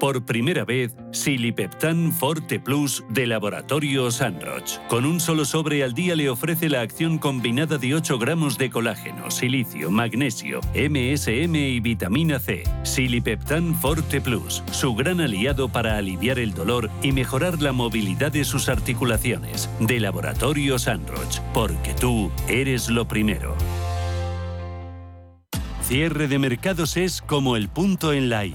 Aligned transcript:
Por 0.00 0.24
primera 0.24 0.64
vez, 0.64 0.96
Silipeptan 1.12 2.10
Forte 2.10 2.58
Plus 2.58 3.04
de 3.10 3.26
Laboratorio 3.26 4.10
Sanroch. 4.10 4.78
Con 4.88 5.04
un 5.04 5.20
solo 5.20 5.44
sobre 5.44 5.84
al 5.84 5.92
día 5.92 6.16
le 6.16 6.30
ofrece 6.30 6.70
la 6.70 6.80
acción 6.80 7.18
combinada 7.18 7.76
de 7.76 7.94
8 7.94 8.18
gramos 8.18 8.56
de 8.56 8.70
colágeno, 8.70 9.30
silicio, 9.30 9.90
magnesio, 9.90 10.60
MSM 10.74 11.54
y 11.54 11.80
vitamina 11.80 12.38
C. 12.38 12.64
Silipeptan 12.82 13.74
Forte 13.74 14.22
Plus, 14.22 14.62
su 14.72 14.94
gran 14.94 15.20
aliado 15.20 15.68
para 15.68 15.98
aliviar 15.98 16.38
el 16.38 16.54
dolor 16.54 16.90
y 17.02 17.12
mejorar 17.12 17.60
la 17.60 17.72
movilidad 17.72 18.32
de 18.32 18.44
sus 18.44 18.70
articulaciones. 18.70 19.68
De 19.80 20.00
Laboratorio 20.00 20.78
Sanroch, 20.78 21.40
porque 21.52 21.92
tú 21.92 22.30
eres 22.48 22.88
lo 22.88 23.06
primero. 23.06 23.54
Cierre 25.82 26.26
de 26.26 26.38
mercados 26.38 26.96
es 26.96 27.20
como 27.20 27.54
el 27.56 27.68
punto 27.68 28.14
en 28.14 28.30
la 28.30 28.46
I 28.46 28.54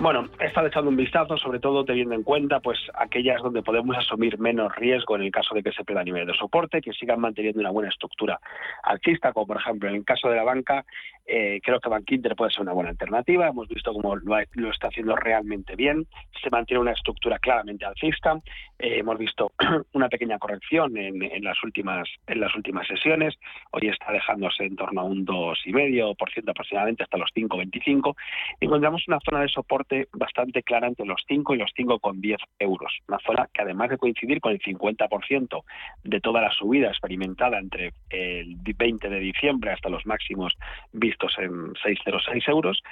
Bueno, 0.00 0.28
he 0.40 0.46
estado 0.46 0.66
echando 0.66 0.90
un 0.90 0.96
vistazo, 0.96 1.36
sobre 1.38 1.60
todo 1.60 1.84
teniendo 1.84 2.14
en 2.14 2.24
cuenta 2.24 2.58
pues 2.60 2.78
aquellas 2.94 3.40
donde 3.40 3.62
podemos 3.62 3.96
asumir 3.96 4.38
menos 4.38 4.74
riesgo 4.74 5.14
en 5.16 5.22
el 5.22 5.30
caso 5.30 5.54
de 5.54 5.62
que 5.62 5.72
se 5.72 5.84
pierda 5.84 6.02
nivel 6.02 6.26
de 6.26 6.34
soporte, 6.34 6.82
que 6.82 6.92
sigan 6.92 7.20
manteniendo 7.20 7.60
una 7.60 7.70
buena 7.70 7.88
estructura 7.90 8.38
alcista, 8.82 9.32
como 9.32 9.46
por 9.46 9.56
ejemplo 9.58 9.88
en 9.88 9.94
el 9.94 10.04
caso 10.04 10.28
de 10.28 10.36
la 10.36 10.42
banca, 10.42 10.84
eh, 11.26 11.60
creo 11.62 11.80
que 11.80 11.88
Bank 11.88 12.10
Inter 12.10 12.34
puede 12.36 12.50
ser 12.50 12.62
una 12.62 12.72
buena 12.72 12.90
alternativa. 12.90 13.48
Hemos 13.48 13.68
visto 13.68 13.92
cómo 13.94 14.16
lo, 14.16 14.34
ha- 14.34 14.44
lo 14.54 14.70
está 14.70 14.88
haciendo 14.88 15.14
realmente 15.16 15.74
bien. 15.76 16.06
Se 16.42 16.50
mantiene 16.50 16.80
una 16.82 16.92
estructura 16.92 17.38
claramente 17.38 17.86
alcista. 17.86 18.34
Eh, 18.78 18.98
hemos 18.98 19.16
visto 19.16 19.52
una 19.94 20.08
pequeña 20.10 20.38
corrección 20.38 20.98
en, 20.98 21.22
en 21.22 21.44
las 21.44 21.62
últimas 21.62 22.06
en 22.26 22.40
las 22.40 22.54
últimas 22.56 22.86
sesiones. 22.88 23.38
Hoy 23.70 23.88
está 23.88 24.12
dejándose 24.12 24.64
en 24.64 24.76
torno 24.76 25.00
a 25.00 25.04
un 25.04 25.24
2,5% 25.24 26.50
aproximadamente 26.50 27.04
hasta 27.04 27.16
los 27.16 27.30
5,25. 27.34 28.14
Encontramos 28.60 29.06
una 29.08 29.20
zona 29.20 29.40
de 29.40 29.48
soporte 29.48 29.83
bastante 30.12 30.62
clara 30.62 30.88
entre 30.88 31.06
los 31.06 31.22
5 31.26 31.54
y 31.54 31.58
los 31.58 31.70
5,10 31.76 32.36
euros. 32.58 32.92
Una 33.08 33.18
zona 33.18 33.48
que 33.52 33.62
además 33.62 33.90
de 33.90 33.98
coincidir 33.98 34.40
con 34.40 34.52
el 34.52 34.60
50% 34.60 35.62
de 36.04 36.20
toda 36.20 36.40
la 36.40 36.50
subida 36.52 36.88
experimentada 36.88 37.58
entre 37.58 37.92
el 38.10 38.56
20 38.56 39.08
de 39.08 39.18
diciembre 39.20 39.72
hasta 39.72 39.88
los 39.88 40.06
máximos 40.06 40.54
vistos 40.92 41.34
en 41.38 41.74
6,06 41.74 42.48
euros, 42.48 42.82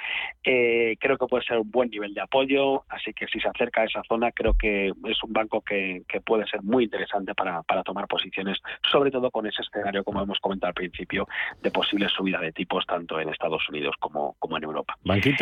eh, 0.44 0.96
creo 1.00 1.18
que 1.18 1.26
puede 1.26 1.44
ser 1.44 1.58
un 1.58 1.70
buen 1.70 1.90
nivel 1.90 2.14
de 2.14 2.20
apoyo, 2.20 2.84
así 2.88 3.12
que 3.12 3.26
si 3.26 3.40
se 3.40 3.48
acerca 3.48 3.82
a 3.82 3.84
esa 3.84 4.02
zona 4.08 4.32
creo 4.32 4.54
que 4.54 4.88
es 4.88 5.24
un 5.24 5.32
banco 5.32 5.60
que, 5.60 6.02
que 6.08 6.20
puede 6.20 6.46
ser 6.46 6.62
muy 6.62 6.84
interesante 6.84 7.34
para, 7.34 7.62
para 7.62 7.82
tomar 7.82 8.06
posiciones, 8.06 8.58
sobre 8.90 9.10
todo 9.10 9.30
con 9.30 9.46
ese 9.46 9.62
escenario, 9.62 10.04
como 10.04 10.22
hemos 10.22 10.38
comentado 10.40 10.68
al 10.68 10.74
principio, 10.74 11.26
de 11.62 11.70
posible 11.70 12.08
subida 12.08 12.38
de 12.40 12.52
tipos 12.52 12.84
tanto 12.86 13.20
en 13.20 13.28
Estados 13.28 13.68
Unidos 13.68 13.94
como, 13.98 14.36
como 14.38 14.56
en 14.56 14.64
Europa. 14.64 14.96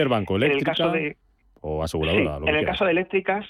Banco 0.09 0.37
En 0.37 0.43
el 0.43 0.51
eléctrica 0.51 0.73
caso 0.73 0.91
de, 0.91 1.17
o 1.61 1.79
Sí, 1.81 1.85
aseguradora. 1.85 2.39
lo 2.39 2.45
que 2.45 2.51
en 2.51 2.57
el 2.57 2.65
caso 2.67 2.85
de 2.85 2.91
eléctricas, 2.93 3.47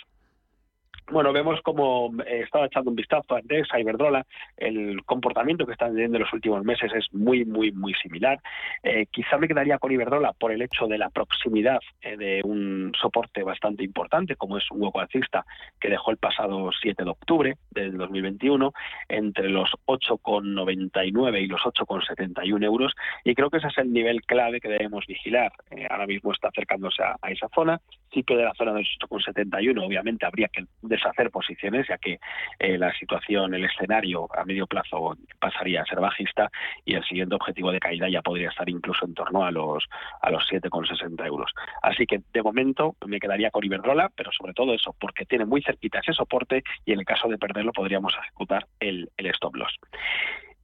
bueno, 1.11 1.33
vemos 1.33 1.61
como 1.63 2.13
eh, 2.27 2.43
estaba 2.45 2.67
echando 2.67 2.91
un 2.91 2.97
vistazo 2.97 3.35
a 3.35 3.41
a 3.41 3.81
Iberdrola, 3.81 4.25
el 4.57 5.03
comportamiento 5.05 5.67
que 5.67 5.73
están 5.73 5.93
teniendo 5.93 6.17
en 6.17 6.23
los 6.23 6.33
últimos 6.33 6.65
meses 6.65 6.91
es 6.95 7.07
muy, 7.13 7.45
muy, 7.45 7.73
muy 7.73 7.95
similar. 7.95 8.39
Eh, 8.83 9.07
quizá 9.11 9.37
me 9.39 9.49
quedaría 9.49 9.79
con 9.79 9.93
Iberdrola 9.93 10.33
por 10.33 10.53
el 10.53 10.63
hecho 10.63 10.87
de 10.87 10.99
la 10.99 11.11
proximidad 11.11 11.81
eh, 12.01 12.17
de 12.17 12.41
un 12.45 12.93
soporte 13.01 13.43
bastante 13.43 13.85
importante, 13.85 14.37
como 14.37 14.59
es 14.59 14.71
un 14.71 14.83
hueco 14.83 15.01
alcista 15.01 15.45
que 15.81 15.89
dejó 15.89 16.11
el 16.11 16.17
pasado 16.17 16.71
7 16.81 17.05
de 17.05 17.11
octubre 17.11 17.57
del 17.71 17.97
2021, 17.97 18.73
entre 19.09 19.49
los 19.49 19.71
8,99 19.87 21.43
y 21.43 21.47
los 21.47 21.61
8,71 21.63 22.65
euros, 22.65 22.95
y 23.25 23.35
creo 23.35 23.51
que 23.51 23.59
ese 23.59 23.69
es 23.69 23.79
el 23.79 23.93
nivel 23.93 24.23
clave 24.23 24.61
que 24.61 24.69
debemos 24.69 25.07
vigilar. 25.07 25.53
Eh, 25.71 25.87
ahora 25.91 26.07
mismo 26.07 26.33
está 26.33 26.49
acercándose 26.49 27.03
a, 27.03 27.17
esa 27.31 27.49
zona, 27.55 27.81
si 28.13 28.23
pierde 28.23 28.45
la 28.45 28.55
zona 28.55 28.73
de 28.73 28.81
los 28.81 28.97
8,71, 29.11 29.85
obviamente 29.85 30.27
habría 30.27 30.49
que 30.49 30.65
deshacer 31.01 31.31
posiciones, 31.31 31.87
ya 31.89 31.99
que 31.99 32.21
eh, 32.59 32.79
la 32.79 32.93
situación, 32.95 33.55
el 33.55 33.65
escenario 33.65 34.29
a 34.37 34.45
medio 34.45 34.67
plazo 34.67 35.17
pasaría 35.39 35.83
a 35.83 35.87
ser 35.87 36.01
bajista 36.01 36.51
y 36.85 36.95
el 36.95 37.05
siguiente 37.05 37.35
objetivo 37.35 37.73
de 37.73 37.81
caída 37.81 38.09
ya 38.09 38.23
podría 38.23 38.51
estar 38.51 38.69
incluso 38.69 39.05
en 39.07 39.15
torno 39.15 39.45
a 39.45 39.51
los 39.51 39.85
a 40.21 40.31
los 40.31 40.47
7,60 40.51 41.27
euros. 41.27 41.53
Así 41.83 42.07
que 42.07 42.21
de 42.33 42.43
momento 42.43 42.97
me 43.07 43.21
quedaría 43.21 43.51
con 43.51 43.65
Iberdrola, 43.65 44.11
pero 44.15 44.31
sobre 44.33 44.53
todo 44.53 44.75
eso, 44.75 44.95
porque 45.01 45.25
tiene 45.25 45.45
muy 45.45 45.63
cerquita 45.63 46.01
ese 46.01 46.13
soporte 46.13 46.63
y 46.85 46.93
en 46.93 47.01
el 47.01 47.05
caso 47.05 47.29
de 47.29 47.39
perderlo 47.39 47.73
podríamos 47.73 48.15
ejecutar 48.17 48.67
el, 48.81 49.11
el 49.17 49.27
stop 49.27 49.57
loss. 49.57 49.77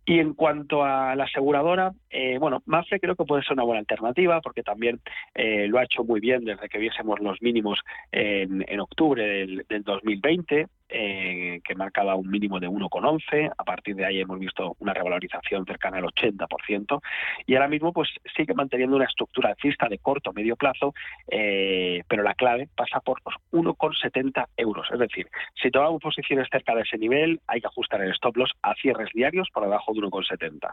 Y 0.09 0.21
en 0.21 0.35
cuanto 0.35 0.85
a 0.85 1.17
la 1.17 1.25
aseguradora, 1.25 1.93
eh, 2.11 2.39
bueno, 2.39 2.63
Mafre 2.67 3.01
creo 3.01 3.17
que 3.17 3.25
puede 3.25 3.43
ser 3.43 3.55
una 3.55 3.65
buena 3.65 3.81
alternativa 3.81 4.41
porque 4.41 4.63
también 4.63 5.01
eh, 5.35 5.67
lo 5.67 5.79
ha 5.79 5.85
hecho 5.85 6.05
muy 6.05 6.21
bien 6.21 6.45
desde 6.45 6.69
que 6.69 6.79
viésemos 6.79 7.19
los 7.19 7.43
mínimos 7.43 7.81
en, 8.13 8.79
octubre 8.79 9.27
del, 9.27 9.67
del 9.69 9.83
2020 9.83 10.69
eh, 10.89 11.61
que 11.65 11.75
marcaba 11.75 12.15
un 12.15 12.31
mínimo 12.31 12.61
de 12.61 12.69
1,11. 12.69 13.53
A 13.57 13.65
partir 13.65 13.97
de 13.97 14.07
ahí 14.07 14.21
hemos 14.21 14.39
visto 14.39 14.77
una 14.79 14.95
revalorización 14.95 15.65
cercana 15.65 15.99
al 15.99 16.05
80%. 16.05 17.01
Y 17.47 17.55
ahora 17.55 17.69
mismo 17.69 17.93
pues 17.93 18.09
sigue 18.37 18.55
manteniendo 18.55 18.97
una 18.97 19.07
estructura 19.07 19.51
alcista 19.51 19.89
de 19.89 19.99
corto 19.99 20.33
medio 20.33 20.57
plazo, 20.57 20.95
eh, 21.29 22.03
pero 22.09 22.23
la 22.23 22.35
clave 22.35 22.69
pasa 22.75 23.01
por 23.01 23.21
los 23.25 23.35
1,70 23.53 24.47
euros. 24.57 24.89
Es 24.93 24.99
decir, 24.99 25.29
si 25.61 25.71
tomamos 25.71 26.01
posiciones 26.01 26.49
cerca 26.51 26.75
de 26.75 26.83
ese 26.83 26.99
nivel, 26.99 27.41
hay 27.47 27.61
que 27.61 27.67
ajustar 27.67 28.01
el 28.03 28.13
stop 28.13 28.37
loss 28.37 28.53
a 28.63 28.75
cierres 28.75 29.11
diarios 29.13 29.49
por 29.53 29.65
debajo 29.65 29.93
de 29.93 30.01
1,70 30.01 30.71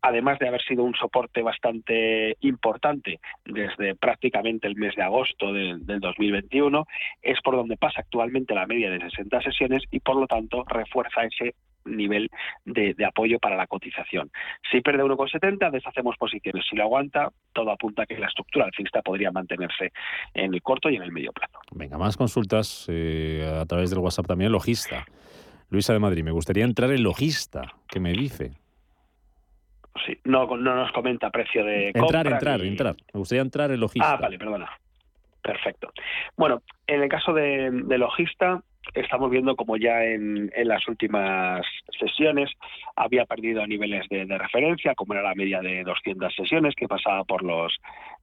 además 0.00 0.38
de 0.38 0.48
haber 0.48 0.62
sido 0.62 0.84
un 0.84 0.94
soporte 0.94 1.42
bastante 1.42 2.36
importante 2.40 3.20
desde 3.44 3.94
prácticamente 3.94 4.66
el 4.66 4.76
mes 4.76 4.94
de 4.96 5.02
agosto 5.02 5.52
del, 5.52 5.84
2021, 5.84 6.86
es 7.20 7.40
por 7.42 7.56
donde 7.56 7.76
pasa 7.76 8.00
actualmente 8.00 8.54
la 8.54 8.66
media 8.66 8.90
de 8.90 9.00
60 9.00 9.42
sesiones 9.42 9.82
y 9.90 10.00
por 10.00 10.16
lo 10.16 10.26
tanto 10.26 10.64
refuerza 10.66 11.22
ese 11.24 11.54
nivel 11.84 12.30
de, 12.64 12.94
apoyo 13.04 13.38
para 13.38 13.56
la 13.56 13.66
cotización. 13.66 14.30
Si 14.70 14.80
pierde 14.80 15.02
1,70, 15.02 15.70
deshacemos 15.70 16.16
posiciones. 16.16 16.64
Si 16.68 16.76
lo 16.76 16.84
aguanta, 16.84 17.30
todo 17.52 17.70
apunta 17.70 18.02
a 18.02 18.06
que 18.06 18.18
la 18.18 18.28
estructura 18.28 18.66
alcista 18.66 19.02
podría 19.02 19.32
mantenerse 19.32 19.92
en 20.34 20.54
el 20.54 20.62
corto 20.62 20.90
y 20.90 20.96
en 20.96 21.02
el 21.02 21.10
medio 21.10 21.32
plazo. 21.32 21.58
Venga, 21.72 21.98
más 21.98 22.16
consultas 22.16 22.86
eh, 22.88 23.44
a 23.60 23.66
través 23.66 23.90
del 23.90 23.98
WhatsApp 23.98 24.26
también. 24.26 24.52
Logista. 24.52 25.04
Luisa 25.70 25.92
de 25.92 25.98
Madrid, 25.98 26.22
me 26.22 26.30
gustaría 26.30 26.64
entrar 26.64 26.92
en 26.92 27.02
Logista. 27.02 27.74
¿Qué 27.88 27.98
me 27.98 28.12
dice? 28.12 28.61
Sí. 30.06 30.18
No, 30.24 30.46
no 30.56 30.74
nos 30.74 30.92
comenta 30.92 31.30
precio 31.30 31.64
de 31.64 31.88
entrar, 31.88 32.26
Entrar, 32.26 32.62
entrar, 32.62 32.96
Me 33.12 33.18
gustaría 33.18 33.42
entrar 33.42 33.70
en 33.70 33.80
logista. 33.80 34.12
Ah, 34.12 34.16
vale, 34.16 34.38
perdona. 34.38 34.70
Perfecto. 35.42 35.92
Bueno, 36.36 36.62
en 36.86 37.02
el 37.02 37.08
caso 37.08 37.32
de, 37.32 37.70
logista, 37.98 38.62
estamos 38.94 39.30
viendo 39.30 39.56
como 39.56 39.76
ya 39.76 40.04
en, 40.04 40.52
las 40.64 40.86
últimas 40.86 41.66
sesiones 41.98 42.50
había 42.94 43.24
perdido 43.24 43.66
niveles 43.66 44.08
de, 44.08 44.24
de, 44.24 44.38
referencia, 44.38 44.94
como 44.94 45.14
era 45.14 45.22
la 45.22 45.34
media 45.34 45.60
de 45.60 45.82
200 45.82 46.32
sesiones, 46.34 46.74
que 46.76 46.86
pasaba 46.86 47.24
por 47.24 47.42
los 47.42 47.76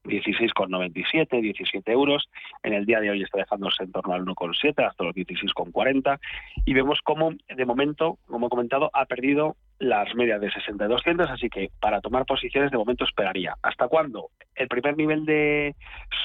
16,97, 0.04 1.42
17 1.42 1.92
euros. 1.92 2.30
En 2.63 2.74
el 2.74 2.86
día 2.86 3.00
de 3.00 3.12
hoy 3.12 3.24
está 3.24 3.40
dejándose 3.40 3.84
en 3.84 3.92
torno 3.92 4.13
al 4.13 4.25
1,7 4.25 4.88
hasta 4.88 5.04
los 5.04 5.16
16,40. 5.16 6.19
Y 6.66 6.74
vemos 6.74 7.00
cómo, 7.04 7.31
de 7.48 7.66
momento, 7.66 8.18
como 8.28 8.48
he 8.48 8.50
comentado, 8.50 8.90
ha 8.94 9.06
perdido 9.06 9.56
las 9.80 10.13
medias 10.13 10.42
de 10.42 10.51
60 10.51 10.86
y 10.86 10.88
200, 10.90 11.30
así 11.30 11.50
que 11.50 11.69
para 11.80 12.01
tomar 12.01 12.25
posiciones 12.25 12.69
de 12.69 12.78
momento 12.78 13.06
esperaría. 13.06 13.56
¿Hasta 13.63 13.88
cuándo? 13.88 14.30
El 14.56 14.68
primer 14.68 14.98
nivel 14.98 15.25
de 15.25 15.75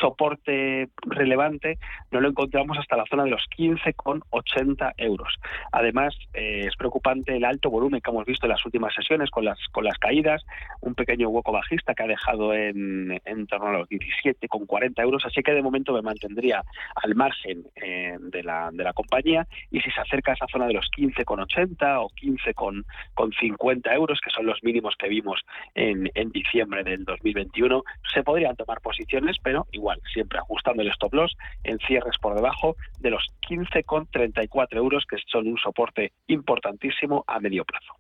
soporte 0.00 0.88
relevante 1.06 1.78
no 2.10 2.20
lo 2.20 2.28
encontramos 2.28 2.76
hasta 2.78 2.96
la 2.96 3.04
zona 3.08 3.22
de 3.24 3.30
los 3.30 3.46
15,80 3.56 4.94
euros. 4.96 5.36
Además, 5.70 6.16
eh, 6.32 6.64
es 6.66 6.76
preocupante 6.76 7.36
el 7.36 7.44
alto 7.44 7.70
volumen 7.70 8.00
que 8.00 8.10
hemos 8.10 8.26
visto 8.26 8.46
en 8.46 8.50
las 8.50 8.66
últimas 8.66 8.92
sesiones 8.92 9.30
con 9.30 9.44
las, 9.44 9.58
con 9.70 9.84
las 9.84 9.98
caídas, 9.98 10.44
un 10.80 10.96
pequeño 10.96 11.28
hueco 11.28 11.52
bajista 11.52 11.94
que 11.94 12.02
ha 12.02 12.08
dejado 12.08 12.54
en, 12.54 13.20
en 13.24 13.46
torno 13.46 13.63
a 13.68 13.72
los 13.72 13.88
17,40 13.88 15.02
euros, 15.02 15.24
así 15.24 15.42
que 15.42 15.52
de 15.52 15.62
momento 15.62 15.92
me 15.92 16.02
mantendría 16.02 16.62
al 16.96 17.14
margen 17.14 17.64
eh, 17.76 18.16
de, 18.20 18.42
la, 18.42 18.70
de 18.72 18.84
la 18.84 18.92
compañía 18.92 19.46
y 19.70 19.80
si 19.80 19.90
se 19.90 20.00
acerca 20.00 20.32
a 20.32 20.34
esa 20.34 20.46
zona 20.50 20.66
de 20.66 20.74
los 20.74 20.90
15,80 20.96 22.00
o 22.00 22.08
15,50 22.10 23.94
euros, 23.94 24.20
que 24.20 24.30
son 24.30 24.46
los 24.46 24.62
mínimos 24.62 24.94
que 24.98 25.08
vimos 25.08 25.40
en, 25.74 26.10
en 26.14 26.30
diciembre 26.30 26.84
del 26.84 27.04
2021, 27.04 27.82
se 28.12 28.22
podrían 28.22 28.56
tomar 28.56 28.80
posiciones, 28.80 29.36
pero 29.42 29.66
igual, 29.72 30.00
siempre 30.12 30.38
ajustando 30.38 30.82
el 30.82 30.88
stop 30.88 31.14
loss 31.14 31.36
en 31.64 31.78
cierres 31.78 32.18
por 32.18 32.34
debajo 32.34 32.76
de 33.00 33.10
los 33.10 33.26
15,34 33.48 34.76
euros, 34.76 35.04
que 35.08 35.16
son 35.26 35.46
un 35.48 35.58
soporte 35.58 36.12
importantísimo 36.26 37.24
a 37.26 37.40
medio 37.40 37.64
plazo. 37.64 37.94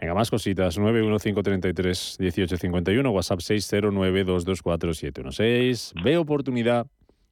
Venga, 0.00 0.14
más 0.14 0.30
cositas. 0.30 0.78
915331851, 0.78 3.12
WhatsApp 3.12 3.40
609224716. 3.40 5.92
Ve 6.02 6.16
oportunidad 6.16 6.86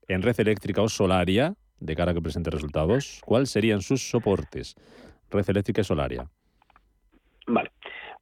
en 0.09 0.21
red 0.23 0.39
eléctrica 0.39 0.83
o 0.83 0.89
solaria 0.89 1.55
de 1.81 1.97
cara 1.97 2.13
a 2.13 2.15
que 2.15 2.23
presente 2.23 2.51
resultados. 2.51 3.21
¿Cuáles 3.25 3.51
serían 3.51 3.83
sus 3.83 4.09
soportes? 4.09 4.77
Red 5.31 5.45
eléctrica 5.49 5.81
y 5.81 5.85
solaria. 5.85 6.31
Vale. 7.47 7.71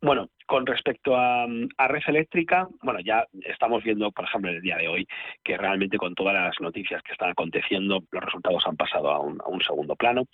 Bueno, 0.05 0.31
con 0.47 0.67
respecto 0.67 1.17
a, 1.17 1.47
red 1.47 2.03
eléctrica, 2.09 2.67
bueno, 2.83 2.99
ya 2.99 3.25
estamos 3.47 3.85
viendo, 3.85 4.11
por 4.11 4.25
ejemplo, 4.25 4.51
en 4.51 4.57
el 4.57 4.63
día 4.63 4.77
de 4.77 4.89
hoy, 4.89 5.07
que 5.45 5.57
realmente 5.57 5.97
con 5.97 6.17
todas 6.17 6.35
las 6.35 6.61
noticias 6.61 7.01
que 7.05 7.13
están 7.13 7.31
aconteciendo, 7.31 8.03
los 8.11 8.25
resultados 8.25 8.67
han 8.67 8.77
pasado 8.77 9.11
a 9.13 9.21
un, 9.21 9.61
segundo 9.65 9.95
plano. 9.95 10.25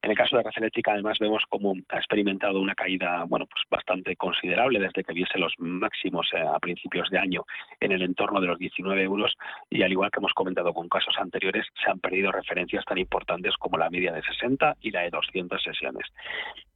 En 0.00 0.12
el 0.12 0.16
caso 0.16 0.38
de 0.38 0.44
red 0.44 0.52
eléctrica, 0.56 0.92
además, 0.92 1.18
vemos 1.18 1.44
cómo 1.50 1.74
ha 1.90 1.98
experimentado 1.98 2.58
una 2.58 2.74
caída, 2.74 3.24
bueno, 3.28 3.44
pues 3.44 3.64
bastante 3.70 4.16
considerable 4.16 4.80
desde 4.80 5.04
que 5.04 5.12
viese 5.12 5.38
los 5.38 5.52
máximos 5.58 6.26
eh, 6.32 6.40
a 6.40 6.58
principios 6.58 7.10
de 7.10 7.18
año 7.18 7.44
en 7.80 7.92
el 7.92 8.00
entorno 8.00 8.40
de 8.40 8.46
los 8.46 8.58
19 8.58 9.02
euros 9.02 9.36
y 9.68 9.82
al 9.82 9.92
igual 9.92 10.10
que 10.10 10.20
hemos 10.20 10.32
comentado 10.32 10.72
con 10.72 10.88
casos 10.88 11.14
anteriores, 11.18 11.66
se 11.84 11.90
han 11.90 12.00
perdido 12.00 12.32
referencias 12.32 12.82
tan 12.86 12.96
importantes 12.96 13.54
como 13.58 13.76
la 13.76 13.90
media 13.90 14.10
de 14.10 14.22
60 14.22 14.76
y 14.80 14.90
la 14.90 15.02
de 15.02 15.10
200 15.10 15.62
sesiones. 15.62 16.06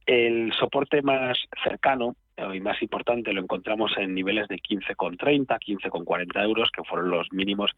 El 0.05 0.53
soporte 0.53 1.01
más 1.01 1.37
cercano 1.63 2.15
y 2.53 2.59
más 2.59 2.81
importante 2.81 3.31
lo 3.33 3.41
encontramos 3.41 3.91
en 3.97 4.13
niveles 4.13 4.47
de 4.47 4.55
15,30, 4.55 5.59
15,40 5.59 6.43
euros, 6.43 6.69
que 6.71 6.83
fueron 6.83 7.09
los 7.09 7.31
mínimos 7.31 7.71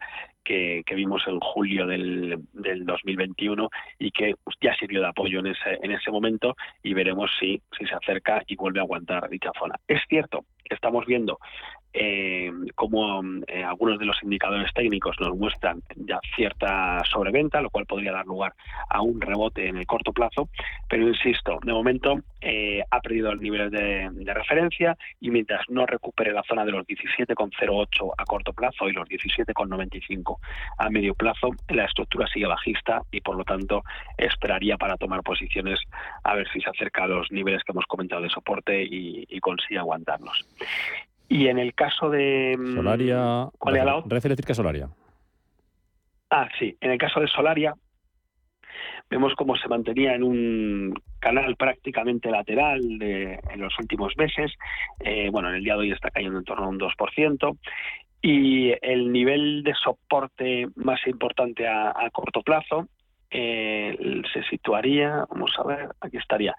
que, 0.43 0.83
vimos 0.95 1.23
en 1.27 1.39
julio 1.39 1.85
del, 1.85 2.39
del, 2.53 2.85
2021 2.85 3.69
y 3.99 4.11
que 4.11 4.35
ya 4.61 4.73
sirvió 4.75 5.01
de 5.01 5.07
apoyo 5.07 5.39
en 5.39 5.47
ese, 5.47 5.79
en 5.81 5.91
ese 5.91 6.09
momento 6.09 6.55
y 6.81 6.93
veremos 6.93 7.31
si, 7.39 7.61
si 7.77 7.85
se 7.85 7.95
acerca 7.95 8.43
y 8.47 8.55
vuelve 8.55 8.79
a 8.79 8.83
aguantar 8.83 9.29
dicha 9.29 9.51
zona. 9.59 9.75
Es 9.87 10.01
cierto 10.07 10.45
que 10.63 10.75
estamos 10.75 11.05
viendo 11.05 11.39
eh, 11.97 12.51
como 12.75 13.23
eh, 13.47 13.63
algunos 13.63 13.97
de 13.97 14.05
los 14.05 14.21
indicadores 14.21 14.73
técnicos 14.73 15.15
nos 15.21 15.37
muestran 15.37 15.81
ya 15.95 16.19
cierta 16.35 17.01
sobreventa, 17.05 17.61
lo 17.61 17.69
cual 17.69 17.85
podría 17.85 18.11
dar 18.11 18.25
lugar 18.25 18.53
a 18.89 19.01
un 19.01 19.21
rebote 19.21 19.69
en 19.69 19.77
el 19.77 19.87
corto 19.87 20.11
plazo, 20.11 20.49
pero 20.89 21.07
insisto, 21.07 21.57
de 21.63 21.71
momento 21.71 22.19
eh, 22.41 22.83
ha 22.91 22.99
perdido 22.99 23.31
el 23.31 23.39
nivel 23.39 23.71
de, 23.71 24.33
referencia 24.33 24.97
y 25.21 25.31
mientras 25.31 25.61
no 25.69 25.85
recupere 25.85 26.33
la 26.33 26.43
zona 26.43 26.65
de 26.65 26.73
los 26.73 26.85
17,08 26.85 28.13
a 28.17 28.25
corto 28.25 28.51
plazo 28.51 28.89
y 28.89 28.91
los 28.91 29.07
17,95 29.07 30.37
a 30.77 30.89
medio 30.89 31.15
plazo, 31.15 31.51
la 31.69 31.85
estructura 31.85 32.27
sigue 32.27 32.47
bajista 32.47 33.01
y 33.11 33.21
por 33.21 33.37
lo 33.37 33.45
tanto 33.45 33.83
esperaría 34.17 34.75
para 34.75 34.97
tomar 34.97 35.23
posiciones 35.23 35.79
a 36.23 36.35
ver 36.35 36.49
si 36.51 36.59
se 36.59 36.69
acerca 36.69 37.05
a 37.05 37.07
los 37.07 37.31
niveles 37.31 37.63
que 37.63 37.71
hemos 37.71 37.85
comentado 37.85 38.21
de 38.21 38.29
soporte 38.29 38.83
y, 38.83 39.25
y 39.29 39.39
consigue 39.39 39.79
aguantarlos. 39.79 40.45
Y 41.27 41.47
en 41.47 41.59
el 41.59 41.73
caso 41.73 42.09
de... 42.09 42.55
Mm, 42.57 42.75
Solaria... 42.75 43.49
¿Cuál 43.57 43.75
era 43.75 43.85
la 43.85 43.95
otra? 43.97 44.15
Red 44.15 44.25
eléctrica 44.25 44.53
Solaria. 44.53 44.89
Ah, 46.29 46.49
sí. 46.59 46.75
En 46.81 46.91
el 46.91 46.97
caso 46.97 47.19
de 47.19 47.27
Solaria, 47.27 47.73
vemos 49.09 49.33
cómo 49.35 49.55
se 49.55 49.67
mantenía 49.67 50.15
en 50.15 50.23
un 50.23 50.93
canal 51.19 51.55
prácticamente 51.55 52.29
lateral 52.29 52.81
en 53.01 53.61
los 53.61 53.77
últimos 53.79 54.13
meses. 54.17 54.51
Eh, 54.99 55.29
bueno, 55.31 55.49
en 55.49 55.55
el 55.55 55.63
día 55.63 55.73
de 55.73 55.79
hoy 55.79 55.91
está 55.91 56.09
cayendo 56.11 56.37
en 56.37 56.45
torno 56.45 56.65
a 56.65 56.69
un 56.69 56.79
2%. 56.79 57.57
Y 58.21 58.73
el 58.81 59.11
nivel 59.11 59.63
de 59.63 59.73
soporte 59.75 60.67
más 60.75 60.99
importante 61.05 61.67
a, 61.67 62.09
corto 62.11 62.41
plazo 62.41 62.87
eh, 63.31 64.21
se 64.33 64.43
situaría, 64.43 65.25
vamos 65.29 65.51
a 65.57 65.63
ver, 65.63 65.89
aquí 66.01 66.17
estaría, 66.17 66.55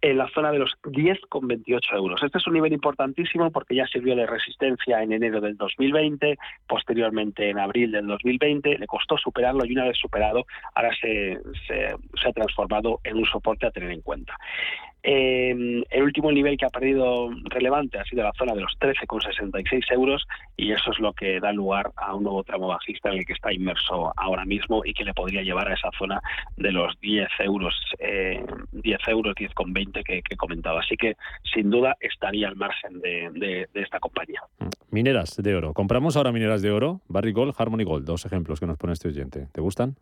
en 0.00 0.18
la 0.18 0.28
zona 0.28 0.52
de 0.52 0.58
los 0.58 0.72
10,28 0.84 1.96
euros. 1.96 2.22
Este 2.22 2.38
es 2.38 2.46
un 2.46 2.54
nivel 2.54 2.72
importantísimo 2.72 3.50
porque 3.50 3.74
ya 3.74 3.86
sirvió 3.86 4.14
de 4.14 4.26
resistencia 4.26 5.02
en 5.02 5.12
enero 5.12 5.40
del 5.40 5.56
2020, 5.56 6.38
posteriormente 6.66 7.50
en 7.50 7.58
abril 7.58 7.92
del 7.92 8.06
2020, 8.06 8.78
le 8.78 8.86
costó 8.86 9.18
superarlo 9.18 9.64
y 9.64 9.72
una 9.72 9.86
vez 9.86 9.98
superado 9.98 10.46
ahora 10.74 10.90
se, 11.00 11.38
se, 11.66 11.94
se 12.20 12.28
ha 12.28 12.32
transformado 12.32 13.00
en 13.04 13.16
un 13.16 13.26
soporte 13.26 13.66
a 13.66 13.70
tener 13.70 13.90
en 13.90 14.02
cuenta. 14.02 14.36
Eh, 15.10 15.84
el 15.88 16.02
último 16.02 16.30
nivel 16.30 16.58
que 16.58 16.66
ha 16.66 16.68
perdido 16.68 17.30
relevante 17.44 17.98
ha 17.98 18.04
sido 18.04 18.24
la 18.24 18.32
zona 18.36 18.52
de 18.52 18.60
los 18.60 18.78
13,66 18.78 19.90
euros 19.90 20.26
y 20.54 20.70
eso 20.70 20.90
es 20.90 20.98
lo 20.98 21.14
que 21.14 21.40
da 21.40 21.50
lugar 21.50 21.92
a 21.96 22.14
un 22.14 22.24
nuevo 22.24 22.44
tramo 22.44 22.66
bajista 22.66 23.08
en 23.08 23.20
el 23.20 23.24
que 23.24 23.32
está 23.32 23.50
inmerso 23.50 24.12
ahora 24.18 24.44
mismo 24.44 24.82
y 24.84 24.92
que 24.92 25.06
le 25.06 25.14
podría 25.14 25.40
llevar 25.40 25.70
a 25.70 25.72
esa 25.72 25.88
zona 25.98 26.20
de 26.58 26.72
los 26.72 27.00
10 27.00 27.26
euros, 27.38 27.74
eh, 28.00 28.44
10 28.72 28.98
euros, 29.08 29.34
10,20 29.34 30.04
que, 30.04 30.20
que 30.20 30.34
he 30.34 30.36
comentado. 30.36 30.78
Así 30.78 30.94
que 30.94 31.16
sin 31.54 31.70
duda 31.70 31.96
estaría 32.00 32.48
al 32.48 32.56
margen 32.56 33.00
de, 33.00 33.66
esta 33.72 34.00
compañía. 34.00 34.42
Mineras 34.90 35.42
de 35.42 35.54
oro. 35.54 35.72
¿Compramos 35.72 36.18
ahora 36.18 36.32
mineras 36.32 36.60
de 36.60 36.70
oro? 36.70 37.00
Barry 37.08 37.32
Gold, 37.32 37.54
Harmony 37.56 37.84
Gold, 37.84 38.04
dos 38.04 38.26
ejemplos 38.26 38.60
que 38.60 38.66
nos 38.66 38.76
pone 38.76 38.92
este 38.92 39.08
oyente. 39.08 39.48
¿Te 39.52 39.62
gustan? 39.62 39.96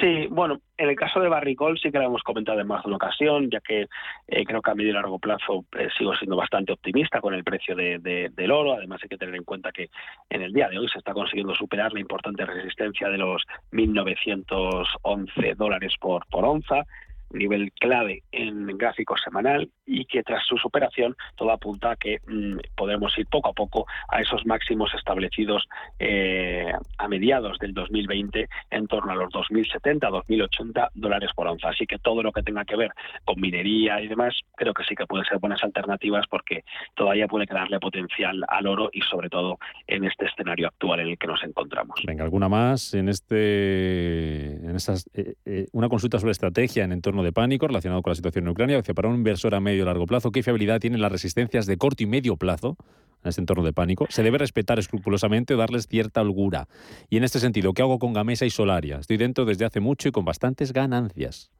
Sí, 0.00 0.28
bueno, 0.30 0.60
en 0.76 0.90
el 0.90 0.96
caso 0.96 1.18
de 1.20 1.28
Barricol 1.28 1.76
sí 1.78 1.90
que 1.90 1.98
lo 1.98 2.04
hemos 2.04 2.22
comentado 2.22 2.60
en 2.60 2.68
más 2.68 2.84
de 2.84 2.88
una 2.88 2.96
ocasión, 2.96 3.50
ya 3.50 3.60
que 3.60 3.88
eh, 4.28 4.44
creo 4.44 4.62
que 4.62 4.70
a 4.70 4.74
medio 4.74 4.90
y 4.90 4.92
largo 4.92 5.18
plazo 5.18 5.64
eh, 5.76 5.88
sigo 5.98 6.14
siendo 6.14 6.36
bastante 6.36 6.72
optimista 6.72 7.20
con 7.20 7.34
el 7.34 7.42
precio 7.42 7.74
de, 7.74 7.98
del 7.98 8.50
oro. 8.52 8.74
Además 8.74 9.00
hay 9.02 9.08
que 9.08 9.18
tener 9.18 9.34
en 9.34 9.42
cuenta 9.42 9.72
que 9.72 9.90
en 10.30 10.42
el 10.42 10.52
día 10.52 10.68
de 10.68 10.78
hoy 10.78 10.88
se 10.88 10.98
está 10.98 11.12
consiguiendo 11.12 11.54
superar 11.56 11.92
la 11.92 12.00
importante 12.00 12.46
resistencia 12.46 13.08
de 13.08 13.18
los 13.18 13.42
1.911 13.72 15.56
dólares 15.56 15.94
por, 16.00 16.26
por 16.26 16.44
onza 16.44 16.84
nivel 17.32 17.72
clave 17.72 18.22
en 18.32 18.66
gráfico 18.78 19.16
semanal 19.16 19.70
y 19.86 20.04
que 20.04 20.22
tras 20.22 20.44
su 20.46 20.56
superación 20.56 21.16
todo 21.36 21.50
apunta 21.50 21.92
a 21.92 21.96
que 21.96 22.18
mm, 22.26 22.58
podremos 22.76 23.16
ir 23.18 23.26
poco 23.26 23.50
a 23.50 23.52
poco 23.52 23.86
a 24.08 24.20
esos 24.20 24.44
máximos 24.46 24.92
establecidos 24.94 25.66
eh, 25.98 26.72
a 26.98 27.08
mediados 27.08 27.58
del 27.58 27.74
2020 27.74 28.48
en 28.70 28.86
torno 28.86 29.12
a 29.12 29.16
los 29.16 29.32
2.070, 29.32 30.00
2.080 30.00 30.90
dólares 30.94 31.30
por 31.34 31.46
onza. 31.46 31.68
Así 31.68 31.86
que 31.86 31.98
todo 31.98 32.22
lo 32.22 32.32
que 32.32 32.42
tenga 32.42 32.64
que 32.64 32.76
ver 32.76 32.90
con 33.24 33.40
minería 33.40 34.00
y 34.00 34.08
demás 34.08 34.38
creo 34.54 34.74
que 34.74 34.84
sí 34.84 34.94
que 34.94 35.06
pueden 35.06 35.26
ser 35.26 35.38
buenas 35.38 35.62
alternativas 35.62 36.26
porque 36.28 36.64
todavía 36.94 37.26
puede 37.28 37.46
quedarle 37.46 37.80
potencial 37.80 38.44
al 38.48 38.66
oro 38.66 38.90
y 38.92 39.00
sobre 39.02 39.28
todo 39.28 39.58
en 39.86 40.04
este 40.04 40.26
escenario 40.26 40.68
actual 40.68 41.00
en 41.00 41.08
el 41.08 41.18
que 41.18 41.26
nos 41.26 41.42
encontramos. 41.44 42.00
Venga, 42.06 42.24
alguna 42.24 42.48
más 42.48 42.94
en 42.94 43.08
este 43.08 44.52
en 44.64 44.76
estas 44.76 45.08
eh, 45.14 45.34
eh, 45.44 45.66
una 45.72 45.88
consulta 45.88 46.18
sobre 46.18 46.32
estrategia 46.32 46.84
en 46.84 46.92
entorno 46.92 47.21
de 47.22 47.32
pánico 47.32 47.66
relacionado 47.66 48.02
con 48.02 48.10
la 48.10 48.14
situación 48.14 48.44
en 48.44 48.50
Ucrania. 48.50 48.82
Para 48.82 49.08
un 49.08 49.16
inversor 49.16 49.54
a 49.54 49.60
medio 49.60 49.82
y 49.82 49.86
largo 49.86 50.06
plazo, 50.06 50.30
¿qué 50.30 50.42
fiabilidad 50.42 50.80
tienen 50.80 51.00
las 51.00 51.12
resistencias 51.12 51.66
de 51.66 51.76
corto 51.76 52.02
y 52.02 52.06
medio 52.06 52.36
plazo 52.36 52.76
en 53.22 53.28
este 53.28 53.40
entorno 53.40 53.64
de 53.64 53.72
pánico? 53.72 54.06
¿Se 54.08 54.22
debe 54.22 54.38
respetar 54.38 54.78
escrupulosamente 54.78 55.54
o 55.54 55.56
darles 55.56 55.86
cierta 55.86 56.20
holgura? 56.20 56.68
Y 57.10 57.16
en 57.16 57.24
este 57.24 57.38
sentido, 57.38 57.72
¿qué 57.72 57.82
hago 57.82 57.98
con 57.98 58.12
Gamesa 58.12 58.46
y 58.46 58.50
Solaria? 58.50 58.98
Estoy 58.98 59.16
dentro 59.16 59.44
desde 59.44 59.64
hace 59.64 59.80
mucho 59.80 60.08
y 60.08 60.12
con 60.12 60.24
bastantes 60.24 60.72
ganancias. 60.72 61.50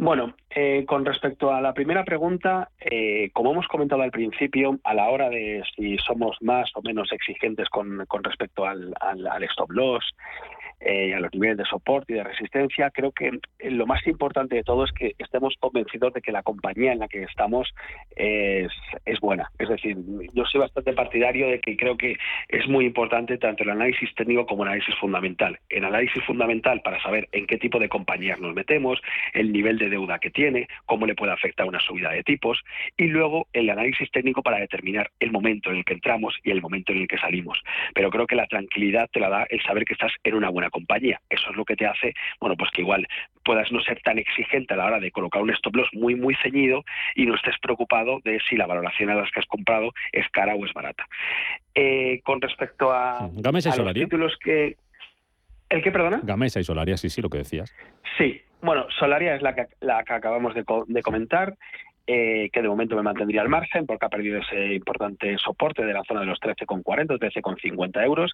Bueno, 0.00 0.34
eh, 0.50 0.84
con 0.86 1.04
respecto 1.04 1.52
a 1.52 1.60
la 1.60 1.74
primera 1.74 2.04
pregunta, 2.04 2.70
eh, 2.78 3.30
como 3.32 3.50
hemos 3.50 3.66
comentado 3.66 4.02
al 4.02 4.12
principio, 4.12 4.78
a 4.84 4.94
la 4.94 5.08
hora 5.08 5.28
de 5.28 5.64
si 5.74 5.98
somos 5.98 6.36
más 6.40 6.70
o 6.76 6.82
menos 6.82 7.10
exigentes 7.10 7.68
con, 7.68 8.06
respecto 8.22 8.64
al, 8.64 8.94
al 9.00 9.42
stop 9.42 9.72
loss, 9.72 10.04
eh, 10.80 11.14
a 11.14 11.20
los 11.20 11.32
niveles 11.32 11.58
de 11.58 11.64
soporte 11.64 12.12
y 12.12 12.16
de 12.16 12.24
resistencia, 12.24 12.90
creo 12.90 13.12
que 13.12 13.38
lo 13.70 13.86
más 13.86 14.06
importante 14.06 14.56
de 14.56 14.62
todo 14.62 14.84
es 14.84 14.92
que 14.92 15.14
estemos 15.18 15.54
convencidos 15.58 16.12
de 16.14 16.20
que 16.20 16.32
la 16.32 16.42
compañía 16.42 16.92
en 16.92 17.00
la 17.00 17.08
que 17.08 17.22
estamos 17.22 17.68
es, 18.16 18.70
es 19.04 19.20
buena. 19.20 19.50
Es 19.58 19.68
decir, 19.68 19.96
yo 20.32 20.44
soy 20.44 20.60
bastante 20.60 20.92
partidario 20.92 21.48
de 21.48 21.60
que 21.60 21.76
creo 21.76 21.96
que 21.96 22.16
es 22.48 22.68
muy 22.68 22.84
importante 22.84 23.38
tanto 23.38 23.64
el 23.64 23.70
análisis 23.70 24.14
técnico 24.14 24.46
como 24.46 24.62
el 24.62 24.70
análisis 24.70 24.94
fundamental. 24.96 25.58
El 25.68 25.84
análisis 25.84 26.22
fundamental 26.24 26.80
para 26.82 27.02
saber 27.02 27.28
en 27.32 27.46
qué 27.46 27.58
tipo 27.58 27.78
de 27.78 27.88
compañías 27.88 28.40
nos 28.40 28.54
metemos, 28.54 29.00
el 29.32 29.52
nivel 29.52 29.78
de 29.78 29.88
deuda 29.88 30.18
que 30.18 30.30
tiene, 30.30 30.68
cómo 30.86 31.06
le 31.06 31.14
puede 31.14 31.32
afectar 31.32 31.66
una 31.66 31.80
subida 31.80 32.10
de 32.10 32.22
tipos, 32.22 32.62
y 32.96 33.06
luego 33.06 33.46
el 33.52 33.68
análisis 33.70 34.10
técnico 34.10 34.42
para 34.42 34.58
determinar 34.58 35.10
el 35.20 35.32
momento 35.32 35.70
en 35.70 35.78
el 35.78 35.84
que 35.84 35.94
entramos 35.94 36.36
y 36.42 36.50
el 36.50 36.62
momento 36.62 36.92
en 36.92 36.98
el 36.98 37.08
que 37.08 37.18
salimos. 37.18 37.60
Pero 37.94 38.10
creo 38.10 38.26
que 38.26 38.36
la 38.36 38.46
tranquilidad 38.46 39.08
te 39.12 39.20
la 39.20 39.28
da 39.28 39.46
el 39.48 39.62
saber 39.62 39.84
que 39.84 39.94
estás 39.94 40.12
en 40.24 40.34
una 40.34 40.50
buena 40.50 40.67
compañía. 40.70 41.20
Eso 41.28 41.50
es 41.50 41.56
lo 41.56 41.64
que 41.64 41.76
te 41.76 41.86
hace, 41.86 42.14
bueno, 42.40 42.56
pues 42.56 42.70
que 42.70 42.82
igual 42.82 43.06
puedas 43.44 43.70
no 43.72 43.80
ser 43.80 44.00
tan 44.02 44.18
exigente 44.18 44.74
a 44.74 44.76
la 44.76 44.86
hora 44.86 45.00
de 45.00 45.10
colocar 45.10 45.42
un 45.42 45.50
stop 45.50 45.76
loss 45.76 45.88
muy, 45.92 46.14
muy 46.14 46.34
ceñido 46.42 46.84
y 47.14 47.26
no 47.26 47.34
estés 47.34 47.56
preocupado 47.60 48.20
de 48.24 48.40
si 48.48 48.56
la 48.56 48.66
valoración 48.66 49.10
a 49.10 49.14
las 49.14 49.30
que 49.30 49.40
has 49.40 49.46
comprado 49.46 49.92
es 50.12 50.28
cara 50.30 50.54
o 50.54 50.64
es 50.64 50.72
barata. 50.72 51.06
Eh, 51.74 52.20
con 52.24 52.40
respecto 52.40 52.92
a, 52.92 53.28
Gamesa 53.32 53.74
y 53.74 53.78
los 53.78 53.94
títulos 53.94 54.36
que... 54.42 54.76
¿El 55.68 55.82
qué, 55.82 55.92
perdona? 55.92 56.20
Gamesa 56.22 56.60
y 56.60 56.64
Solaria, 56.64 56.96
sí, 56.96 57.10
sí, 57.10 57.20
lo 57.20 57.28
que 57.28 57.38
decías. 57.38 57.74
Sí, 58.16 58.40
bueno, 58.62 58.86
Solaria 58.98 59.34
es 59.34 59.42
la 59.42 59.54
que, 59.54 59.66
la 59.80 60.02
que 60.02 60.14
acabamos 60.14 60.54
de, 60.54 60.64
de 60.86 61.02
comentar. 61.02 61.54
Eh, 62.10 62.48
que 62.50 62.62
de 62.62 62.68
momento 62.68 62.96
me 62.96 63.02
mantendría 63.02 63.42
al 63.42 63.50
margen 63.50 63.84
porque 63.84 64.06
ha 64.06 64.08
perdido 64.08 64.38
ese 64.38 64.72
importante 64.72 65.36
soporte 65.36 65.84
de 65.84 65.92
la 65.92 66.02
zona 66.04 66.20
de 66.20 66.26
los 66.26 66.40
13,40, 66.40 67.18
13,50 67.18 68.02
euros. 68.02 68.32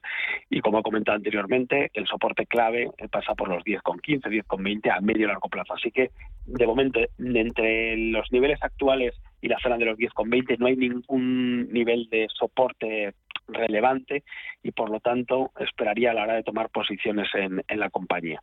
Y 0.48 0.60
como 0.60 0.78
he 0.78 0.82
comentado 0.84 1.16
anteriormente, 1.16 1.90
el 1.92 2.06
soporte 2.06 2.46
clave 2.46 2.88
pasa 3.10 3.34
por 3.34 3.48
los 3.48 3.64
10,15, 3.64 4.30
10,20 4.46 4.96
a 4.96 5.00
medio 5.00 5.24
y 5.24 5.26
largo 5.26 5.48
plazo. 5.48 5.74
Así 5.74 5.90
que 5.90 6.12
de 6.46 6.66
momento, 6.68 7.00
entre 7.18 7.96
los 7.96 8.30
niveles 8.30 8.62
actuales 8.62 9.20
y 9.40 9.48
la 9.48 9.58
zona 9.58 9.76
de 9.76 9.86
los 9.86 9.98
10,20 9.98 10.56
no 10.56 10.66
hay 10.66 10.76
ningún 10.76 11.72
nivel 11.72 12.08
de 12.10 12.28
soporte 12.32 13.12
relevante 13.48 14.22
y 14.62 14.70
por 14.70 14.88
lo 14.88 15.00
tanto 15.00 15.50
esperaría 15.58 16.12
a 16.12 16.14
la 16.14 16.22
hora 16.22 16.34
de 16.34 16.44
tomar 16.44 16.68
posiciones 16.68 17.28
en, 17.34 17.60
la 17.68 17.90
compañía. 17.90 18.40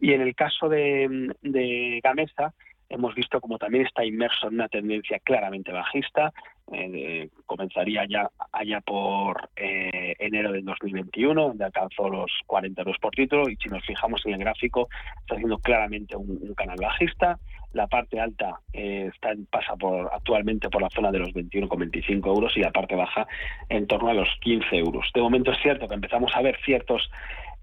Y 0.00 0.14
en 0.14 0.22
el 0.22 0.34
caso 0.34 0.70
de, 0.70 1.34
de 1.42 2.00
Gamesa, 2.02 2.54
hemos 2.90 3.14
visto 3.14 3.40
como 3.40 3.56
también 3.56 3.86
está 3.86 4.04
inmerso 4.04 4.48
en 4.48 4.54
una 4.54 4.68
tendencia 4.68 5.18
claramente 5.20 5.72
bajista. 5.72 6.32
Eh, 6.72 7.28
comenzaría 7.46 8.04
ya 8.08 8.30
allá 8.52 8.80
por 8.80 9.50
eh, 9.56 10.14
enero 10.18 10.52
del 10.52 10.64
2021, 10.64 11.48
donde 11.48 11.64
alcanzó 11.64 12.08
los 12.08 12.30
42 12.46 12.98
por 12.98 13.12
título, 13.12 13.48
y 13.48 13.56
si 13.56 13.68
nos 13.68 13.84
fijamos 13.84 14.24
en 14.26 14.34
el 14.34 14.40
gráfico, 14.40 14.88
está 15.20 15.34
haciendo 15.34 15.58
claramente 15.58 16.16
un, 16.16 16.54
canal 16.54 16.76
bajista. 16.80 17.38
La 17.72 17.86
parte 17.86 18.20
alta 18.20 18.60
eh, 18.72 19.10
está 19.14 19.30
pasa 19.48 19.76
por 19.76 20.10
actualmente 20.12 20.68
por 20.68 20.82
la 20.82 20.90
zona 20.90 21.12
de 21.12 21.20
los 21.20 21.30
21,25 21.30 22.26
euros 22.26 22.56
y 22.56 22.60
la 22.60 22.72
parte 22.72 22.96
baja 22.96 23.26
en 23.68 23.86
torno 23.86 24.08
a 24.08 24.14
los 24.14 24.28
15 24.40 24.76
euros. 24.76 25.08
De 25.14 25.20
momento 25.20 25.52
es 25.52 25.58
cierto 25.62 25.86
que 25.86 25.94
empezamos 25.94 26.32
a 26.34 26.42
ver 26.42 26.58
ciertos 26.64 27.08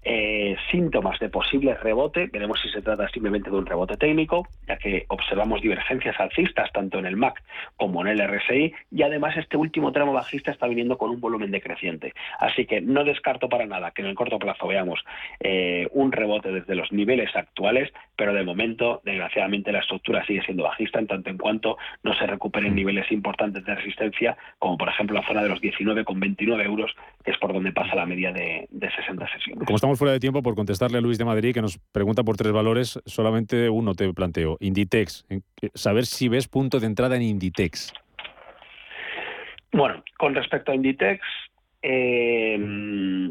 eh, 0.02 0.56
síntomas 0.70 1.18
de 1.18 1.28
posible 1.28 1.74
rebote. 1.74 2.28
Veremos 2.32 2.60
si 2.60 2.68
se 2.70 2.82
trata 2.82 3.08
simplemente 3.08 3.50
de 3.50 3.56
un 3.56 3.66
rebote 3.66 3.96
técnico, 3.96 4.46
ya 4.66 4.76
que 4.76 5.06
observamos 5.08 5.60
divergencias 5.60 6.18
alcistas 6.20 6.70
tanto 6.72 6.98
en 6.98 7.06
el 7.06 7.16
MAC 7.16 7.42
como 7.76 8.02
en 8.02 8.08
el 8.08 8.26
RSI 8.26 8.72
y 8.90 9.02
además 9.02 9.36
este 9.36 9.56
último 9.56 9.92
tramo 9.92 10.12
bajista 10.12 10.50
está 10.50 10.66
viniendo 10.66 10.98
con 10.98 11.10
un 11.10 11.20
volumen 11.20 11.50
decreciente. 11.50 12.12
Así 12.38 12.66
que 12.66 12.80
no 12.80 13.04
descarto 13.04 13.48
para 13.48 13.66
nada 13.66 13.90
que 13.90 14.02
en 14.02 14.08
el 14.08 14.14
corto 14.14 14.38
plazo 14.38 14.68
veamos 14.68 15.04
eh, 15.40 15.88
un 15.92 16.12
rebote 16.12 16.52
desde 16.52 16.74
los 16.74 16.92
niveles 16.92 17.34
actuales, 17.34 17.92
pero 18.16 18.32
de 18.32 18.44
momento, 18.44 19.00
desgraciadamente, 19.04 19.72
la 19.72 19.80
estructura 19.80 20.24
sigue 20.26 20.42
siendo 20.42 20.64
bajista 20.64 20.98
en 20.98 21.06
tanto 21.06 21.30
en 21.30 21.38
cuanto 21.38 21.76
no 22.02 22.14
se 22.14 22.26
recuperen 22.26 22.74
niveles 22.74 23.10
importantes 23.10 23.64
de 23.64 23.74
resistencia, 23.74 24.36
como 24.58 24.78
por 24.78 24.88
ejemplo 24.88 25.18
la 25.18 25.26
zona 25.26 25.42
de 25.42 25.48
los 25.48 25.60
19,29 25.60 26.64
euros, 26.64 26.94
que 27.24 27.32
es 27.32 27.38
por 27.38 27.52
donde 27.52 27.72
pasa 27.72 27.94
la 27.94 28.06
media 28.06 28.32
de, 28.32 28.66
de 28.70 28.90
60 28.90 29.28
sesiones 29.32 29.68
estamos 29.88 30.00
fuera 30.00 30.12
de 30.12 30.20
tiempo 30.20 30.42
por 30.42 30.54
contestarle 30.54 30.98
a 30.98 31.00
Luis 31.00 31.16
de 31.16 31.24
Madrid, 31.24 31.54
que 31.54 31.62
nos 31.62 31.78
pregunta 31.78 32.22
por 32.22 32.36
tres 32.36 32.52
valores. 32.52 33.00
Solamente 33.06 33.70
uno 33.70 33.94
te 33.94 34.12
planteo. 34.12 34.58
Inditex. 34.60 35.24
Saber 35.72 36.04
si 36.04 36.28
ves 36.28 36.46
punto 36.46 36.78
de 36.78 36.86
entrada 36.86 37.16
en 37.16 37.22
Inditex. 37.22 37.94
Bueno, 39.72 40.04
con 40.18 40.34
respecto 40.34 40.72
a 40.72 40.74
Inditex, 40.74 41.22
eh, 41.82 42.56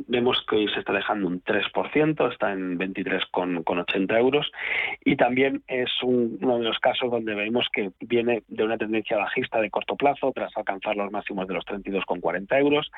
vemos 0.08 0.44
que 0.48 0.56
hoy 0.56 0.68
se 0.70 0.80
está 0.80 0.94
dejando 0.94 1.28
un 1.28 1.44
3%, 1.44 2.32
está 2.32 2.54
en 2.54 2.80
23,80 2.80 4.18
euros. 4.18 4.52
Y 5.04 5.16
también 5.16 5.64
es 5.68 5.90
uno 6.02 6.58
de 6.60 6.64
los 6.64 6.80
casos 6.80 7.12
donde 7.12 7.36
vemos 7.36 7.68
que 7.72 7.92
viene 8.00 8.44
de 8.48 8.64
una 8.64 8.78
tendencia 8.78 9.18
bajista 9.18 9.60
de 9.60 9.70
corto 9.70 9.96
plazo 9.96 10.32
tras 10.34 10.56
alcanzar 10.56 10.96
los 10.96 11.12
máximos 11.12 11.48
de 11.48 11.56
los 11.56 11.66
32,40 11.66 12.60
euros. 12.60 12.92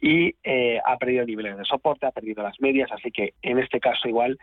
Y 0.00 0.34
eh, 0.44 0.80
ha 0.84 0.96
perdido 0.98 1.24
niveles 1.24 1.56
de 1.56 1.64
soporte, 1.64 2.06
ha 2.06 2.12
perdido 2.12 2.42
las 2.42 2.60
medias, 2.60 2.90
así 2.92 3.10
que 3.10 3.34
en 3.42 3.58
este 3.58 3.80
caso 3.80 4.08
igual 4.08 4.38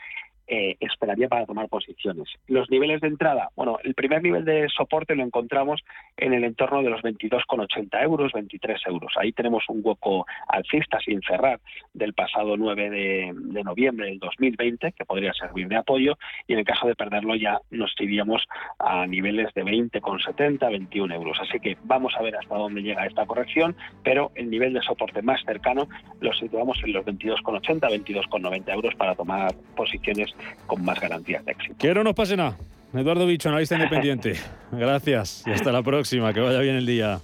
eh, 0.52 0.78
esperaría 0.80 1.28
para 1.28 1.46
tomar 1.46 1.70
posiciones. 1.70 2.28
Los 2.48 2.72
niveles 2.72 3.02
de 3.02 3.08
entrada, 3.08 3.52
bueno, 3.56 3.78
el 3.84 3.94
primer 3.94 4.24
nivel 4.24 4.46
de 4.46 4.68
soporte 4.76 5.16
lo 5.16 5.24
encontramos 5.24 5.84
en 6.18 6.34
el 6.34 6.44
entorno 6.44 6.82
de 6.82 6.90
los 6.90 7.02
22,80 7.04 8.04
euros, 8.04 8.32
23 8.34 8.82
euros. 8.88 9.14
Ahí 9.18 9.32
tenemos 9.32 9.64
un 9.70 9.82
hueco 9.84 10.26
alcista 10.48 11.00
sin 11.06 11.22
cerrar 11.22 11.60
del 11.94 12.14
pasado 12.14 12.58
9 12.58 12.90
de, 12.90 13.64
noviembre 13.64 14.08
del 14.08 14.18
2020 14.18 14.94
que 14.94 15.06
podría 15.06 15.34
servir 15.34 15.68
de 15.68 15.76
apoyo 15.76 16.18
y 16.48 16.54
en 16.54 16.60
el 16.60 16.66
caso 16.66 16.88
de 16.88 16.96
perderlo 16.96 17.36
ya 17.36 17.60
nos 17.70 17.94
iríamos 18.00 18.44
a 18.80 19.06
niveles 19.06 19.54
de 19.54 19.64
20,70, 19.64 20.68
21 20.68 21.14
euros. 21.14 21.38
Así 21.42 21.60
que 21.60 21.78
vamos 21.84 22.16
a 22.18 22.24
ver 22.24 22.36
hasta 22.36 22.56
dónde 22.56 22.82
llega 22.82 23.06
esta 23.06 23.28
corrección, 23.28 23.76
pero 24.04 24.32
el 24.34 24.50
nivel 24.50 24.74
de 24.74 24.82
soporte 24.82 25.22
más 25.22 25.44
cercano 25.46 25.88
lo 26.22 26.34
situamos 26.34 26.82
en 26.84 26.94
los 26.94 27.06
22,80, 27.06 27.82
22,90 27.82 28.74
euros 28.74 28.96
para 28.96 29.14
tomar 29.14 29.54
posiciones 29.76 30.34
con 30.68 30.84
más 30.84 31.00
garantías 31.00 31.44
de 31.46 31.52
éxito. 31.52 31.76
Que 31.78 31.94
no 31.94 32.04
nos 32.04 32.14
pase 32.14 32.38
nada. 32.38 32.58
Eduardo 32.94 33.26
Bicho, 33.26 33.50
analista 33.50 33.76
independiente. 33.76 34.34
Gracias 34.72 35.44
y 35.46 35.52
hasta 35.52 35.72
la 35.72 35.84
próxima. 35.84 36.34
Que 36.34 36.40
vaya 36.40 36.60
bien 36.60 36.76
el 36.76 36.86
día. 36.86 37.20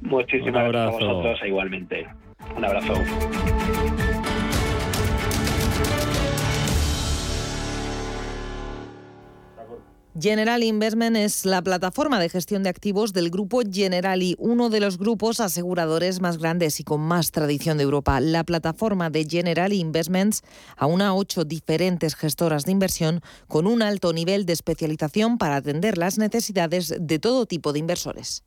Muchísimas 0.00 0.68
gracias 0.68 1.02
a 1.02 1.06
vosotros 1.06 1.40
e 1.42 1.48
igualmente. 1.48 2.06
Un 2.56 2.64
abrazo. 2.64 2.94
General 10.20 10.62
Investment 10.62 11.16
es 11.16 11.44
la 11.44 11.60
plataforma 11.60 12.20
de 12.20 12.28
gestión 12.28 12.62
de 12.62 12.68
activos 12.68 13.12
del 13.12 13.30
grupo 13.30 13.62
Generali, 13.68 14.36
uno 14.38 14.70
de 14.70 14.78
los 14.78 14.96
grupos 14.96 15.40
aseguradores 15.40 16.20
más 16.20 16.38
grandes 16.38 16.78
y 16.78 16.84
con 16.84 17.00
más 17.00 17.32
tradición 17.32 17.78
de 17.78 17.82
Europa. 17.82 18.20
La 18.20 18.44
plataforma 18.44 19.10
de 19.10 19.24
Generali 19.24 19.80
Investments 19.80 20.42
aúna 20.76 21.16
ocho 21.16 21.44
diferentes 21.44 22.14
gestoras 22.14 22.64
de 22.64 22.70
inversión 22.70 23.22
con 23.48 23.66
un 23.66 23.82
alto 23.82 24.12
nivel 24.12 24.46
de 24.46 24.52
especialización 24.52 25.36
para 25.36 25.56
atender 25.56 25.98
las 25.98 26.16
necesidades 26.16 26.94
de 26.96 27.18
todo 27.18 27.46
tipo 27.46 27.72
de 27.72 27.80
inversores. 27.80 28.44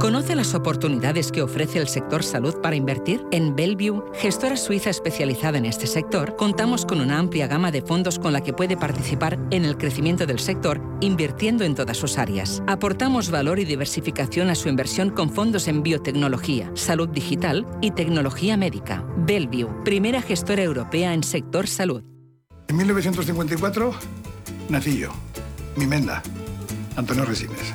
¿Conoce 0.00 0.34
las 0.34 0.54
oportunidades 0.54 1.30
que 1.30 1.42
ofrece 1.42 1.78
el 1.78 1.86
sector 1.86 2.24
salud 2.24 2.54
para 2.62 2.74
invertir? 2.74 3.22
En 3.30 3.54
Bellevue, 3.54 4.02
gestora 4.14 4.56
suiza 4.56 4.88
especializada 4.88 5.58
en 5.58 5.66
este 5.66 5.86
sector, 5.86 6.36
contamos 6.36 6.86
con 6.86 7.02
una 7.02 7.18
amplia 7.18 7.46
gama 7.46 7.70
de 7.70 7.82
fondos 7.82 8.18
con 8.18 8.32
la 8.32 8.40
que 8.40 8.54
puede 8.54 8.78
participar 8.78 9.38
en 9.50 9.66
el 9.66 9.76
crecimiento 9.76 10.24
del 10.24 10.38
sector, 10.38 10.80
invirtiendo 11.00 11.64
en 11.64 11.74
todas 11.74 11.98
sus 11.98 12.16
áreas. 12.16 12.62
Aportamos 12.66 13.30
valor 13.30 13.58
y 13.58 13.66
diversificación 13.66 14.48
a 14.48 14.54
su 14.54 14.70
inversión 14.70 15.10
con 15.10 15.30
fondos 15.30 15.68
en 15.68 15.82
biotecnología, 15.82 16.70
salud 16.74 17.10
digital 17.10 17.66
y 17.82 17.90
tecnología 17.90 18.56
médica. 18.56 19.04
Bellevue, 19.18 19.84
primera 19.84 20.22
gestora 20.22 20.62
europea 20.62 21.12
en 21.12 21.22
sector 21.22 21.68
salud. 21.68 22.02
En 22.68 22.76
1954 22.78 23.92
nací 24.70 24.98
yo, 24.98 25.10
mi 25.76 25.86
menda, 25.86 26.22
Antonio 26.96 27.26
Resines. 27.26 27.74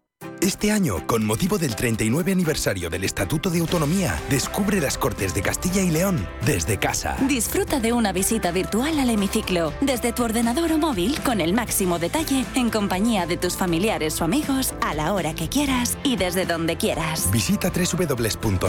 Este 0.41 0.71
año, 0.71 1.05
con 1.05 1.23
motivo 1.23 1.59
del 1.59 1.75
39 1.75 2.31
aniversario 2.31 2.89
del 2.89 3.03
Estatuto 3.03 3.51
de 3.51 3.59
Autonomía, 3.59 4.19
descubre 4.27 4.81
las 4.81 4.97
Cortes 4.97 5.35
de 5.35 5.43
Castilla 5.43 5.83
y 5.83 5.91
León 5.91 6.27
desde 6.43 6.79
casa. 6.79 7.15
Disfruta 7.27 7.79
de 7.79 7.93
una 7.93 8.11
visita 8.11 8.49
virtual 8.51 8.97
al 8.97 9.11
hemiciclo, 9.11 9.71
desde 9.81 10.13
tu 10.13 10.23
ordenador 10.23 10.71
o 10.71 10.79
móvil, 10.79 11.19
con 11.21 11.41
el 11.41 11.53
máximo 11.53 11.99
detalle, 11.99 12.43
en 12.55 12.71
compañía 12.71 13.27
de 13.27 13.37
tus 13.37 13.55
familiares 13.55 14.19
o 14.19 14.23
amigos, 14.23 14.73
a 14.81 14.95
la 14.95 15.13
hora 15.13 15.35
que 15.35 15.47
quieras 15.47 15.95
y 16.03 16.15
desde 16.15 16.47
donde 16.47 16.75
quieras. 16.75 17.29
Visita 17.31 17.69
www.ccyl.es 17.69 18.63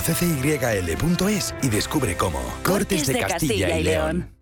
y 1.62 1.68
descubre 1.70 2.18
cómo. 2.18 2.40
Cortes, 2.64 3.06
de, 3.06 3.18
Castilla, 3.18 3.78
y 3.78 3.84
León. 3.84 4.41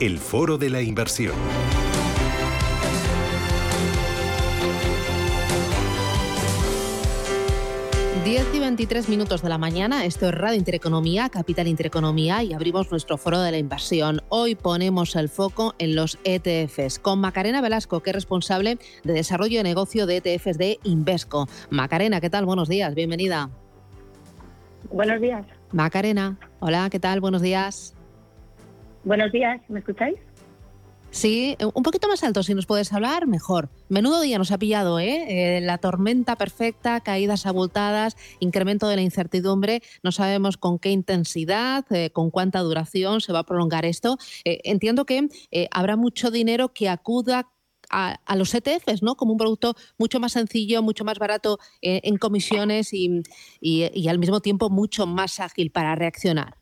El 0.00 0.18
foro 0.18 0.58
de 0.58 0.70
la 0.70 0.80
inversión. 0.80 1.34
10 8.24 8.46
y 8.54 8.58
23 8.60 9.08
minutos 9.08 9.42
de 9.42 9.48
la 9.48 9.58
mañana, 9.58 10.04
esto 10.04 10.28
es 10.28 10.34
Radio 10.36 10.56
Intereconomía, 10.56 11.28
Capital 11.30 11.66
Intereconomía 11.66 12.44
y 12.44 12.52
abrimos 12.52 12.88
nuestro 12.92 13.16
foro 13.16 13.40
de 13.40 13.50
la 13.50 13.58
inversión. 13.58 14.20
Hoy 14.28 14.54
ponemos 14.54 15.16
el 15.16 15.28
foco 15.28 15.74
en 15.80 15.96
los 15.96 16.16
ETFs 16.22 17.00
con 17.00 17.20
Macarena 17.20 17.60
Velasco, 17.60 17.98
que 17.98 18.10
es 18.10 18.14
responsable 18.14 18.78
de 19.02 19.12
desarrollo 19.12 19.58
de 19.58 19.64
negocio 19.64 20.06
de 20.06 20.18
ETFs 20.18 20.58
de 20.58 20.78
Invesco. 20.84 21.48
Macarena, 21.70 22.20
¿qué 22.20 22.30
tal? 22.30 22.44
Buenos 22.44 22.68
días, 22.68 22.94
bienvenida. 22.94 23.50
Buenos 24.92 25.20
días. 25.20 25.44
Macarena, 25.72 26.38
hola, 26.60 26.88
¿qué 26.88 27.00
tal? 27.00 27.20
Buenos 27.20 27.42
días. 27.42 27.97
Buenos 29.04 29.32
días, 29.32 29.60
¿me 29.68 29.80
escucháis? 29.80 30.18
Sí, 31.10 31.56
un 31.74 31.82
poquito 31.82 32.06
más 32.06 32.22
alto, 32.22 32.42
si 32.42 32.54
nos 32.54 32.66
puedes 32.66 32.92
hablar, 32.92 33.26
mejor. 33.26 33.70
Menudo 33.88 34.20
día 34.20 34.36
nos 34.36 34.52
ha 34.52 34.58
pillado, 34.58 35.00
¿eh? 35.00 35.56
eh 35.56 35.60
la 35.62 35.78
tormenta 35.78 36.36
perfecta, 36.36 37.00
caídas 37.00 37.46
abultadas, 37.46 38.16
incremento 38.40 38.88
de 38.88 38.96
la 38.96 39.02
incertidumbre. 39.02 39.82
No 40.02 40.12
sabemos 40.12 40.58
con 40.58 40.78
qué 40.78 40.90
intensidad, 40.90 41.86
eh, 41.90 42.10
con 42.10 42.30
cuánta 42.30 42.60
duración 42.60 43.22
se 43.22 43.32
va 43.32 43.40
a 43.40 43.46
prolongar 43.46 43.86
esto. 43.86 44.18
Eh, 44.44 44.60
entiendo 44.64 45.06
que 45.06 45.28
habrá 45.70 45.96
mucho 45.96 46.30
dinero 46.30 46.74
que 46.74 46.90
acuda 46.90 47.48
a, 47.90 48.18
los 48.36 48.54
ETFs, 48.54 49.02
¿no? 49.02 49.16
Como 49.16 49.32
un 49.32 49.38
producto 49.38 49.74
mucho 49.96 50.20
más 50.20 50.32
sencillo, 50.32 50.82
mucho 50.82 51.04
más 51.04 51.18
barato 51.18 51.58
en 51.80 52.18
comisiones 52.18 52.90
y 52.92 54.08
al 54.08 54.18
mismo 54.18 54.40
tiempo 54.40 54.68
mucho 54.68 55.06
más 55.06 55.40
ágil 55.40 55.70
para 55.70 55.94
reaccionar. 55.94 56.57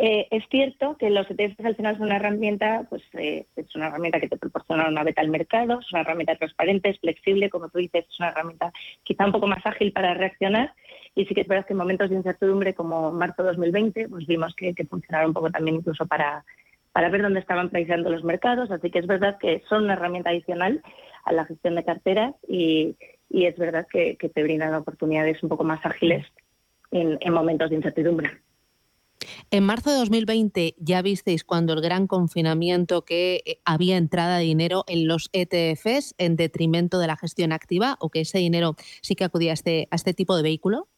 Eh, 0.00 0.28
es 0.30 0.44
cierto 0.48 0.96
que 0.96 1.10
los 1.10 1.28
ETFs 1.28 1.58
al 1.64 1.74
final 1.74 1.96
son 1.96 2.06
una 2.06 2.16
herramienta, 2.16 2.86
pues 2.88 3.02
eh, 3.14 3.46
es 3.56 3.74
una 3.74 3.88
herramienta 3.88 4.20
que 4.20 4.28
te 4.28 4.36
proporciona 4.36 4.86
una 4.86 5.02
beta 5.02 5.22
al 5.22 5.28
mercado, 5.28 5.80
es 5.80 5.90
una 5.92 6.02
herramienta 6.02 6.36
transparente, 6.36 6.90
es 6.90 7.00
flexible, 7.00 7.50
como 7.50 7.68
tú 7.68 7.78
dices, 7.78 8.06
es 8.08 8.20
una 8.20 8.28
herramienta 8.28 8.72
quizá 9.02 9.26
un 9.26 9.32
poco 9.32 9.48
más 9.48 9.66
ágil 9.66 9.90
para 9.90 10.14
reaccionar. 10.14 10.72
Y 11.16 11.26
sí 11.26 11.34
que 11.34 11.40
es 11.40 11.48
verdad 11.48 11.66
que 11.66 11.72
en 11.72 11.78
momentos 11.78 12.10
de 12.10 12.16
incertidumbre 12.16 12.74
como 12.74 13.10
marzo 13.10 13.42
2020, 13.42 14.08
pues 14.08 14.24
vimos 14.28 14.54
que, 14.54 14.72
funcionaron 14.88 15.30
un 15.30 15.34
poco 15.34 15.50
también 15.50 15.78
incluso 15.78 16.06
para, 16.06 16.44
para 16.92 17.08
ver 17.08 17.22
dónde 17.22 17.40
estaban 17.40 17.68
precisando 17.68 18.08
los 18.08 18.22
mercados. 18.22 18.70
Así 18.70 18.92
que 18.92 19.00
es 19.00 19.06
verdad 19.08 19.36
que 19.38 19.64
son 19.68 19.82
una 19.82 19.94
herramienta 19.94 20.30
adicional 20.30 20.80
a 21.24 21.32
la 21.32 21.44
gestión 21.44 21.74
de 21.74 21.84
carteras 21.84 22.36
y, 22.46 22.96
es 23.30 23.58
verdad 23.58 23.88
que, 23.90 24.16
te 24.16 24.42
brindan 24.44 24.74
oportunidades 24.74 25.42
un 25.42 25.48
poco 25.48 25.64
más 25.64 25.84
ágiles 25.84 26.24
en 26.92 27.32
momentos 27.32 27.68
de 27.68 27.76
incertidumbre. 27.76 28.30
En 29.50 29.64
marzo 29.64 29.90
de 29.90 29.96
2020 29.96 30.74
ya 30.78 31.02
visteis 31.02 31.44
cuando 31.44 31.72
el 31.72 31.80
gran 31.80 32.06
confinamiento 32.06 33.04
que 33.04 33.42
eh, 33.44 33.58
había 33.64 33.96
entrada 33.96 34.38
de 34.38 34.44
dinero 34.44 34.84
en 34.86 35.08
los 35.08 35.30
ETFs 35.32 36.14
en 36.18 36.36
detrimento 36.36 36.98
de 36.98 37.06
la 37.06 37.16
gestión 37.16 37.52
activa 37.52 37.96
o 38.00 38.10
que 38.10 38.20
ese 38.20 38.38
dinero 38.38 38.76
sí 39.02 39.14
que 39.14 39.24
acudía 39.24 39.52
a 39.52 39.54
este, 39.54 39.88
a 39.90 39.96
este 39.96 40.14
tipo 40.14 40.36
de 40.36 40.42
vehículo? 40.42 40.88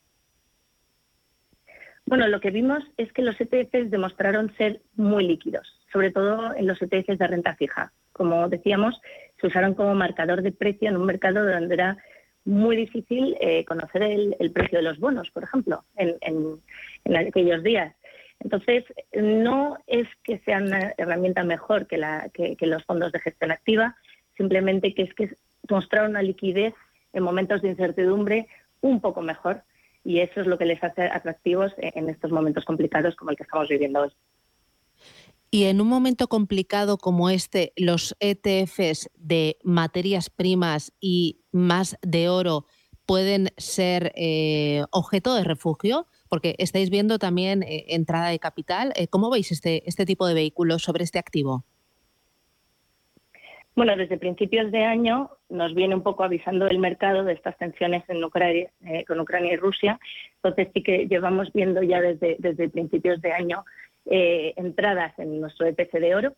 Bueno, 2.07 2.27
lo 2.27 2.41
que 2.41 2.51
vimos 2.51 2.83
es 2.97 3.13
que 3.13 3.23
los 3.23 3.41
ETFs 3.41 3.91
demostraron 3.91 4.53
ser 4.57 4.83
muy 4.97 5.27
líquidos, 5.27 5.79
sobre 5.93 6.11
todo 6.11 6.55
en 6.57 6.67
los 6.67 6.83
ETFs 6.83 7.19
de 7.19 7.27
renta 7.27 7.55
fija. 7.55 7.93
Como 8.13 8.49
decíamos, 8.49 9.01
se 9.41 9.47
usaron 9.47 9.75
como 9.75 9.95
marcador 9.95 10.43
de 10.43 10.51
precio 10.51 10.89
en 10.89 10.97
un 10.97 11.07
mercado 11.07 11.45
donde 11.47 11.75
era 11.75 11.99
muy 12.45 12.75
difícil 12.75 13.37
eh, 13.41 13.65
conocer 13.65 14.03
el, 14.03 14.51
precio 14.51 14.79
de 14.79 14.83
los 14.83 14.99
bonos, 14.99 15.31
por 15.31 15.45
ejemplo, 15.45 15.85
en 15.97 16.59
aquellos 17.17 17.63
días. 17.63 17.95
Entonces, 18.41 18.85
no 19.13 19.77
es 19.87 20.09
que 20.25 20.39
sea 20.41 20.59
una 20.59 20.95
herramienta 20.97 21.45
mejor 21.45 21.87
que, 21.87 21.99
los 22.61 22.85
fondos 22.85 23.13
de 23.13 23.21
gestión 23.21 23.53
activa, 23.53 23.97
simplemente 24.37 24.95
que 24.95 25.03
es 25.03 25.15
que 25.15 25.37
mostrar 25.69 26.09
una 26.09 26.23
liquidez 26.23 26.75
en 27.13 27.23
momentos 27.23 27.61
de 27.63 27.69
incertidumbre 27.69 28.49
un 28.81 29.01
poco 29.01 29.21
mejor 29.21 29.63
y 30.03 30.21
eso 30.21 30.41
es 30.41 30.47
lo 30.47 30.57
que 30.57 30.65
les 30.65 30.83
hace 30.83 31.03
atractivos 31.03 31.73
en 31.77 32.09
estos 32.09 32.33
momentos 32.33 32.65
complicados 32.65 33.15
como 33.15 33.31
el 33.31 33.37
que 33.37 33.43
estamos 33.43 33.69
viviendo 33.69 34.01
hoy. 34.01 34.13
Y 35.51 35.65
en 35.65 35.81
un 35.81 35.89
momento 35.89 36.29
complicado 36.29 36.97
como 36.97 37.29
este, 37.29 37.73
los 37.77 38.17
ETFs 38.21 39.11
de 39.17 39.59
materias 39.65 40.31
primas 40.31 40.93
y 41.01 41.41
más 41.53 41.99
de 42.03 42.29
oro 42.29 42.67
pueden 43.05 43.49
ser 43.59 44.13
eh, 44.15 44.85
objeto 44.93 45.35
de 45.35 45.45
refugio 45.45 46.07
porque 46.31 46.55
estáis 46.59 46.89
viendo 46.89 47.19
también 47.19 47.63
eh, 47.65 47.87
entrada 47.89 48.29
de 48.29 48.39
capital. 48.39 48.93
Eh, 48.97 49.09
¿Cómo 49.09 49.31
veis 49.31 49.53
este, 49.53 49.83
este 49.87 50.07
tipo 50.07 50.27
de 50.27 50.35
vehículos 50.35 50.83
sobre 50.83 51.05
este 51.05 51.19
activo? 51.19 51.65
Bueno, 53.75 53.97
desde 53.97 54.17
principios 54.17 54.71
de 54.71 54.85
año 54.85 55.31
nos 55.49 55.75
viene 55.75 55.95
un 55.95 56.03
poco 56.03 56.23
avisando 56.23 56.69
el 56.69 56.79
mercado 56.79 57.25
de 57.25 57.33
estas 57.33 57.59
tensiones 57.59 58.05
en 58.09 58.23
Ucrania, 58.23 58.71
eh, 58.85 59.05
con 59.07 59.21
Ucrania 59.21 59.55
y 59.55 59.57
Rusia. 59.57 59.99
Entonces 60.37 60.69
sí 60.73 60.83
que 60.83 61.07
llevamos 61.09 61.53
viendo 61.53 61.83
ya 61.83 62.01
desde, 62.01 62.37
desde 62.39 62.69
principios 62.69 63.21
de 63.21 63.33
año 63.33 63.65
entradas 64.07 65.17
en 65.19 65.41
nuestro 65.41 65.67
EPC 65.67 65.93
de 66.01 66.15
oro. 66.15 66.35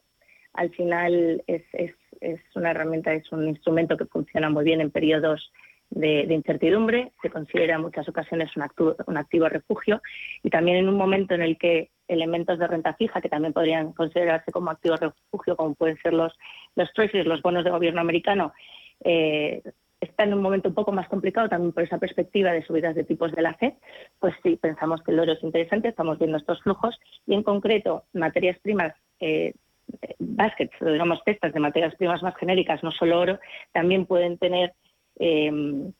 Al 0.52 0.70
final 0.70 1.42
es, 1.46 1.62
es, 1.72 1.94
es 2.20 2.40
una 2.55 2.72
herramienta, 2.72 3.14
es 3.14 3.31
un 3.33 3.48
instrumento 3.48 3.96
que 3.96 4.05
funciona 4.05 4.50
muy 4.50 4.64
bien 4.64 4.81
en 4.81 4.90
periodos 4.90 5.52
de, 5.94 6.35
incertidumbre, 6.35 7.12
se 7.20 7.31
considera 7.31 7.74
en 7.76 7.83
muchas 7.83 8.09
ocasiones 8.09 8.50
un, 8.57 8.94
un, 9.07 9.16
activo 9.16 9.48
refugio 9.48 10.00
y 10.42 10.50
también 10.50 10.78
en 10.78 10.88
un 10.88 10.96
momento 10.96 11.35
en 11.35 11.42
el 11.42 11.59
que 11.59 11.90
elementos 12.09 12.59
de 12.59 12.66
renta 12.66 12.94
fija, 12.94 13.20
que 13.20 13.28
también 13.28 13.52
podrían 13.52 13.92
considerarse 13.92 14.52
como 14.52 14.70
activos 14.70 15.00
refugio, 15.00 15.57
como 15.57 15.74
pueden 15.74 15.98
ser 15.98 16.14
los, 16.14 16.33
los 16.76 16.90
los 17.24 17.42
bonos 17.42 17.64
de 17.64 17.70
gobierno 17.70 18.00
americano, 18.00 18.52
eh, 19.05 19.62
está 20.00 20.24
en 20.24 20.35
un 20.35 20.42
momento 20.42 20.68
un 20.68 20.74
poco 20.74 20.92
más 20.92 21.09
complicado 21.09 21.48
también 21.48 21.72
por 21.72 21.85
esa 21.85 21.98
perspectiva 21.98 22.52
de 22.52 22.64
subidas 22.64 22.94
de 22.94 23.05
tipos 23.05 23.33
de 23.33 23.42
la 23.42 23.55
FED, 23.55 23.74
pues 24.18 24.35
sí, 24.42 24.57
pensamos 24.57 25.02
que 25.02 25.12
el 25.12 25.20
oro 25.20 25.33
es 25.33 25.42
interesante, 25.42 25.88
estamos 25.88 26.18
viendo 26.18 26.38
estos 26.38 26.61
flujos 26.62 26.98
y 27.26 27.35
en 27.35 27.42
concreto 27.42 28.05
materias 28.12 28.59
primas, 28.61 28.94
eh, 29.20 29.55
baskets, 30.18 30.74
digamos 30.81 31.20
cestas 31.24 31.52
de 31.52 31.61
materias 31.61 31.94
primas 31.96 32.22
más 32.22 32.35
genéricas, 32.37 32.83
no 32.83 32.90
solo 32.90 33.20
oro, 33.20 33.38
también 33.72 34.07
pueden 34.07 34.38
tener 34.38 34.72
eh, 35.18 35.92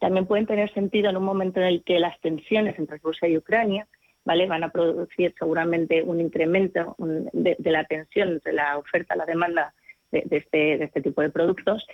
también 0.00 0.26
pueden 0.26 0.46
tener 0.46 0.72
sentido 0.72 1.10
en 1.10 1.16
un 1.16 1.24
momento 1.24 1.60
en 1.60 1.66
el 1.66 1.84
que 1.84 1.98
las 1.98 2.18
tensiones 2.20 2.78
entre 2.78 2.98
Rusia 2.98 3.28
y 3.28 3.36
Ucrania 3.36 3.86
¿vale? 4.24 4.46
van 4.46 4.64
a 4.64 4.70
producir 4.70 5.34
seguramente 5.38 6.02
un 6.02 6.20
incremento 6.20 6.96
de, 6.98 7.56
la 7.60 7.84
tensión 7.84 8.30
entre 8.30 8.52
la 8.52 8.78
oferta 8.78 9.14
y 9.14 9.18
la 9.18 9.26
demanda 9.26 9.74
de, 10.10 10.24
este, 10.30 10.78
de 10.78 10.84
este 10.84 11.02
tipo 11.02 11.22
de 11.22 11.30
productos 11.30 11.86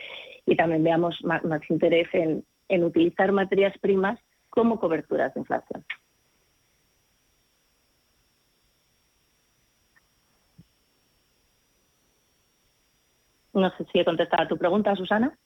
y 0.44 0.56
también 0.56 0.84
veamos 0.84 1.22
más, 1.24 1.42
interés 1.68 2.08
en, 2.12 2.44
en 2.68 2.84
utilizar 2.84 3.32
materias 3.32 3.76
primas 3.78 4.18
como 4.48 4.78
coberturas 4.78 5.34
de 5.34 5.40
inflación. 5.40 5.84
No 13.52 13.70
sé 13.76 13.86
si 13.90 13.98
he 13.98 14.04
contestado 14.04 14.42
a 14.42 14.48
tu 14.48 14.58
pregunta, 14.58 14.94
Susana. 14.96 15.36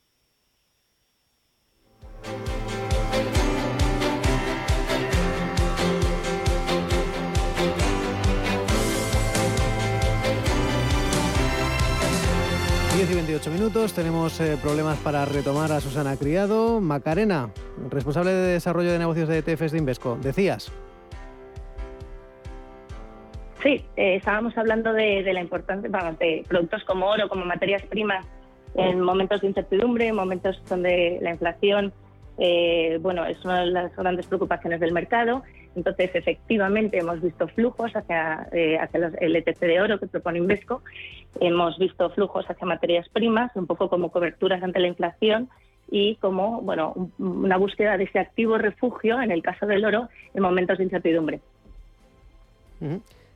10 13.00 13.12
y 13.12 13.14
28 13.14 13.50
minutos, 13.52 13.94
tenemos 13.94 14.38
eh, 14.42 14.58
problemas 14.60 14.98
para 14.98 15.24
retomar 15.24 15.72
a 15.72 15.80
Susana 15.80 16.18
Criado. 16.18 16.82
Macarena, 16.82 17.48
responsable 17.88 18.30
de 18.30 18.52
desarrollo 18.52 18.92
de 18.92 18.98
negocios 18.98 19.26
de 19.26 19.38
ETFs 19.38 19.72
de 19.72 19.78
Invesco, 19.78 20.18
decías. 20.20 20.70
Sí, 23.62 23.82
eh, 23.96 24.16
estábamos 24.16 24.54
hablando 24.58 24.92
de, 24.92 25.22
la 25.32 25.40
importancia 25.40 25.88
de 26.18 26.44
productos 26.46 26.84
como 26.84 27.06
oro, 27.06 27.26
como 27.30 27.46
materias 27.46 27.82
primas, 27.84 28.26
en 28.74 29.00
momentos 29.00 29.40
de 29.40 29.46
incertidumbre, 29.46 30.08
en 30.08 30.16
momentos 30.16 30.62
donde 30.68 31.20
la 31.22 31.30
inflación 31.30 31.94
eh, 32.36 32.98
bueno, 33.00 33.24
es 33.24 33.42
una 33.44 33.60
de 33.60 33.66
las 33.66 33.96
grandes 33.96 34.26
preocupaciones 34.26 34.78
del 34.78 34.92
mercado. 34.92 35.42
Entonces, 35.76 36.10
efectivamente, 36.14 36.98
hemos 36.98 37.22
visto 37.22 37.46
flujos 37.48 37.92
hacia, 37.94 38.48
hacia 38.80 39.12
el 39.20 39.36
ETC 39.36 39.60
de 39.60 39.80
oro 39.80 40.00
que 40.00 40.08
propone 40.08 40.38
Invesco 40.38 40.82
Hemos 41.38 41.78
visto 41.78 42.10
flujos 42.10 42.44
hacia 42.48 42.66
materias 42.66 43.08
primas, 43.08 43.54
un 43.54 43.66
poco 43.66 43.88
como 43.88 44.10
coberturas 44.10 44.62
ante 44.62 44.80
la 44.80 44.88
inflación 44.88 45.48
y 45.90 46.16
como 46.16 46.60
bueno 46.60 47.10
una 47.18 47.56
búsqueda 47.56 47.96
de 47.96 48.04
ese 48.04 48.18
activo 48.18 48.58
refugio, 48.58 49.20
en 49.20 49.30
el 49.30 49.42
caso 49.42 49.66
del 49.66 49.84
oro, 49.84 50.08
en 50.34 50.42
momentos 50.42 50.78
de 50.78 50.84
incertidumbre. 50.84 51.40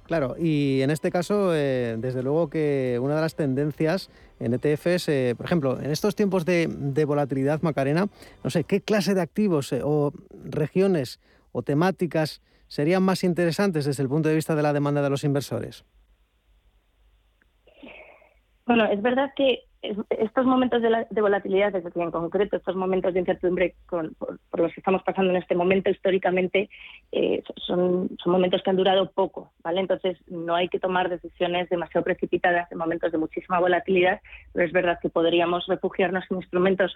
Claro, 0.06 0.36
y 0.38 0.82
en 0.82 0.90
este 0.90 1.10
caso, 1.10 1.54
eh, 1.54 1.96
desde 1.98 2.22
luego 2.22 2.50
que 2.50 2.98
una 3.00 3.14
de 3.14 3.20
las 3.20 3.36
tendencias 3.36 4.10
en 4.40 4.54
ETFs, 4.54 5.08
eh, 5.08 5.34
por 5.36 5.46
ejemplo, 5.46 5.80
en 5.80 5.90
estos 5.90 6.14
tiempos 6.14 6.44
de, 6.44 7.04
volatilidad, 7.06 7.62
Macarena, 7.62 8.08
no 8.42 8.50
sé, 8.50 8.64
¿qué 8.64 8.80
clase 8.80 9.14
de 9.14 9.22
activos 9.22 9.72
eh, 9.72 9.80
o 9.82 10.12
regiones 10.44 11.20
o 11.54 11.62
temáticas 11.62 12.42
serían 12.66 13.02
más 13.04 13.22
interesantes 13.22 13.84
desde 13.86 14.02
el 14.02 14.08
punto 14.08 14.28
de 14.28 14.34
vista 14.34 14.56
de 14.56 14.62
la 14.62 14.72
demanda 14.72 15.00
de 15.00 15.10
los 15.10 15.24
inversores? 15.24 15.84
Bueno, 18.66 18.86
es 18.86 19.00
verdad 19.00 19.30
que 19.36 19.60
estos 20.08 20.46
momentos 20.46 20.80
de, 20.82 21.20
volatilidad, 21.20 21.76
es 21.76 21.84
decir, 21.84 22.02
en 22.02 22.10
concreto 22.10 22.56
estos 22.56 22.74
momentos 22.74 23.12
de 23.12 23.20
incertidumbre 23.20 23.74
por, 23.88 24.10
los 24.58 24.72
que 24.72 24.80
estamos 24.80 25.02
pasando 25.02 25.30
en 25.30 25.36
este 25.36 25.54
momento 25.54 25.90
históricamente, 25.90 26.70
eh, 27.12 27.42
son, 27.56 28.08
momentos 28.24 28.62
que 28.62 28.70
han 28.70 28.76
durado 28.76 29.10
poco, 29.12 29.52
¿vale? 29.62 29.80
Entonces 29.80 30.16
no 30.26 30.54
hay 30.54 30.68
que 30.68 30.80
tomar 30.80 31.10
decisiones 31.10 31.68
demasiado 31.68 32.04
precipitadas 32.04 32.72
en 32.72 32.78
momentos 32.78 33.12
de 33.12 33.18
muchísima 33.18 33.60
volatilidad, 33.60 34.20
pero 34.52 34.66
es 34.66 34.72
verdad 34.72 34.98
que 35.00 35.10
podríamos 35.10 35.66
refugiarnos 35.66 36.24
en 36.30 36.38
instrumentos 36.38 36.94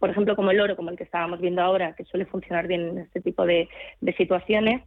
por 0.00 0.10
ejemplo, 0.10 0.34
como 0.34 0.50
el 0.50 0.60
oro, 0.60 0.74
como 0.74 0.90
el 0.90 0.96
que 0.96 1.04
estábamos 1.04 1.40
viendo 1.40 1.62
ahora, 1.62 1.94
que 1.94 2.04
suele 2.04 2.26
funcionar 2.26 2.66
bien 2.66 2.88
en 2.88 2.98
este 2.98 3.20
tipo 3.20 3.46
de 3.46 3.68
situaciones, 4.16 4.82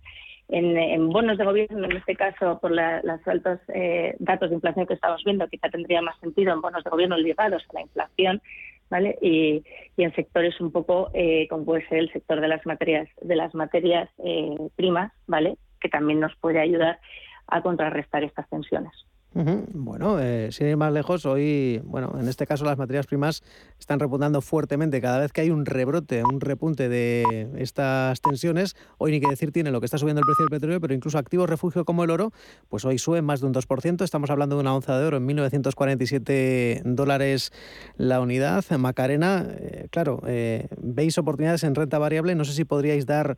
en, 0.50 1.10
bonos 1.10 1.38
de 1.38 1.46
gobierno, 1.46 1.86
en 1.86 1.98
este 1.98 2.16
caso 2.16 2.60
por 2.60 2.72
los 2.72 3.28
altos 3.28 3.60
eh, 3.70 4.16
datos 4.20 4.50
de 4.50 4.56
inflación 4.56 4.86
que 4.86 4.94
estamos 4.94 5.24
viendo, 5.24 5.48
quizá 5.48 5.70
tendría 5.70 6.02
más 6.02 6.20
sentido 6.20 6.54
en 6.54 6.62
bonos 6.62 6.84
de 6.84 6.90
gobierno 6.90 7.18
ligados 7.18 7.64
a 7.70 7.74
la 7.74 7.82
inflación, 7.82 8.42
¿vale? 8.90 9.18
Y, 9.22 9.64
en 9.98 10.14
sectores 10.16 10.60
un 10.60 10.72
poco 10.72 11.10
eh, 11.14 11.48
como 11.50 11.66
puede 11.66 11.88
ser 11.88 12.00
el 12.00 12.12
sector 12.12 12.42
de 12.42 12.48
las 12.48 12.66
materias 12.66 13.08
de 13.22 13.36
las 13.36 13.54
materias 13.56 14.10
eh, 14.24 14.56
primas, 14.76 15.12
¿vale? 15.28 15.58
Que 15.80 15.90
también 15.90 16.20
nos 16.20 16.36
puede 16.38 16.60
ayudar 16.60 17.00
a 17.48 17.62
contrarrestar 17.62 18.24
estas 18.24 18.50
tensiones. 18.50 18.94
Bueno, 19.36 20.20
eh, 20.20 20.50
sin 20.52 20.68
ir 20.68 20.78
más 20.78 20.94
lejos, 20.94 21.26
hoy, 21.26 21.82
bueno, 21.86 22.14
en 22.20 22.28
este 22.28 22.46
caso 22.46 22.66
las 22.66 22.78
materias 22.78 23.08
primas 23.08 23.42
están 23.80 24.00
repuntando 24.00 24.42
fuertemente. 24.42 25.02
Cada 25.02 25.18
vez 25.20 25.32
que 25.32 25.42
hay 25.42 25.50
un 25.50 25.66
rebrote, 25.66 26.24
un 26.24 26.40
repunte 26.40 26.88
de 26.88 27.50
estas 27.58 28.22
tensiones, 28.22 28.76
hoy 29.00 29.12
ni 29.12 29.20
que 29.20 29.28
decir 29.28 29.52
tiene 29.52 29.72
lo 29.72 29.80
que 29.80 29.86
está 29.86 29.98
subiendo 29.98 30.20
el 30.20 30.26
precio 30.26 30.46
del 30.46 30.52
petróleo, 30.52 30.80
pero 30.80 30.94
incluso 30.94 31.18
activos 31.18 31.50
refugio 31.50 31.84
como 31.84 32.04
el 32.04 32.12
oro, 32.12 32.32
pues 32.70 32.86
hoy 32.86 33.00
sube 33.00 33.24
más 33.24 33.42
de 33.42 33.48
un 33.48 33.54
2%. 33.56 34.04
Estamos 34.04 34.30
hablando 34.30 34.56
de 34.56 34.62
una 34.62 34.76
onza 34.76 35.00
de 35.00 35.06
oro 35.06 35.18
en 35.18 35.28
1.947 35.28 36.84
dólares 36.86 37.52
la 37.98 38.22
unidad. 38.22 38.64
Macarena, 38.78 39.48
eh, 39.50 39.88
claro, 39.90 40.22
eh, 40.28 40.68
veis 40.80 41.18
oportunidades 41.18 41.64
en 41.64 41.74
renta 41.74 41.98
variable. 41.98 42.36
No 42.36 42.46
sé 42.46 42.54
si 42.54 42.66
podríais 42.66 43.08
dar 43.08 43.38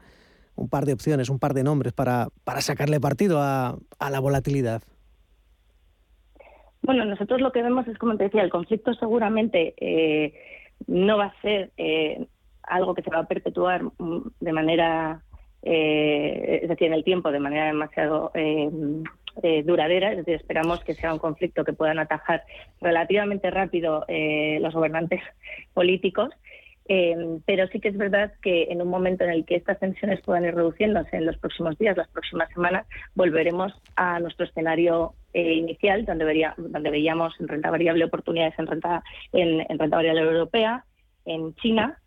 un 0.56 0.68
par 0.68 0.86
de 0.86 0.92
opciones, 0.92 1.30
un 1.30 1.40
par 1.40 1.54
de 1.54 1.64
nombres 1.64 1.94
para, 1.94 2.28
para 2.44 2.60
sacarle 2.60 3.00
partido 3.00 3.42
a 3.42 3.78
la 4.00 4.20
volatilidad. 4.20 4.82
Bueno, 6.86 7.04
nosotros 7.06 7.42
lo 7.42 7.52
que 7.52 7.64
vemos 7.64 7.88
es, 7.88 7.98
como 7.98 8.16
te 8.16 8.26
decía, 8.26 8.44
el 8.44 8.52
conflicto 8.52 8.94
seguramente 8.94 9.74
eh, 9.78 10.34
no 10.86 11.18
va 11.18 11.26
a 11.26 11.42
ser 11.42 11.72
eh, 11.78 12.28
algo 12.62 12.94
que 12.94 13.02
se 13.02 13.10
va 13.10 13.20
a 13.20 13.28
perpetuar 13.28 13.84
mm, 13.84 14.30
de 14.40 14.54
manera, 14.54 15.24
eh, 15.64 16.60
es 16.62 16.70
decir, 16.70 16.88
en 16.88 16.94
el 16.94 17.04
tiempo, 17.04 17.32
de 17.32 17.40
manera 17.40 17.66
demasiado 17.66 18.32
duradera. 19.66 20.12
Es 20.12 20.18
decir, 20.18 20.36
esperamos 20.36 20.84
que 20.84 20.94
sea 20.94 21.12
un 21.12 21.20
conflicto 21.20 21.66
que 21.66 21.74
puedan 21.74 21.98
atajar 21.98 22.44
relativamente 22.80 23.50
rápido 23.50 24.06
los 24.08 24.74
gobernantes 24.74 25.22
políticos. 25.74 26.30
pero 26.88 27.68
sí 27.70 27.80
que 27.80 27.90
es 27.90 27.98
verdad 27.98 28.32
que 28.44 28.68
en 28.70 28.82
un 28.82 28.88
momento 28.90 29.24
en 29.24 29.32
el 29.32 29.44
que 29.44 29.56
estas 29.56 29.80
tensiones 29.80 30.22
puedan 30.22 30.46
ir 30.46 30.54
reduciéndose 30.54 31.18
en 31.18 31.26
los 31.26 31.38
próximos 31.38 31.78
días, 31.80 31.98
las 31.98 32.10
próximas 32.10 32.48
semanas, 32.54 32.86
volveremos 33.16 33.74
a 33.96 34.20
nuestro 34.20 34.46
escenario 34.46 35.16
eh, 35.38 35.56
inicial, 35.56 36.06
donde, 36.06 36.24
vería, 36.24 36.54
donde 36.56 36.90
veíamos 36.90 37.34
en 37.42 37.50
renta 37.50 37.70
variable 37.70 38.06
oportunidades 38.06 38.58
en 38.58 38.68
renta, 38.68 39.04
en, 39.34 39.68
renta 39.78 39.98
variable 39.98 40.22
europea, 40.22 40.86
en 41.26 41.54
China, 41.56 42.00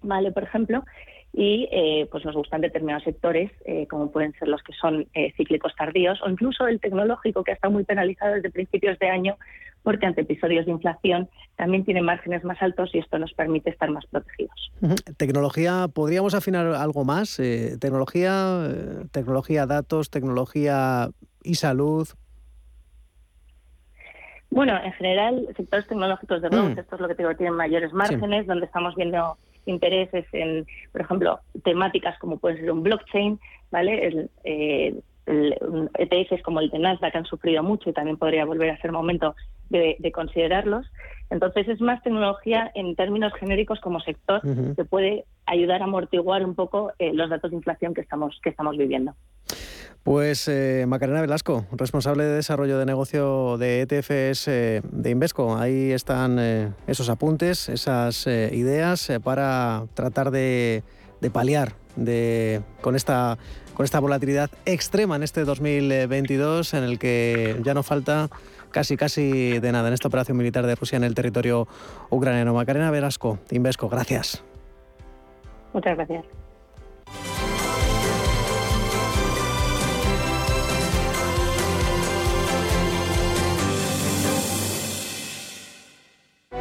¿vale? 0.00 0.30
Por 0.30 0.44
ejemplo, 0.44 0.84
y 1.32 1.68
eh, 1.72 2.06
pues 2.08 2.24
nos 2.24 2.36
gustan 2.36 2.60
determinados 2.60 3.02
sectores, 3.02 3.50
eh, 3.64 3.88
como 3.88 4.12
pueden 4.12 4.32
ser 4.34 4.46
los 4.46 4.62
que 4.62 4.72
son 4.74 5.08
cíclicos 5.36 5.74
tardíos, 5.76 6.22
o 6.22 6.30
incluso 6.30 6.68
el 6.68 6.78
tecnológico, 6.78 7.42
que 7.42 7.50
ha 7.50 7.54
estado 7.54 7.72
muy 7.72 7.82
penalizado 7.82 8.34
desde 8.34 8.52
principios 8.52 8.96
de 9.00 9.08
año, 9.08 9.36
porque 9.82 10.06
ante 10.06 10.20
episodios 10.20 10.64
de 10.64 10.70
inflación 10.70 11.28
también 11.56 11.84
tiene 11.84 12.00
márgenes 12.00 12.44
más 12.44 12.62
altos 12.62 12.94
y 12.94 12.98
esto 12.98 13.18
nos 13.18 13.32
permite 13.32 13.70
estar 13.70 13.90
más 13.90 14.06
protegidos. 14.06 14.70
Tecnología, 15.16 15.88
¿podríamos 15.92 16.34
afinar 16.34 16.66
algo 16.68 17.04
más? 17.04 17.38
tecnología, 17.80 18.68
tecnología 19.10 19.66
datos, 19.66 20.10
tecnología 20.10 21.08
y 21.42 21.56
salud, 21.56 22.06
bueno, 24.50 24.78
en 24.82 24.92
general, 24.92 25.46
sectores 25.56 25.86
tecnológicos 25.86 26.40
de 26.40 26.48
growth, 26.48 26.76
mm. 26.76 26.78
esto 26.78 26.94
es 26.94 27.00
lo 27.00 27.08
que 27.08 27.14
digo, 27.14 27.34
tienen 27.36 27.54
mayores 27.54 27.92
márgenes, 27.92 28.46
donde 28.46 28.66
estamos 28.66 28.94
viendo 28.94 29.36
intereses 29.66 30.24
en, 30.32 30.66
por 30.92 31.02
ejemplo, 31.02 31.40
temáticas 31.64 32.18
como 32.18 32.38
puede 32.38 32.58
ser 32.58 32.72
un 32.72 32.82
blockchain, 32.82 33.38
¿vale? 33.70 34.06
El, 34.06 34.30
eh, 34.44 34.94
ETFs 35.98 36.42
como 36.42 36.60
el 36.60 36.70
de 36.70 36.78
Nasdaq 36.78 37.14
han 37.14 37.26
sufrido 37.26 37.62
mucho 37.62 37.90
y 37.90 37.92
también 37.92 38.16
podría 38.16 38.46
volver 38.46 38.70
a 38.70 38.80
ser 38.80 38.92
momento 38.92 39.36
de, 39.68 39.96
considerarlos. 40.14 40.86
Entonces 41.28 41.68
es 41.68 41.82
más 41.82 42.02
tecnología 42.02 42.70
en 42.74 42.96
términos 42.96 43.34
genéricos 43.38 43.78
como 43.80 44.00
sector 44.00 44.40
que 44.74 44.84
puede 44.86 45.26
ayudar 45.44 45.82
a 45.82 45.84
amortiguar 45.84 46.46
un 46.46 46.54
poco 46.54 46.92
eh, 46.98 47.12
los 47.12 47.28
datos 47.28 47.50
de 47.50 47.58
inflación 47.58 47.92
que 47.92 48.00
estamos, 48.00 48.40
que 48.42 48.48
estamos 48.48 48.78
viviendo. 48.78 49.14
Pues 50.08 50.48
eh, 50.48 50.86
Macarena 50.88 51.20
Velasco, 51.20 51.66
responsable 51.70 52.24
de 52.24 52.36
desarrollo 52.36 52.78
de 52.78 52.86
negocio 52.86 53.58
de 53.58 53.82
ETFs 53.82 54.48
eh, 54.48 54.80
de 54.90 55.10
Invesco. 55.10 55.58
Ahí 55.58 55.92
están 55.92 56.38
esos 56.86 57.10
apuntes, 57.10 57.68
esas 57.68 58.26
ideas 58.26 59.12
para 59.22 59.84
tratar 59.92 60.30
de, 60.30 60.82
de 61.20 61.30
paliar 61.30 61.74
de, 61.94 62.62
con, 62.80 62.96
esta, 62.96 63.36
con 63.74 63.84
esta 63.84 64.00
volatilidad 64.00 64.48
extrema 64.64 65.14
en 65.14 65.24
este 65.24 65.44
2022 65.44 66.72
en 66.72 66.84
el 66.84 66.98
que 66.98 67.60
ya 67.62 67.74
no 67.74 67.82
falta 67.82 68.30
casi 68.70 68.96
casi 68.96 69.60
de 69.60 69.72
nada 69.72 69.88
en 69.88 69.94
esta 69.94 70.08
operación 70.08 70.38
militar 70.38 70.66
de 70.66 70.74
Rusia 70.74 70.96
en 70.96 71.04
el 71.04 71.14
territorio 71.14 71.68
ucraniano. 72.08 72.54
Macarena 72.54 72.90
Velasco, 72.90 73.40
Invesco, 73.50 73.90
gracias. 73.90 74.42
Muchas 75.74 75.98
gracias. 75.98 76.37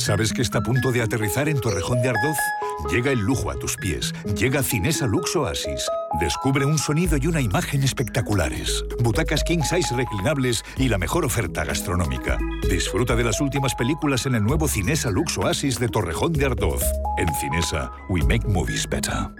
¿Sabes 0.00 0.32
que 0.32 0.40
está 0.40 0.58
a 0.58 0.62
punto 0.62 0.92
de 0.92 1.02
aterrizar 1.02 1.46
en 1.50 1.60
Torrejón 1.60 2.00
de 2.00 2.08
Ardoz? 2.08 2.38
Llega 2.90 3.12
el 3.12 3.18
lujo 3.18 3.50
a 3.50 3.54
tus 3.56 3.76
pies. 3.76 4.14
Llega 4.34 4.62
Cinesa 4.62 5.06
Lux 5.06 5.36
Oasis. 5.36 5.86
Descubre 6.18 6.64
un 6.64 6.78
sonido 6.78 7.18
y 7.18 7.26
una 7.26 7.42
imagen 7.42 7.82
espectaculares. 7.82 8.82
Butacas 9.00 9.44
king 9.44 9.60
size 9.62 9.94
reclinables 9.94 10.64
y 10.78 10.88
la 10.88 10.96
mejor 10.96 11.26
oferta 11.26 11.64
gastronómica. 11.64 12.38
Disfruta 12.70 13.14
de 13.14 13.24
las 13.24 13.42
últimas 13.42 13.74
películas 13.74 14.24
en 14.24 14.36
el 14.36 14.42
nuevo 14.42 14.68
Cinesa 14.68 15.10
Lux 15.10 15.36
Oasis 15.36 15.78
de 15.78 15.88
Torrejón 15.88 16.32
de 16.32 16.46
Ardoz. 16.46 16.82
En 17.18 17.28
Cinesa, 17.34 17.90
we 18.08 18.22
make 18.22 18.48
movies 18.48 18.88
better. 18.88 19.39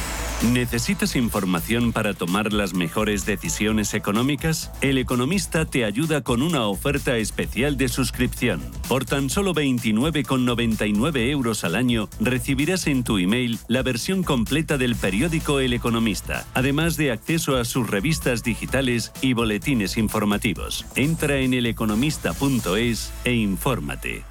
¿Necesitas 0.49 1.15
información 1.15 1.93
para 1.93 2.15
tomar 2.15 2.51
las 2.51 2.73
mejores 2.73 3.27
decisiones 3.27 3.93
económicas? 3.93 4.71
El 4.81 4.97
Economista 4.97 5.65
te 5.65 5.85
ayuda 5.85 6.21
con 6.21 6.41
una 6.41 6.65
oferta 6.65 7.15
especial 7.17 7.77
de 7.77 7.87
suscripción. 7.87 8.59
Por 8.89 9.05
tan 9.05 9.29
solo 9.29 9.53
29,99 9.53 11.29
euros 11.29 11.63
al 11.63 11.75
año 11.75 12.09
recibirás 12.19 12.87
en 12.87 13.03
tu 13.03 13.19
email 13.19 13.59
la 13.67 13.83
versión 13.83 14.23
completa 14.23 14.79
del 14.79 14.95
periódico 14.95 15.59
El 15.59 15.73
Economista, 15.73 16.47
además 16.55 16.97
de 16.97 17.11
acceso 17.11 17.57
a 17.57 17.63
sus 17.63 17.87
revistas 17.87 18.41
digitales 18.41 19.11
y 19.21 19.33
boletines 19.33 19.95
informativos. 19.95 20.87
Entra 20.95 21.37
en 21.37 21.53
eleconomista.es 21.53 23.13
e 23.25 23.33
infórmate. 23.33 24.30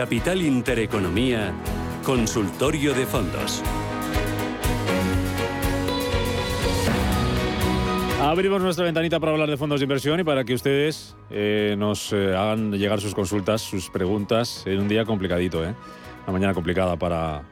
Capital 0.00 0.40
Intereconomía, 0.40 1.52
Consultorio 2.02 2.94
de 2.94 3.04
Fondos. 3.04 3.62
Abrimos 8.18 8.62
nuestra 8.62 8.86
ventanita 8.86 9.20
para 9.20 9.32
hablar 9.32 9.50
de 9.50 9.58
fondos 9.58 9.78
de 9.80 9.84
inversión 9.84 10.18
y 10.18 10.24
para 10.24 10.42
que 10.44 10.54
ustedes 10.54 11.14
eh, 11.28 11.74
nos 11.76 12.14
eh, 12.14 12.34
hagan 12.34 12.72
llegar 12.72 12.98
sus 13.02 13.14
consultas, 13.14 13.60
sus 13.60 13.90
preguntas 13.90 14.62
en 14.64 14.80
un 14.80 14.88
día 14.88 15.04
complicadito, 15.04 15.62
¿eh? 15.62 15.74
Una 16.22 16.32
mañana 16.32 16.54
complicada 16.54 16.96
para, 16.96 17.42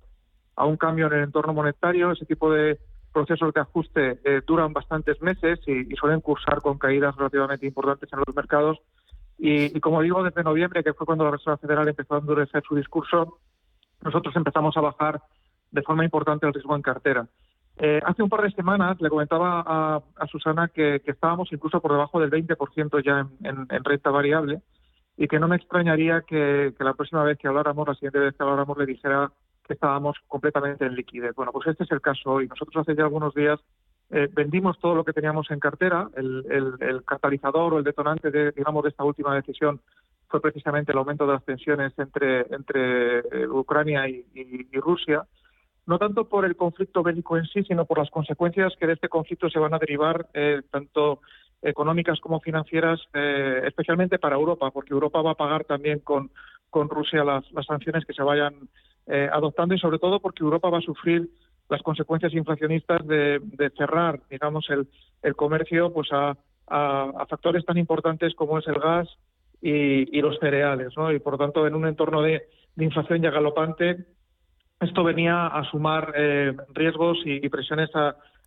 a 0.55 0.65
un 0.65 0.77
cambio 0.77 1.07
en 1.07 1.13
el 1.13 1.23
entorno 1.23 1.53
monetario. 1.53 2.11
Ese 2.11 2.25
tipo 2.25 2.51
de 2.51 2.79
procesos 3.11 3.53
de 3.53 3.61
ajuste 3.61 4.19
eh, 4.23 4.41
duran 4.45 4.73
bastantes 4.73 5.21
meses 5.21 5.59
y, 5.67 5.93
suelen 5.95 6.21
cursar 6.21 6.61
con 6.61 6.77
caídas 6.77 7.15
relativamente 7.15 7.65
importantes 7.65 8.11
en 8.11 8.19
los 8.25 8.35
mercados. 8.35 8.79
Y, 9.37 9.77
y, 9.77 9.79
como 9.81 10.01
digo, 10.01 10.23
desde 10.23 10.43
noviembre, 10.43 10.83
que 10.83 10.93
fue 10.93 11.05
cuando 11.05 11.25
la 11.25 11.31
Reserva 11.31 11.57
Federal 11.57 11.87
empezó 11.87 12.15
a 12.15 12.19
endurecer 12.19 12.63
su 12.65 12.75
discurso, 12.75 13.39
nosotros 14.01 14.33
empezamos 14.35 14.77
a 14.77 14.81
bajar 14.81 15.21
de 15.71 15.81
forma 15.81 16.05
importante 16.05 16.47
el 16.47 16.53
riesgo 16.53 16.75
en 16.75 16.81
cartera. 16.81 17.27
Eh, 17.77 17.99
hace 18.05 18.23
un 18.23 18.29
par 18.29 18.41
de 18.41 18.51
semanas 18.51 19.01
le 19.01 19.09
comentaba 19.09 19.63
a, 19.65 20.27
Susana 20.27 20.69
que, 20.69 21.01
estábamos 21.05 21.51
incluso 21.51 21.81
por 21.81 21.91
debajo 21.91 22.19
del 22.21 22.31
20% 22.31 23.03
ya 23.03 23.27
en, 23.43 23.83
renta 23.83 24.11
variable 24.11 24.61
y 25.17 25.27
que 25.27 25.39
no 25.39 25.47
me 25.47 25.57
extrañaría 25.57 26.21
que, 26.21 26.73
la 26.79 26.93
próxima 26.93 27.23
vez 27.23 27.37
que 27.37 27.47
habláramos, 27.47 27.87
la 27.87 27.95
siguiente 27.95 28.19
vez 28.19 28.35
que 28.35 28.43
habláramos, 28.43 28.77
le 28.77 28.85
dijera 28.85 29.31
que 29.65 29.73
estábamos 29.73 30.17
completamente 30.27 30.85
en 30.85 30.95
liquidez. 30.95 31.35
Bueno, 31.35 31.51
pues 31.51 31.67
este 31.67 31.83
es 31.83 31.91
el 31.91 32.01
caso 32.01 32.31
hoy. 32.31 32.47
Nosotros 32.47 32.81
hace 32.81 32.95
ya 32.95 33.03
algunos 33.03 33.33
días 33.33 33.59
eh, 34.09 34.29
vendimos 34.31 34.79
todo 34.79 34.95
lo 34.95 35.03
que 35.03 35.13
teníamos 35.13 35.49
en 35.51 35.59
cartera. 35.59 36.07
El, 36.15 37.03
catalizador 37.05 37.73
o 37.73 37.77
el 37.79 37.83
detonante 37.83 38.31
de, 38.31 38.51
digamos, 38.51 38.83
de 38.83 38.89
esta 38.89 39.03
última 39.03 39.35
decisión 39.35 39.81
fue 40.27 40.39
precisamente 40.39 40.91
el 40.91 40.97
aumento 40.97 41.25
de 41.25 41.33
las 41.33 41.43
tensiones 41.43 41.93
entre, 41.97 42.41
entre 42.53 43.19
eh, 43.19 43.47
Ucrania 43.47 44.07
y 44.07 44.79
Rusia 44.79 45.25
no 45.87 45.99
tanto 45.99 46.27
por 46.27 46.45
el 46.45 46.55
conflicto 46.55 47.03
bélico 47.03 47.37
en 47.37 47.45
sí, 47.45 47.63
sino 47.63 47.85
por 47.85 47.99
las 47.99 48.09
consecuencias 48.09 48.73
que 48.79 48.87
de 48.87 48.93
este 48.93 49.09
conflicto 49.09 49.49
se 49.49 49.59
van 49.59 49.73
a 49.73 49.79
derivar, 49.79 50.27
eh, 50.33 50.61
tanto 50.71 51.21
económicas 51.61 52.19
como 52.19 52.39
financieras, 52.39 52.99
eh, 53.13 53.61
especialmente 53.65 54.19
para 54.19 54.35
Europa, 54.35 54.71
porque 54.71 54.93
Europa 54.93 55.21
va 55.21 55.31
a 55.31 55.35
pagar 55.35 55.65
también 55.65 55.99
con, 55.99 56.31
con 56.69 56.89
Rusia 56.89 57.23
las, 57.23 57.45
sanciones 57.65 58.05
que 58.05 58.13
se 58.13 58.23
vayan 58.23 58.53
eh, 59.07 59.29
adoptando 59.31 59.73
y 59.73 59.79
sobre 59.79 59.99
todo 59.99 60.19
porque 60.19 60.43
Europa 60.43 60.69
va 60.69 60.79
a 60.79 60.81
sufrir 60.81 61.29
las 61.69 61.81
consecuencias 61.81 62.33
inflacionistas 62.33 63.05
de, 63.07 63.41
cerrar, 63.75 64.19
digamos, 64.29 64.69
el, 64.69 64.87
el 65.23 65.35
comercio 65.35 65.91
pues 65.91 66.09
a, 66.11 66.37
a, 66.67 67.25
factores 67.27 67.65
tan 67.65 67.77
importantes 67.77 68.35
como 68.35 68.59
es 68.59 68.67
el 68.67 68.75
gas 68.75 69.07
y, 69.61 70.21
los 70.21 70.37
cereales, 70.39 70.93
¿no? 70.95 71.11
Y 71.11 71.19
por 71.19 71.37
tanto, 71.37 71.65
en 71.65 71.73
un 71.73 71.87
entorno 71.87 72.21
de, 72.21 72.43
de 72.75 72.85
inflación 72.85 73.21
ya 73.21 73.31
galopante, 73.31 74.05
esto 74.85 75.03
venía 75.03 75.47
a 75.47 75.63
sumar 75.65 76.13
eh, 76.15 76.55
riesgos 76.73 77.19
y, 77.25 77.47
presiones 77.49 77.89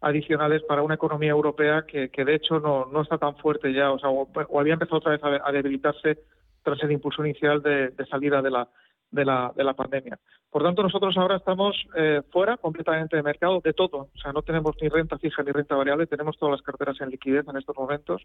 adicionales 0.00 0.62
para 0.62 0.82
una 0.82 0.94
economía 0.94 1.30
europea 1.30 1.84
que, 1.86 2.08
de 2.08 2.34
hecho 2.34 2.60
no, 2.60 3.02
está 3.02 3.18
tan 3.18 3.36
fuerte 3.36 3.72
ya, 3.72 3.90
o, 3.90 3.98
sea, 3.98 4.08
o, 4.10 4.28
había 4.58 4.74
empezado 4.74 4.98
otra 4.98 5.12
vez 5.12 5.20
a, 5.22 5.52
debilitarse 5.52 6.18
tras 6.62 6.82
el 6.82 6.92
impulso 6.92 7.24
inicial 7.24 7.62
de, 7.62 7.92
salida 8.10 8.42
de 8.42 8.50
la, 8.50 8.68
de 9.10 9.24
la, 9.24 9.52
de 9.54 9.64
la 9.64 9.74
pandemia. 9.74 10.18
Por 10.50 10.62
tanto, 10.62 10.82
nosotros 10.82 11.16
ahora 11.18 11.36
estamos 11.36 11.76
eh, 11.94 12.22
fuera 12.30 12.56
completamente 12.56 13.16
de 13.16 13.22
mercado 13.22 13.60
de 13.62 13.74
todo. 13.74 14.08
O 14.14 14.18
sea, 14.22 14.32
no 14.32 14.42
tenemos 14.42 14.74
ni 14.80 14.88
renta 14.88 15.18
fija 15.18 15.42
ni 15.42 15.52
renta 15.52 15.76
variable, 15.76 16.06
tenemos 16.06 16.38
todas 16.38 16.52
las 16.52 16.62
carteras 16.62 16.98
en 17.00 17.10
liquidez 17.10 17.46
en 17.46 17.56
estos 17.58 17.76
momentos. 17.76 18.22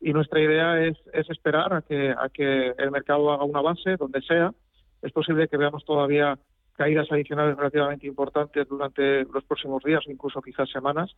Y 0.00 0.12
nuestra 0.12 0.40
idea 0.40 0.82
es, 0.84 0.98
es 1.12 1.28
esperar 1.30 1.72
a 1.72 1.82
que, 1.82 2.10
a 2.10 2.28
que 2.28 2.74
el 2.76 2.90
mercado 2.90 3.32
haga 3.32 3.44
una 3.44 3.62
base 3.62 3.96
donde 3.96 4.20
sea. 4.22 4.52
Es 5.00 5.12
posible 5.12 5.48
que 5.48 5.56
veamos 5.56 5.84
todavía 5.84 6.38
caídas 6.74 7.10
adicionales 7.10 7.56
relativamente 7.56 8.06
importantes 8.06 8.68
durante 8.68 9.24
los 9.24 9.44
próximos 9.44 9.82
días 9.82 10.02
o 10.06 10.10
incluso 10.10 10.42
quizás 10.42 10.68
semanas. 10.70 11.14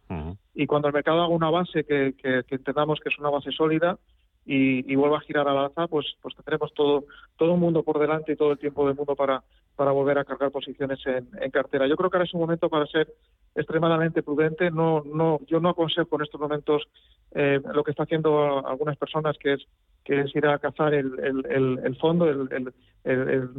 Y 0.54 0.66
cuando 0.66 0.88
el 0.88 0.94
mercado 0.94 1.22
haga 1.22 1.28
una 1.28 1.50
base 1.50 1.84
que, 1.84 2.14
entendamos 2.50 3.00
que 3.00 3.08
es 3.08 3.18
una 3.18 3.30
base 3.30 3.50
sólida 3.52 3.98
y, 4.44 4.94
vuelva 4.94 5.18
a 5.18 5.22
girar 5.22 5.48
al 5.48 5.58
alza, 5.58 5.88
pues, 5.88 6.06
pues 6.22 6.34
tendremos 6.36 6.72
todo, 6.74 7.04
todo 7.36 7.54
un 7.54 7.60
mundo 7.60 7.82
por 7.82 7.98
delante 7.98 8.32
y 8.32 8.36
todo 8.36 8.52
el 8.52 8.58
tiempo 8.58 8.86
del 8.86 8.96
mundo 8.96 9.16
para, 9.16 9.42
para 9.74 9.92
volver 9.92 10.18
a 10.18 10.24
cargar 10.24 10.50
posiciones 10.50 11.00
en, 11.06 11.50
cartera. 11.50 11.86
Yo 11.88 11.96
creo 11.96 12.10
que 12.10 12.18
ahora 12.18 12.26
es 12.26 12.34
un 12.34 12.40
momento 12.40 12.68
para 12.68 12.86
ser 12.86 13.12
extremadamente 13.54 14.22
prudente. 14.22 14.70
No, 14.70 15.02
no, 15.04 15.40
yo 15.46 15.58
no 15.58 15.70
aconsejo 15.70 16.16
en 16.16 16.22
estos 16.22 16.40
momentos 16.40 16.86
eh, 17.32 17.60
lo 17.72 17.82
que 17.82 17.90
está 17.92 18.04
haciendo 18.04 18.66
algunas 18.66 18.96
personas, 18.98 19.36
que 19.38 19.54
es, 19.54 19.66
que 20.04 20.20
es 20.20 20.36
ir 20.36 20.46
a 20.46 20.58
cazar 20.58 20.94
el, 20.94 21.18
el, 21.18 21.80
el 21.82 21.96
fondo, 21.96 22.28
el, 22.28 23.50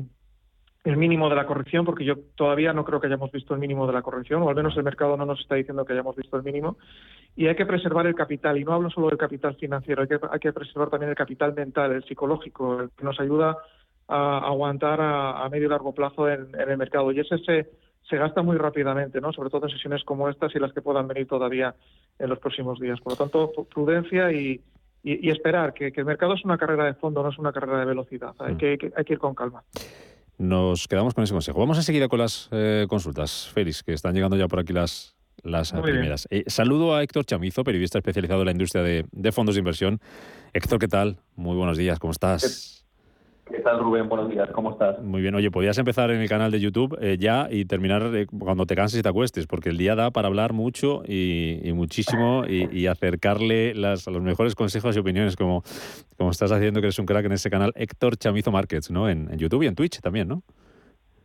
el 0.87 0.97
mínimo 0.97 1.29
de 1.29 1.35
la 1.35 1.45
corrección, 1.45 1.85
porque 1.85 2.05
yo 2.05 2.15
todavía 2.35 2.71
no 2.71 2.85
creo 2.85 2.99
que 2.99 3.07
hayamos 3.07 3.31
visto 3.31 3.53
el 3.53 3.59
mínimo 3.59 3.85
de 3.87 3.93
la 3.93 4.01
corrección, 4.01 4.41
o 4.41 4.49
al 4.49 4.55
menos 4.55 4.75
el 4.77 4.83
mercado 4.83 5.17
no 5.17 5.25
nos 5.25 5.39
está 5.39 5.55
diciendo 5.55 5.85
que 5.85 5.93
hayamos 5.93 6.15
visto 6.15 6.37
el 6.37 6.43
mínimo. 6.43 6.77
Y 7.35 7.47
hay 7.47 7.55
que 7.55 7.65
preservar 7.65 8.07
el 8.07 8.15
capital, 8.15 8.57
y 8.57 8.63
no 8.63 8.73
hablo 8.73 8.89
solo 8.89 9.09
del 9.09 9.17
capital 9.17 9.55
financiero, 9.55 10.01
hay 10.01 10.07
que, 10.07 10.19
hay 10.31 10.39
que 10.39 10.53
preservar 10.53 10.89
también 10.89 11.09
el 11.09 11.15
capital 11.15 11.53
mental, 11.53 11.91
el 11.91 12.03
psicológico, 12.05 12.81
el 12.81 12.89
que 12.91 13.03
nos 13.03 13.19
ayuda 13.19 13.57
a 14.07 14.37
aguantar 14.39 14.99
a, 15.01 15.47
medio 15.49 15.67
y 15.67 15.69
largo 15.69 15.93
plazo 15.93 16.29
en, 16.29 16.49
el 16.57 16.77
mercado. 16.77 17.11
Y 17.11 17.19
ese 17.19 17.37
se, 17.39 17.69
se 18.09 18.17
gasta 18.17 18.41
muy 18.41 18.57
rápidamente, 18.57 19.19
¿no? 19.19 19.33
sobre 19.33 19.49
todo 19.49 19.65
en 19.65 19.73
sesiones 19.73 20.03
como 20.05 20.29
estas 20.29 20.55
y 20.55 20.59
las 20.59 20.71
que 20.71 20.81
puedan 20.81 21.07
venir 21.07 21.27
todavía 21.27 21.75
en 22.17 22.29
los 22.29 22.39
próximos 22.39 22.79
días. 22.79 23.01
Por 23.01 23.13
lo 23.13 23.17
tanto, 23.17 23.51
prudencia 23.73 24.31
y, 24.31 24.61
y, 25.03 25.29
esperar, 25.29 25.73
que, 25.73 25.91
el 25.93 26.05
mercado 26.05 26.33
es 26.33 26.43
una 26.45 26.57
carrera 26.57 26.85
de 26.85 26.93
fondo, 26.93 27.23
no 27.23 27.29
es 27.29 27.37
una 27.37 27.51
carrera 27.51 27.79
de 27.79 27.85
velocidad. 27.85 28.33
Hay, 28.39 28.55
mm. 28.55 28.57
que, 28.57 28.93
hay 28.95 29.03
que 29.03 29.13
ir 29.13 29.19
con 29.19 29.35
calma. 29.35 29.63
Nos 30.37 30.87
quedamos 30.87 31.13
con 31.13 31.23
ese 31.23 31.33
consejo. 31.33 31.59
Vamos 31.59 31.77
a 31.77 31.81
seguir 31.81 32.07
con 32.07 32.19
las 32.19 32.47
eh, 32.51 32.85
consultas, 32.87 33.49
Félix, 33.53 33.83
que 33.83 33.93
están 33.93 34.13
llegando 34.13 34.37
ya 34.37 34.47
por 34.47 34.59
aquí 34.59 34.71
las, 34.71 35.15
las 35.43 35.71
primeras. 35.71 36.27
Eh, 36.29 36.43
saludo 36.47 36.95
a 36.95 37.03
Héctor 37.03 37.25
Chamizo, 37.25 37.63
periodista 37.63 37.97
especializado 37.97 38.41
en 38.41 38.45
la 38.45 38.51
industria 38.51 38.83
de, 38.83 39.05
de, 39.11 39.31
fondos 39.31 39.55
de 39.55 39.59
inversión. 39.59 39.99
Héctor, 40.53 40.79
¿qué 40.79 40.87
tal? 40.87 41.17
Muy 41.35 41.55
buenos 41.55 41.77
días, 41.77 41.97
¿cómo 41.99 42.11
estás? 42.11 42.86
¿Qué 43.49 43.59
tal, 43.59 43.79
Rubén? 43.79 44.09
Buenos 44.09 44.29
días, 44.29 44.49
¿cómo 44.51 44.71
estás? 44.71 44.99
Muy 45.01 45.21
bien. 45.21 45.33
Oye, 45.35 45.49
podías 45.51 45.77
empezar 45.77 46.11
en 46.11 46.19
el 46.19 46.27
canal 46.27 46.51
de 46.51 46.59
YouTube 46.59 46.97
eh, 47.01 47.17
ya 47.17 47.47
y 47.49 47.65
terminar 47.65 48.03
eh, 48.13 48.27
cuando 48.27 48.65
te 48.65 48.75
canses 48.75 48.99
y 48.99 49.03
te 49.03 49.09
acuestes, 49.09 49.47
porque 49.47 49.69
el 49.69 49.77
día 49.77 49.95
da 49.95 50.11
para 50.11 50.27
hablar 50.27 50.53
mucho 50.53 51.01
y, 51.07 51.61
muchísimo 51.73 52.43
y, 52.47 52.87
acercarle 52.87 53.73
las, 53.73 54.07
los 54.07 54.21
mejores 54.21 54.55
consejos 54.55 54.95
y 54.95 54.99
opiniones, 54.99 55.35
como, 55.35 55.63
como 56.17 56.31
estás 56.31 56.51
haciendo, 56.51 56.81
que 56.81 56.87
eres 56.87 56.99
un 56.99 57.05
crack 57.05 57.25
en 57.25 57.33
ese 57.33 57.49
canal, 57.49 57.71
Héctor 57.75 58.17
Chamizo 58.17 58.51
Markets, 58.51 58.91
¿no? 58.91 59.09
En, 59.09 59.37
YouTube 59.37 59.63
y 59.63 59.67
en 59.67 59.75
Twitch 59.75 60.01
también, 60.01 60.27
¿no? 60.27 60.41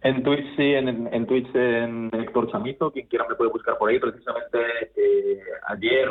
En 0.02 0.22
Twitch, 0.22 0.44
sí, 0.56 0.74
en, 0.74 1.26
Twitch 1.26 1.54
en 1.54 2.10
Héctor 2.12 2.50
Chamizo, 2.50 2.90
quien 2.90 3.06
quiera 3.06 3.26
me 3.28 3.34
puede 3.34 3.50
buscar 3.50 3.78
por 3.78 3.88
ahí. 3.88 3.98
Precisamente 3.98 4.58
eh, 4.96 5.40
ayer 5.68 6.08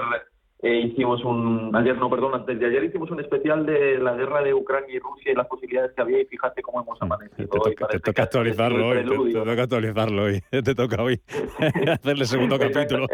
eh, 0.64 0.92
hicimos 0.92 1.24
un, 1.26 1.76
ayer 1.76 1.98
no, 1.98 2.10
perdón, 2.10 2.36
antes 2.36 2.60
de 2.60 2.66
ayer 2.68 2.84
hicimos 2.84 3.10
un 3.10 3.20
especial 3.20 3.66
de 3.66 3.98
la 3.98 4.14
guerra 4.14 4.44
de 4.44 4.54
Ucrania 4.54 4.96
y 4.96 5.00
Rusia 5.00 5.32
y 5.32 5.36
las 5.36 5.48
posibilidades 5.48 5.92
que 5.94 6.02
había 6.02 6.22
y 6.22 6.26
fíjate 6.26 6.62
cómo 6.62 6.82
hemos 6.82 7.02
amanecido. 7.02 7.48
Te, 7.50 7.58
hoy, 7.60 7.76
te 7.90 8.00
toca 8.00 8.24
actualizarlo 8.24 8.90
hoy, 8.90 8.98
te, 8.98 9.34
toca 9.34 9.64
actualizarlo 9.64 10.24
hoy, 10.24 10.44
te 10.50 10.76
toca 10.76 11.02
hoy 11.02 11.22
hacerle 11.88 12.26
segundo 12.26 12.60
capítulo. 12.60 13.08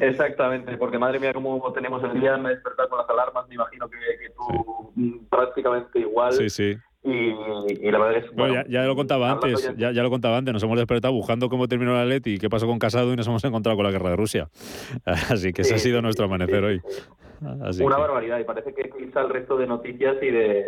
Exactamente, 0.00 0.76
porque 0.76 0.98
madre 0.98 1.18
mía, 1.18 1.32
cómo 1.32 1.72
tenemos 1.72 2.02
el 2.04 2.20
día, 2.20 2.36
me 2.36 2.50
despertar 2.50 2.88
con 2.88 2.98
las 2.98 3.08
alarmas, 3.08 3.48
me 3.48 3.54
imagino 3.54 3.88
que, 3.88 3.96
que 3.96 4.30
tú 4.30 4.92
mm, 4.94 5.26
prácticamente 5.30 5.98
igual. 5.98 6.32
Sí, 6.34 6.50
sí. 6.50 6.76
Y, 7.04 7.90
la 7.90 7.98
verdad 7.98 8.16
es 8.16 8.34
bueno, 8.34 8.64
ya, 8.66 8.84
lo 8.84 8.96
contaba 8.96 9.30
antes, 9.30 9.70
ya, 9.76 9.92
ya, 9.92 10.02
lo 10.02 10.08
contaba 10.08 10.38
antes, 10.38 10.54
nos 10.54 10.62
hemos 10.62 10.78
despertado 10.78 11.12
buscando 11.12 11.50
cómo 11.50 11.68
terminó 11.68 11.92
la 11.92 12.06
LED 12.06 12.22
y 12.24 12.38
qué 12.38 12.48
pasó 12.48 12.66
con 12.66 12.78
Casado 12.78 13.12
y 13.12 13.16
nos 13.16 13.26
hemos 13.26 13.44
encontrado 13.44 13.76
con 13.76 13.84
la 13.84 13.92
guerra 13.92 14.08
de 14.10 14.16
Rusia. 14.16 14.48
Así 15.04 15.52
que 15.52 15.62
ese 15.62 15.74
ha 15.74 15.78
sido 15.78 16.00
nuestro 16.00 16.24
amanecer 16.24 16.64
hoy. 16.64 16.80
Una 17.42 17.98
barbaridad 17.98 18.38
y 18.38 18.44
parece 18.44 18.72
que 18.72 18.88
quizá 18.88 19.20
el 19.20 19.28
resto 19.28 19.58
de 19.58 19.66
noticias 19.66 20.16
y 20.22 20.30
de 20.30 20.64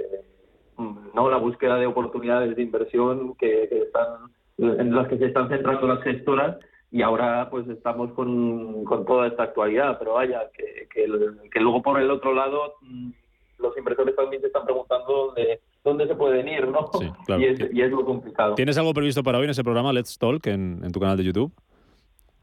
no 1.14 1.30
la 1.30 1.38
búsqueda 1.38 1.76
de 1.76 1.86
oportunidades 1.86 2.54
de 2.54 2.62
inversión 2.62 3.34
que, 3.36 3.62
están 3.62 4.30
en 4.58 4.94
las 4.94 5.08
que 5.08 5.16
se 5.16 5.26
están 5.26 5.48
centrando 5.48 5.86
las 5.86 6.02
gestoras 6.02 6.58
y 6.90 7.00
ahora 7.00 7.48
pues 7.50 7.66
estamos 7.68 8.12
con, 8.12 8.84
con 8.84 9.06
toda 9.06 9.26
esta 9.26 9.44
actualidad, 9.44 9.98
pero 9.98 10.14
vaya, 10.14 10.50
que, 10.54 10.86
que, 10.92 11.06
que 11.50 11.60
luego 11.60 11.82
por 11.82 11.98
el 11.98 12.10
otro 12.10 12.34
lado 12.34 12.74
mm, 12.82 13.10
los 13.58 13.76
inversores 13.76 14.14
también 14.16 14.40
se 14.40 14.48
están 14.48 14.64
preguntando 14.64 15.26
dónde, 15.26 15.60
dónde 15.84 16.06
se 16.06 16.14
pueden 16.14 16.48
ir, 16.48 16.66
¿no? 16.68 16.90
y, 17.38 17.44
es, 17.44 17.60
y, 17.72 17.82
es, 17.82 17.90
lo 17.90 18.04
complicado. 18.04 18.54
¿Tienes 18.54 18.76
algo 18.78 18.92
previsto 18.92 19.22
para 19.22 19.38
hoy 19.38 19.44
en 19.44 19.50
ese 19.50 19.64
programa 19.64 19.92
Let's 19.92 20.18
Talk 20.18 20.46
en, 20.46 20.80
en 20.84 20.92
tu 20.92 21.00
canal 21.00 21.16
de 21.16 21.24
YouTube? 21.24 21.52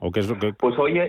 ¿O 0.05 0.11
qué 0.11 0.19
es 0.19 0.29
lo 0.29 0.37
que... 0.37 0.51
Pues 0.51 0.77
hoy, 0.77 0.99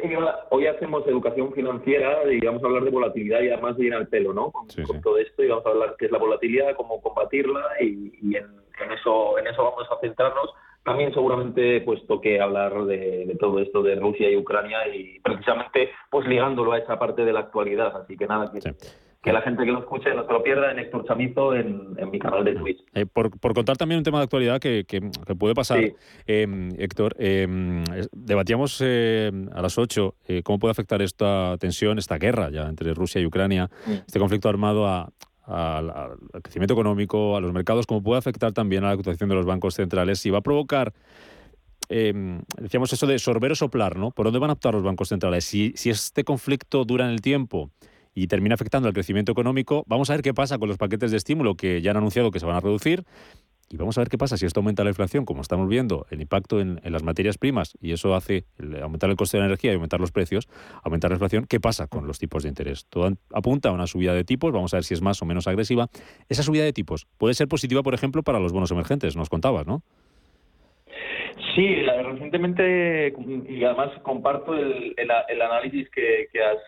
hoy 0.50 0.66
hacemos 0.68 1.04
educación 1.08 1.52
financiera 1.52 2.32
y 2.32 2.38
vamos 2.38 2.62
a 2.62 2.66
hablar 2.66 2.84
de 2.84 2.90
volatilidad 2.90 3.40
y 3.40 3.48
además 3.48 3.76
de 3.76 3.86
ir 3.86 3.94
al 3.94 4.06
pelo, 4.06 4.32
¿no? 4.32 4.52
Con, 4.52 4.68
todo 5.02 5.18
esto 5.18 5.42
y 5.42 5.48
vamos 5.48 5.66
a 5.66 5.70
hablar 5.70 5.96
qué 5.98 6.04
es 6.06 6.12
la 6.12 6.18
volatilidad, 6.18 6.76
cómo 6.76 7.02
combatirla 7.02 7.60
y, 7.80 8.12
y 8.22 8.36
en, 8.36 8.44
en, 8.44 8.92
eso, 8.92 9.36
en 9.36 9.48
eso 9.48 9.64
vamos 9.64 9.84
a 9.90 9.98
centrarnos. 10.00 10.48
También 10.84 11.12
seguramente 11.12 11.80
pues 11.80 12.06
toque 12.06 12.40
hablar 12.40 12.84
de, 12.84 13.26
de, 13.26 13.34
todo 13.34 13.58
esto 13.58 13.82
de 13.82 13.96
Rusia 13.96 14.30
y 14.30 14.36
Ucrania 14.36 14.86
y 14.86 15.18
precisamente 15.18 15.90
pues 16.08 16.28
ligándolo 16.28 16.70
a 16.70 16.78
esa 16.78 16.96
parte 16.96 17.24
de 17.24 17.32
la 17.32 17.40
actualidad. 17.40 17.96
Así 17.96 18.16
que 18.16 18.28
nada, 18.28 18.52
que, 18.52 18.60
que 19.24 19.32
la 19.32 19.40
gente 19.40 19.64
que 19.64 19.72
lo 19.72 19.80
escuche 19.80 20.14
no 20.14 20.26
se 20.26 20.32
lo 20.32 20.42
pierda 20.42 20.70
en 20.70 20.78
Héctor 20.78 21.06
Chamizo 21.06 21.54
en, 21.54 21.96
mi 22.12 22.18
canal 22.18 22.44
de 22.44 22.54
Twitch. 22.56 22.84
Eh, 22.92 23.06
por, 23.06 23.30
contar 23.54 23.78
también 23.78 23.98
un 23.98 24.04
tema 24.04 24.18
de 24.18 24.24
actualidad 24.24 24.60
que, 24.60 24.84
puede 25.38 25.54
pasar, 25.54 25.80
em, 26.26 26.70
Héctor, 26.78 27.16
em, 27.18 27.82
debatíamos 28.12 28.82
eh, 28.84 29.32
a 29.52 29.62
las 29.62 29.78
8 29.78 30.14
eh, 30.28 30.42
cómo 30.42 30.58
puede 30.58 30.72
afectar 30.72 31.00
esta 31.00 31.56
tensión, 31.58 31.98
esta 31.98 32.18
guerra 32.18 32.50
ya 32.50 32.68
entre 32.68 32.92
Rusia 32.92 33.18
y 33.20 33.26
Ucrania, 33.26 33.70
este 34.06 34.18
conflicto 34.18 34.50
armado 34.50 34.86
al 35.46 36.18
crecimiento 36.42 36.74
económico, 36.74 37.34
a 37.34 37.40
los 37.40 37.52
mercados, 37.52 37.86
cómo 37.86 38.02
puede 38.02 38.18
afectar 38.18 38.52
también 38.52 38.84
a 38.84 38.88
la 38.88 38.92
actuación 38.92 39.30
de 39.30 39.36
los 39.36 39.46
bancos 39.46 39.74
centrales 39.74 40.24
y 40.26 40.30
va 40.30 40.38
a 40.38 40.42
provocar 40.42 40.92
em, 41.88 42.42
decíamos 42.58 42.92
eso 42.92 43.06
de 43.06 43.18
sorber 43.18 43.52
o 43.52 43.54
soplar, 43.54 43.96
¿no? 43.96 44.10
¿Por 44.10 44.26
dónde 44.26 44.38
van 44.38 44.50
a 44.50 44.52
actuar 44.52 44.74
los 44.74 44.82
bancos 44.82 45.08
centrales? 45.08 45.46
Si, 45.46 45.72
si 45.76 45.88
este 45.88 46.24
conflicto 46.24 46.84
dura 46.84 47.06
en 47.06 47.10
el 47.10 47.22
tiempo 47.22 47.70
y 48.14 48.26
termina 48.28 48.54
afectando 48.54 48.88
al 48.88 48.94
crecimiento 48.94 49.32
económico. 49.32 49.84
Vamos 49.86 50.10
a 50.10 50.14
ver 50.14 50.22
qué 50.22 50.32
pasa 50.32 50.58
con 50.58 50.68
los 50.68 50.78
paquetes 50.78 51.10
de 51.10 51.16
estímulo 51.16 51.56
que 51.56 51.82
ya 51.82 51.90
han 51.90 51.96
anunciado 51.96 52.30
que 52.30 52.40
se 52.40 52.46
van 52.46 52.56
a 52.56 52.60
reducir. 52.60 53.04
Y 53.70 53.76
vamos 53.76 53.96
a 53.96 54.02
ver 54.02 54.08
qué 54.08 54.18
pasa 54.18 54.36
si 54.36 54.44
esto 54.46 54.60
aumenta 54.60 54.84
la 54.84 54.90
inflación, 54.90 55.24
como 55.24 55.40
estamos 55.40 55.68
viendo, 55.68 56.06
el 56.10 56.20
impacto 56.20 56.60
en, 56.60 56.80
las 56.84 57.02
materias 57.02 57.38
primas, 57.38 57.76
y 57.80 57.92
eso 57.92 58.14
hace 58.14 58.44
aumentar 58.80 59.08
el 59.08 59.16
coste 59.16 59.38
de 59.38 59.40
la 59.40 59.46
energía 59.46 59.72
y 59.72 59.74
aumentar 59.74 60.00
los 60.00 60.12
precios, 60.12 60.48
aumentar 60.82 61.10
la 61.10 61.16
inflación. 61.16 61.46
¿Qué 61.46 61.60
pasa 61.60 61.86
con 61.86 62.06
los 62.06 62.18
tipos 62.18 62.42
de 62.42 62.50
interés? 62.50 62.86
Todo 62.88 63.16
apunta 63.32 63.70
a 63.70 63.72
una 63.72 63.86
subida 63.86 64.12
de 64.12 64.22
tipos, 64.22 64.52
vamos 64.52 64.74
a 64.74 64.76
ver 64.76 64.84
si 64.84 64.94
es 64.94 65.00
más 65.00 65.20
o 65.22 65.24
menos 65.24 65.48
agresiva. 65.48 65.88
Esa 66.28 66.42
subida 66.42 66.62
de 66.62 66.72
tipos 66.72 67.06
puede 67.16 67.34
ser 67.34 67.48
positiva, 67.48 67.82
por 67.82 67.94
ejemplo, 67.94 68.22
para 68.22 68.38
los 68.38 68.52
bonos 68.52 68.70
emergentes, 68.70 69.16
nos 69.16 69.30
contabas, 69.30 69.66
¿no? 69.66 69.82
Sí, 71.54 71.82
recientemente, 71.82 73.14
y 73.48 73.64
además 73.64 73.90
comparto 74.02 74.54
el, 74.54 74.94
el, 74.96 75.42
análisis 75.42 75.88
que, 75.90 76.28
has 76.42 76.58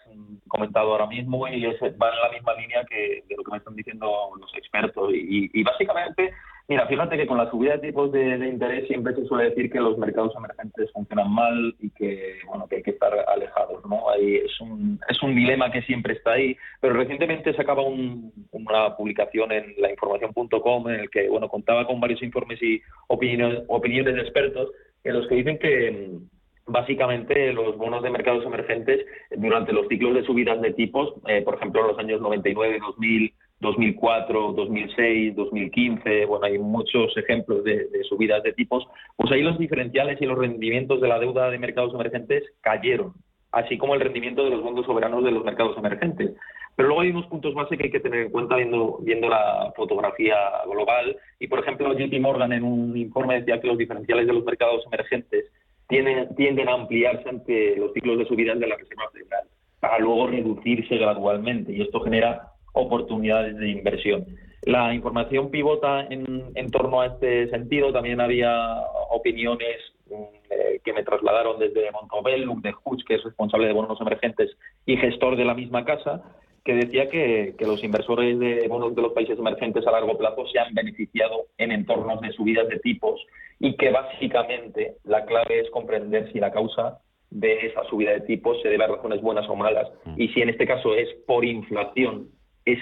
comentado 0.49 0.93
ahora 0.93 1.07
mismo 1.07 1.47
y 1.49 1.65
va 1.65 2.11
en 2.11 2.21
la 2.23 2.33
misma 2.33 2.55
línea 2.55 2.85
que 2.85 3.25
de 3.29 3.37
lo 3.37 3.43
que 3.43 3.51
me 3.51 3.59
están 3.59 3.77
diciendo 3.77 4.31
los 4.39 4.55
expertos. 4.55 5.13
Y, 5.13 5.51
y 5.53 5.63
básicamente 5.63 6.33
Mira, 6.69 6.85
fíjate 6.89 7.17
que 7.17 7.29
con 7.29 7.39
la 7.39 7.49
subida 7.49 7.75
de 7.75 7.87
tipos 7.87 8.11
de, 8.11 8.49
interés 8.49 8.89
siempre 8.89 9.15
se 9.15 9.25
suele 9.27 9.51
decir 9.51 9.71
que 9.71 9.79
los 9.79 9.97
mercados 9.99 10.35
emergentes 10.37 10.91
funcionan 10.91 11.33
mal 11.33 11.77
y 11.79 11.91
que 11.91 12.39
bueno 12.45 12.67
que 12.67 12.77
hay 12.77 12.83
que 12.83 12.91
estar 12.91 13.13
alejados, 13.29 13.85
¿no? 13.87 14.13
es 14.19 14.61
un 14.61 14.99
es 15.09 15.23
un 15.23 15.37
dilema 15.37 15.71
que 15.71 15.83
siempre 15.83 16.15
está 16.15 16.33
ahí. 16.33 16.57
Pero 16.81 16.95
recientemente 16.95 17.55
se 17.55 17.63
acaba 17.63 17.85
una 17.85 18.97
publicación 18.97 19.53
en 19.53 19.75
lainformación.com 19.79 20.89
en 20.89 21.01
el 21.01 21.11
que 21.11 21.29
bueno 21.29 21.49
contaba 21.49 21.87
con 21.87 22.01
varios 22.01 22.21
informes 22.23 22.61
y 22.61 22.83
opiniones 23.07 23.63
opiniones 23.69 24.17
de 24.17 24.23
expertos 24.23 24.71
en 25.05 25.15
los 25.15 25.29
que 25.29 25.37
dicen 25.37 25.59
que 25.61 26.19
básicamente 26.67 27.53
los 27.53 27.77
bonos 27.77 28.03
de 28.03 28.11
mercados 28.11 28.45
emergentes 28.45 29.07
durante 29.37 29.73
los 29.73 29.87
ciclos 29.87 30.15
de 30.15 30.25
subidas 30.25 30.61
de 30.61 30.73
tipos, 30.73 31.15
eh, 31.29 31.43
por 31.43 31.55
ejemplo 31.55 31.83
en 31.83 31.87
los 31.87 31.99
años 32.01 32.21
99, 32.21 32.81
2000 32.81 33.33
2004, 33.61 34.53
2006, 34.53 35.35
2015, 35.35 36.27
bueno, 36.27 36.45
hay 36.45 36.59
muchos 36.59 37.17
ejemplos 37.17 37.65
de, 37.65 37.89
subidas 38.09 38.43
de 38.43 38.53
tipos, 38.53 38.87
pues 39.17 39.33
ahí 39.33 39.43
los 39.43 39.59
diferenciales 39.59 40.21
y 40.21 40.27
los 40.27 40.39
rendimientos 40.39 41.01
de 41.01 41.09
la 41.09 41.19
deuda 41.19 41.51
de 41.51 41.59
mercados 41.59 41.95
emergentes 41.95 42.45
cayeron, 42.61 43.15
así 43.53 43.79
como 43.79 43.95
el 43.95 44.01
rendimiento 44.01 44.45
de 44.45 44.51
los 44.51 44.63
fondos 44.63 44.85
soberanos 44.85 45.25
de 45.25 45.31
los 45.31 45.45
mercados 45.45 45.77
emergentes. 45.79 46.35
Pero 46.77 46.89
luego 46.89 47.01
hay 47.01 47.11
unos 47.11 47.27
puntos 47.29 47.55
base 47.55 47.79
que 47.79 47.85
hay 47.85 47.91
que 47.91 48.01
tener 48.01 48.27
en 48.27 48.31
cuenta 48.31 48.57
viendo, 48.57 48.99
viendo 49.01 49.31
la 49.31 49.73
fotografía 49.75 50.37
global. 50.67 51.17
Y, 51.39 51.49
por 51.49 51.61
ejemplo, 51.61 51.95
JP 51.95 52.21
Morgan 52.21 52.53
en 52.53 52.65
un 52.65 52.95
informe 52.95 53.41
decía 53.41 53.59
que 53.63 53.69
los 53.69 53.79
diferenciales 53.79 54.27
de 54.27 54.35
los 54.35 54.45
mercados 54.45 54.85
emergentes 54.87 55.51
tienden, 55.89 56.35
tienden 56.37 56.69
a 56.69 56.75
ampliarse 56.75 57.31
ante 57.31 57.77
los 57.77 57.95
ciclos 57.95 58.19
de 58.19 58.27
subidas 58.27 58.59
de 58.61 58.67
la 58.67 58.77
Reserva 58.77 59.09
Federal, 59.11 59.49
para 59.81 59.99
luego 59.99 60.27
reducirse 60.27 60.99
gradualmente. 60.99 61.73
Y 61.73 61.81
esto 61.81 62.01
genera 62.01 62.53
oportunidades 62.77 63.57
de 63.57 63.69
inversión. 63.71 64.27
La 64.63 64.95
información 64.95 65.51
pivota 65.51 66.07
en, 66.11 66.45
en 66.55 66.71
torno 66.71 67.01
a 67.01 67.07
este 67.07 67.49
sentido. 67.51 67.93
También 67.93 68.21
había 68.21 68.81
opiniones 69.11 69.77
mm, 70.11 70.23
eh, 70.51 70.81
que 70.85 70.93
me 70.93 71.03
trasladaron 71.03 71.59
desde 71.59 71.91
Montobel, 71.91 72.47
de 72.63 72.75
Hutch, 72.85 73.05
que 73.05 73.15
es 73.15 73.25
responsable 73.25 73.67
de 73.67 73.73
bonos 73.73 74.01
emergentes 74.01 74.57
y 74.85 74.97
gestor 74.97 75.37
de 75.37 75.45
la 75.45 75.55
misma 75.55 75.85
casa, 75.85 76.23
que 76.65 76.75
decía 76.75 77.09
que, 77.09 77.55
que, 77.57 77.65
los 77.65 77.83
inversores 77.85 78.39
de 78.39 78.67
bonos 78.69 78.95
de 78.95 79.03
los 79.03 79.13
países 79.13 79.39
emergentes 79.39 79.87
a 79.87 79.93
largo 79.93 80.19
plazo 80.19 80.47
se 80.49 80.59
han 80.59 80.75
beneficiado 80.75 81.47
en 81.59 81.71
entornos 81.71 82.21
de 82.21 82.33
subidas 82.33 82.69
de 82.69 82.81
tipos 82.81 83.25
y 83.61 83.77
que 83.77 83.91
básicamente 83.91 84.97
la 85.05 85.25
clave 85.25 85.61
es 85.61 85.71
comprender 85.71 86.31
si 86.33 86.41
la 86.41 86.51
causa 86.51 86.99
de 87.31 87.67
esa 87.67 87.85
subida 87.85 88.13
de 88.13 88.21
tipos 88.23 88.61
se 88.63 88.69
debe 88.69 88.85
a 88.85 88.89
razones 88.89 89.21
buenas 89.21 89.49
o 89.49 89.57
malas 89.57 89.89
mm. 90.05 90.21
y 90.21 90.29
si 90.29 90.43
en 90.43 90.49
este 90.49 90.67
caso 90.67 90.95
es 90.95 91.09
por 91.27 91.45
inflación 91.45 92.31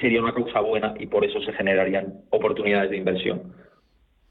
sería 0.00 0.20
una 0.20 0.32
causa 0.32 0.60
buena 0.60 0.94
y 0.98 1.06
por 1.06 1.24
eso 1.24 1.40
se 1.42 1.52
generarían 1.52 2.22
oportunidades 2.30 2.90
de 2.90 2.96
inversión. 2.96 3.54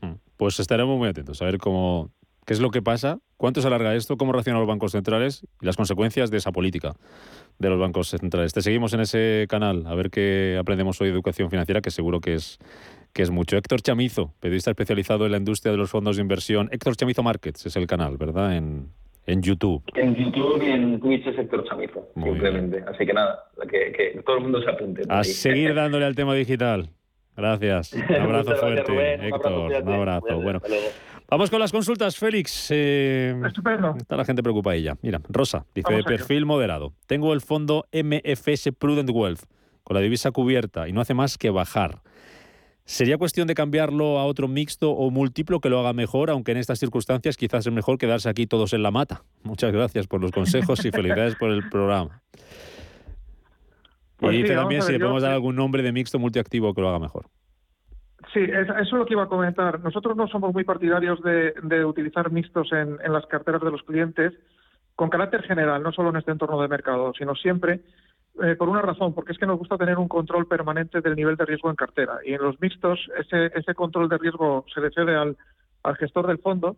Mm. 0.02 0.14
Pues 0.38 0.60
estaremos 0.60 0.98
muy 0.98 1.08
atentos 1.08 1.42
a 1.42 1.46
ver 1.46 1.60
cómo, 1.60 2.12
qué 2.46 2.54
es 2.54 2.60
lo 2.60 2.72
que 2.72 2.82
pasa, 2.82 3.20
cuánto 3.38 3.62
se 3.62 3.68
alarga 3.68 3.96
esto, 3.96 4.18
cómo 4.18 4.32
reaccionan 4.32 4.62
los 4.62 4.68
bancos 4.68 4.92
centrales 4.92 5.46
y 5.62 5.66
las 5.66 5.78
consecuencias 5.78 6.32
de 6.32 6.38
esa 6.38 6.52
política 6.52 6.94
de 7.60 7.70
los 7.70 7.80
bancos 7.80 8.10
centrales. 8.10 8.54
Te 8.54 8.62
seguimos 8.62 8.94
en 8.94 9.02
ese 9.02 9.46
canal, 9.50 9.86
a 9.86 9.96
ver 9.96 10.10
qué 10.10 10.58
aprendemos 10.60 11.00
hoy 11.02 11.10
de 11.10 11.14
educación 11.14 11.50
financiera, 11.50 11.82
que 11.82 11.92
seguro 11.92 12.20
que 12.20 12.34
es, 12.34 12.58
que 13.14 13.22
es 13.22 13.30
mucho. 13.30 13.58
Héctor 13.58 13.82
Chamizo, 13.82 14.34
periodista 14.40 14.72
especializado 14.72 15.26
en 15.26 15.32
la 15.32 15.38
industria 15.38 15.72
de 15.72 15.78
los 15.78 15.92
fondos 15.92 16.16
de 16.18 16.22
inversión. 16.22 16.70
Héctor 16.72 16.96
Chamizo 16.96 17.24
Markets 17.24 17.66
es 17.66 17.76
el 17.76 17.88
canal, 17.88 18.18
¿verdad? 18.18 18.58
En 19.26 19.42
YouTube. 19.42 19.84
En 19.96 20.16
YouTube 20.16 20.62
y 20.64 20.70
en 20.70 21.00
Twitch 21.00 21.26
es 21.28 21.36
sector 21.36 21.64
Chamizo, 21.68 22.08
simplemente. 22.16 22.84
Así 22.88 23.06
que 23.06 23.14
nada, 23.14 23.46
que, 23.70 24.22
todo 24.26 24.38
el 24.38 24.44
mundo 24.44 24.62
se 24.62 24.70
apunte. 24.70 25.04
A 25.10 25.24
seguir 25.24 25.74
dándole 25.76 26.06
al 26.06 26.16
tema 26.16 26.34
digital. 26.36 26.90
Gracias. 27.36 27.94
Un 27.94 28.16
abrazo 28.16 28.56
fuerte, 28.58 29.28
Héctor. 29.28 29.84
Un 29.84 29.94
abrazo. 29.94 30.40
Bueno, 30.40 30.62
vamos 31.28 31.50
con 31.50 31.60
las 31.60 31.72
consultas, 31.72 32.18
Félix. 32.18 32.68
Eh, 32.70 33.36
Estupendo. 33.46 33.96
Está 33.98 34.16
la 34.16 34.26
gente 34.26 34.44
preocupada 34.44 34.76
ella. 34.76 34.96
Mira, 35.02 35.20
Rosa, 35.30 35.66
dice 35.74 35.94
de 35.94 36.04
perfil 36.04 36.46
moderado. 36.46 36.94
Tengo 37.08 37.34
el 37.34 37.42
fondo 37.42 37.86
MFS 37.92 38.72
Prudent 38.78 39.10
Wealth 39.10 39.44
con 39.84 39.96
la 39.96 40.02
divisa 40.02 40.32
cubierta 40.32 40.88
y 40.88 40.94
no 40.94 41.02
hace 41.02 41.14
más 41.14 41.38
que 41.38 41.50
bajar. 41.50 42.02
¿Sería 42.86 43.18
cuestión 43.18 43.48
de 43.48 43.56
cambiarlo 43.56 44.20
a 44.20 44.26
otro 44.26 44.50
mixto 44.50 44.92
o 44.92 45.10
múltiplo 45.10 45.62
que 45.62 45.70
lo 45.70 45.80
haga 45.80 45.94
mejor, 45.94 46.30
aunque 46.30 46.52
en 46.52 46.58
estas 46.58 46.80
circunstancias 46.80 47.38
quizás 47.38 47.66
es 47.66 47.72
mejor 47.72 47.98
quedarse 47.98 48.30
aquí 48.30 48.46
todos 48.46 48.74
en 48.74 48.84
la 48.84 48.92
mata? 48.92 49.22
Muchas 49.44 49.72
gracias 49.72 50.06
por 50.08 50.22
los 50.22 50.32
consejos 50.32 50.84
y 50.84 50.92
felicidades 50.92 51.36
por 51.36 51.50
el 51.50 51.70
programa. 51.70 52.22
y 52.36 52.40
pues 54.18 54.36
dice 54.36 54.56
también 54.56 54.82
si 54.82 54.92
le 54.92 55.00
podemos 55.00 55.22
dar 55.22 55.32
algún 55.32 55.56
nombre 55.56 55.82
de 55.82 55.94
mixto 55.94 56.20
multiactivo 56.20 56.74
que 56.74 56.82
lo 56.82 56.90
haga 56.90 57.00
mejor. 57.00 57.28
Sí, 58.34 58.42
eso 58.42 58.74
es 58.78 58.92
lo 58.92 59.06
que 59.06 59.14
iba 59.14 59.24
a 59.24 59.28
comentar. 59.28 59.80
Nosotros 59.80 60.18
no 60.18 60.28
somos 60.28 60.54
muy 60.54 60.64
partidarios 60.64 61.22
de, 61.22 61.86
utilizar 61.86 62.32
mixtos 62.32 62.72
en, 62.74 62.98
en 63.04 63.14
las 63.14 63.26
carteras 63.28 63.62
de 63.62 63.72
los 63.72 63.84
clientes 63.84 64.34
con 64.96 65.10
carácter 65.10 65.44
general, 65.44 65.82
no 65.84 65.92
solo 65.92 66.10
en 66.10 66.18
este 66.18 66.32
entorno 66.32 66.62
de 66.62 66.68
mercado, 66.68 67.14
sino 67.18 67.36
siempre 67.36 67.82
eh, 68.42 68.56
por 68.56 68.70
una 68.70 68.82
razón, 68.82 69.14
porque 69.14 69.34
es 69.34 69.38
que 69.38 69.46
nos 69.46 69.60
gusta 69.60 69.78
tener 69.78 69.98
un 69.98 70.08
control 70.08 70.48
permanente 70.48 71.02
del 71.02 71.16
nivel 71.16 71.36
de 71.36 71.46
riesgo 71.46 71.70
en 71.70 71.76
cartera. 71.76 72.18
Y 72.26 72.34
en 72.34 72.42
los 72.42 72.60
mixtos, 72.60 73.00
ese, 73.18 73.76
control 73.76 74.10
de 74.10 74.18
riesgo 74.18 74.66
se 74.74 74.82
le 74.82 74.90
cede 74.90 75.16
al, 75.16 75.38
al 75.84 75.96
gestor 75.98 76.26
del 76.28 76.40
fondo 76.40 76.76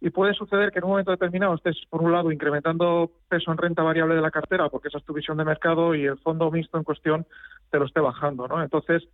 y 0.00 0.10
puede 0.10 0.34
suceder 0.34 0.70
que 0.70 0.78
en 0.78 0.84
un 0.84 0.90
momento 0.90 1.10
determinado 1.10 1.54
estés, 1.54 1.76
por 1.90 2.02
un 2.02 2.12
lado, 2.12 2.30
incrementando 2.30 3.10
peso 3.28 3.50
en 3.50 3.58
renta 3.58 3.82
variable 3.82 4.14
de 4.14 4.20
la 4.20 4.30
cartera, 4.30 4.68
porque 4.68 4.88
esa 4.88 4.98
es 4.98 5.04
tu 5.04 5.12
visión 5.12 5.38
de 5.38 5.44
mercado, 5.44 5.94
y 5.94 6.04
el 6.04 6.18
fondo 6.18 6.50
mixto 6.50 6.78
en 6.78 6.84
cuestión 6.84 7.26
te 7.70 7.78
lo 7.78 7.86
esté 7.86 8.00
bajando. 8.00 8.46
¿no? 8.46 8.62
Entonces, 8.62 9.08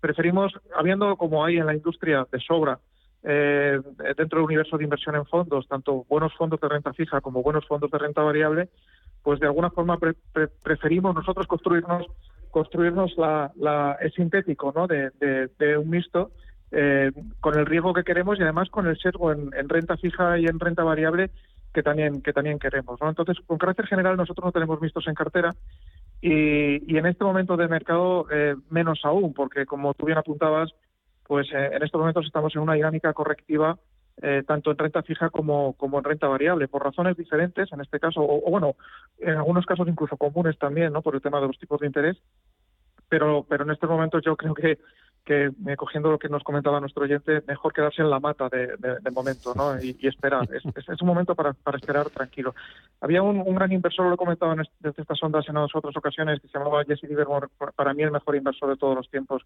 preferimos, 0.00 0.52
habiendo 0.76 1.16
como 1.16 1.44
hay 1.44 1.56
en 1.56 1.66
la 1.66 1.74
industria 1.74 2.26
de 2.30 2.38
sobra, 2.40 2.78
eh, 3.24 3.80
dentro 4.16 4.38
del 4.38 4.46
universo 4.46 4.78
de 4.78 4.84
inversión 4.84 5.16
en 5.16 5.26
fondos, 5.26 5.66
tanto 5.66 6.04
buenos 6.08 6.32
fondos 6.34 6.60
de 6.60 6.68
renta 6.68 6.92
fija 6.92 7.20
como 7.20 7.42
buenos 7.42 7.66
fondos 7.66 7.90
de 7.90 7.98
renta 7.98 8.22
variable, 8.22 8.68
pues 9.22 9.40
de 9.40 9.46
alguna 9.46 9.70
forma 9.70 9.98
preferimos 10.62 11.14
nosotros 11.14 11.46
construirnos 11.46 12.06
construirnos 12.50 13.16
la, 13.16 13.52
la 13.56 13.96
el 14.00 14.12
sintético 14.12 14.72
¿no? 14.74 14.86
de, 14.86 15.10
de, 15.20 15.76
un 15.76 15.90
mixto 15.90 16.30
eh, 16.70 17.12
con 17.40 17.58
el 17.58 17.66
riesgo 17.66 17.92
que 17.92 18.04
queremos 18.04 18.38
y 18.38 18.42
además 18.42 18.70
con 18.70 18.86
el 18.86 18.98
sesgo 18.98 19.32
en, 19.32 19.50
renta 19.68 19.96
fija 19.96 20.38
y 20.38 20.46
en 20.46 20.58
renta 20.58 20.82
variable 20.82 21.30
que 21.72 21.82
también 21.82 22.22
que 22.22 22.32
también 22.32 22.58
queremos 22.58 23.00
¿no? 23.00 23.08
entonces 23.08 23.36
con 23.46 23.58
carácter 23.58 23.86
general 23.86 24.16
nosotros 24.16 24.46
no 24.46 24.52
tenemos 24.52 24.80
mixtos 24.80 25.06
en 25.06 25.14
cartera 25.14 25.54
y, 26.20 26.92
y 26.92 26.96
en 26.96 27.06
este 27.06 27.24
momento 27.24 27.56
de 27.56 27.68
mercado 27.68 28.26
eh, 28.30 28.56
menos 28.70 29.00
aún 29.04 29.34
porque 29.34 29.66
como 29.66 29.94
tú 29.94 30.06
bien 30.06 30.18
apuntabas 30.18 30.70
pues 31.26 31.46
eh, 31.52 31.70
en 31.72 31.82
estos 31.82 31.98
momentos 31.98 32.24
estamos 32.24 32.54
en 32.56 32.62
una 32.62 32.74
dinámica 32.74 33.12
correctiva 33.12 33.78
eh, 34.20 34.42
tanto 34.46 34.70
en 34.70 34.78
renta 34.78 35.02
fija 35.02 35.30
como, 35.30 35.74
como 35.74 35.98
en 35.98 36.04
renta 36.04 36.26
variable, 36.26 36.68
por 36.68 36.84
razones 36.84 37.16
diferentes, 37.16 37.72
en 37.72 37.80
este 37.80 38.00
caso, 38.00 38.20
o, 38.20 38.50
bueno, 38.50 38.74
en 39.18 39.36
algunos 39.36 39.64
casos 39.64 39.86
incluso 39.86 40.16
comunes 40.16 40.58
también, 40.58 40.92
¿no? 40.92 41.02
Por 41.02 41.14
el 41.14 41.22
tema 41.22 41.40
de 41.40 41.46
los 41.46 41.58
tipos 41.58 41.80
de 41.80 41.86
interés. 41.86 42.16
Pero, 43.08 43.46
pero 43.48 43.64
en 43.64 43.70
estos 43.70 43.88
momentos 43.88 44.22
yo 44.22 44.36
creo 44.36 44.54
que, 44.54 44.78
que 45.24 45.50
eh, 45.66 45.76
cogiendo 45.76 46.10
lo 46.10 46.18
que 46.18 46.28
nos 46.28 46.42
comentaba 46.42 46.80
nuestro 46.80 47.04
oyente, 47.04 47.42
mejor 47.46 47.72
quedarse 47.72 48.02
en 48.02 48.10
la 48.10 48.18
mata 48.18 48.48
de, 48.48 49.10
momento, 49.12 49.54
¿no? 49.54 49.80
Y, 49.80 49.96
esperar. 50.06 50.48
Es, 50.52 50.62
es, 50.64 51.02
un 51.02 51.08
momento 51.08 51.34
para, 51.34 51.52
para 51.52 51.78
esperar 51.78 52.10
tranquilo. 52.10 52.54
Había 53.00 53.22
un, 53.22 53.54
gran 53.54 53.72
inversor, 53.72 54.06
lo 54.06 54.14
he 54.14 54.18
comentado 54.18 54.52
en 54.52 54.62
desde 54.80 55.02
estas 55.02 55.22
ondas 55.22 55.48
en 55.48 55.56
otras 55.56 55.96
ocasiones, 55.96 56.40
que 56.40 56.48
se 56.48 56.58
llamaba 56.58 56.84
Jesse 56.84 57.04
Livermore, 57.04 57.48
para 57.76 57.94
mí 57.94 58.02
el 58.02 58.10
mejor 58.10 58.36
inversor 58.36 58.70
de 58.70 58.76
todos 58.76 58.96
los 58.96 59.10
tiempos 59.10 59.42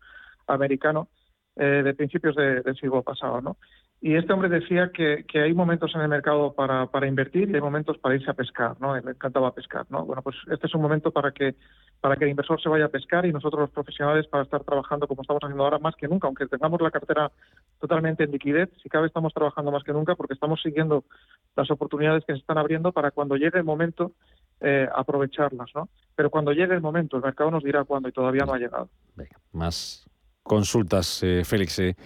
americano, 0.47 1.09
eh, 1.57 1.83
de 1.83 1.95
principios 1.95 2.35
del 2.35 2.77
siglo 2.77 3.03
pasado, 3.03 3.41
¿no? 3.41 3.57
Y 4.05 4.17
este 4.17 4.33
hombre 4.33 4.49
decía 4.49 4.91
que, 4.93 5.25
hay 5.35 5.55
momentos 5.55 5.95
en 5.95 6.01
el 6.01 6.09
mercado 6.09 6.55
para, 6.55 7.07
invertir 7.07 7.49
y 7.49 7.55
hay 7.55 7.61
momentos 7.61 7.99
para 7.99 8.17
irse 8.17 8.29
a 8.29 8.35
pescar, 8.35 8.75
¿no? 8.81 8.99
Le 8.99 9.11
encantaba 9.13 9.55
pescar, 9.55 9.87
¿no? 9.91 10.05
Bueno, 10.05 10.23
pues 10.23 10.35
este 10.51 10.67
es 10.67 10.75
un 10.75 10.83
momento 10.83 11.13
para 11.13 11.31
que, 11.31 11.55
para 12.01 12.17
que 12.17 12.25
el 12.25 12.31
inversor 12.31 12.61
se 12.61 12.69
vaya 12.69 12.87
a 12.87 12.89
pescar 12.89 13.27
y 13.27 13.33
nosotros 13.33 13.61
los 13.61 13.71
profesionales 13.71 14.27
para 14.27 14.43
estar 14.43 14.65
trabajando 14.65 15.07
como 15.07 15.23
estamos 15.23 15.41
haciendo 15.45 15.63
ahora 15.63 15.79
más 15.79 15.95
que 15.95 16.09
nunca, 16.09 16.27
aunque 16.27 16.49
tengamos 16.49 16.81
la 16.81 16.91
cartera 16.91 17.31
totalmente 17.81 18.25
en 18.25 18.33
liquidez, 18.33 18.71
si 18.83 18.89
cabe 18.89 19.07
estamos 19.07 19.33
trabajando 19.33 19.71
más 19.71 19.85
que 19.85 19.93
nunca 19.93 20.17
porque 20.17 20.35
estamos 20.35 20.61
siguiendo 20.61 21.05
las 21.55 21.71
oportunidades 21.71 22.25
que 22.25 22.33
se 22.33 22.41
están 22.41 22.59
abriendo 22.59 22.91
para 22.91 23.13
cuando 23.13 23.37
llegue 23.37 23.59
el 23.59 23.65
momento 23.65 24.13
eh, 24.63 24.89
aprovecharlas, 24.93 25.71
¿no? 25.77 25.89
Pero 26.17 26.29
cuando 26.29 26.53
llegue 26.53 26.75
el 26.75 26.81
momento, 26.81 27.19
el 27.19 27.23
mercado 27.23 27.53
nos 27.53 27.63
dirá 27.63 27.85
cuándo 27.85 28.09
y 28.09 28.13
todavía 28.13 28.47
no 28.47 28.55
ha 28.55 28.59
llegado. 28.59 28.89
Más 29.53 30.09
consultas, 30.53 31.23
eh, 31.23 31.45
Félix. 31.47 31.79
Eh. 31.79 31.97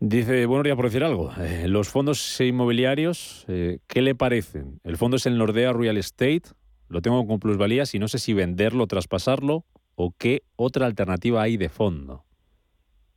Dice, 0.00 0.46
bueno, 0.46 0.64
días 0.64 0.74
por 0.74 0.86
decir 0.86 1.04
algo. 1.04 1.30
Eh, 1.40 1.68
los 1.68 1.88
fondos 1.88 2.40
inmobiliarios, 2.40 3.44
eh, 3.46 3.78
¿qué 3.86 4.02
le 4.02 4.16
parecen? 4.16 4.80
El 4.82 4.96
fondo 4.96 5.16
es 5.16 5.26
el 5.26 5.38
Nordea 5.38 5.72
Real 5.72 5.96
Estate, 5.96 6.42
lo 6.88 7.00
tengo 7.00 7.24
con 7.26 7.38
plusvalías 7.38 7.94
y 7.94 8.00
no 8.00 8.08
sé 8.08 8.18
si 8.18 8.34
venderlo, 8.34 8.88
traspasarlo 8.88 9.64
o 9.94 10.12
qué 10.18 10.42
otra 10.56 10.86
alternativa 10.86 11.42
hay 11.42 11.56
de 11.56 11.68
fondo. 11.68 12.24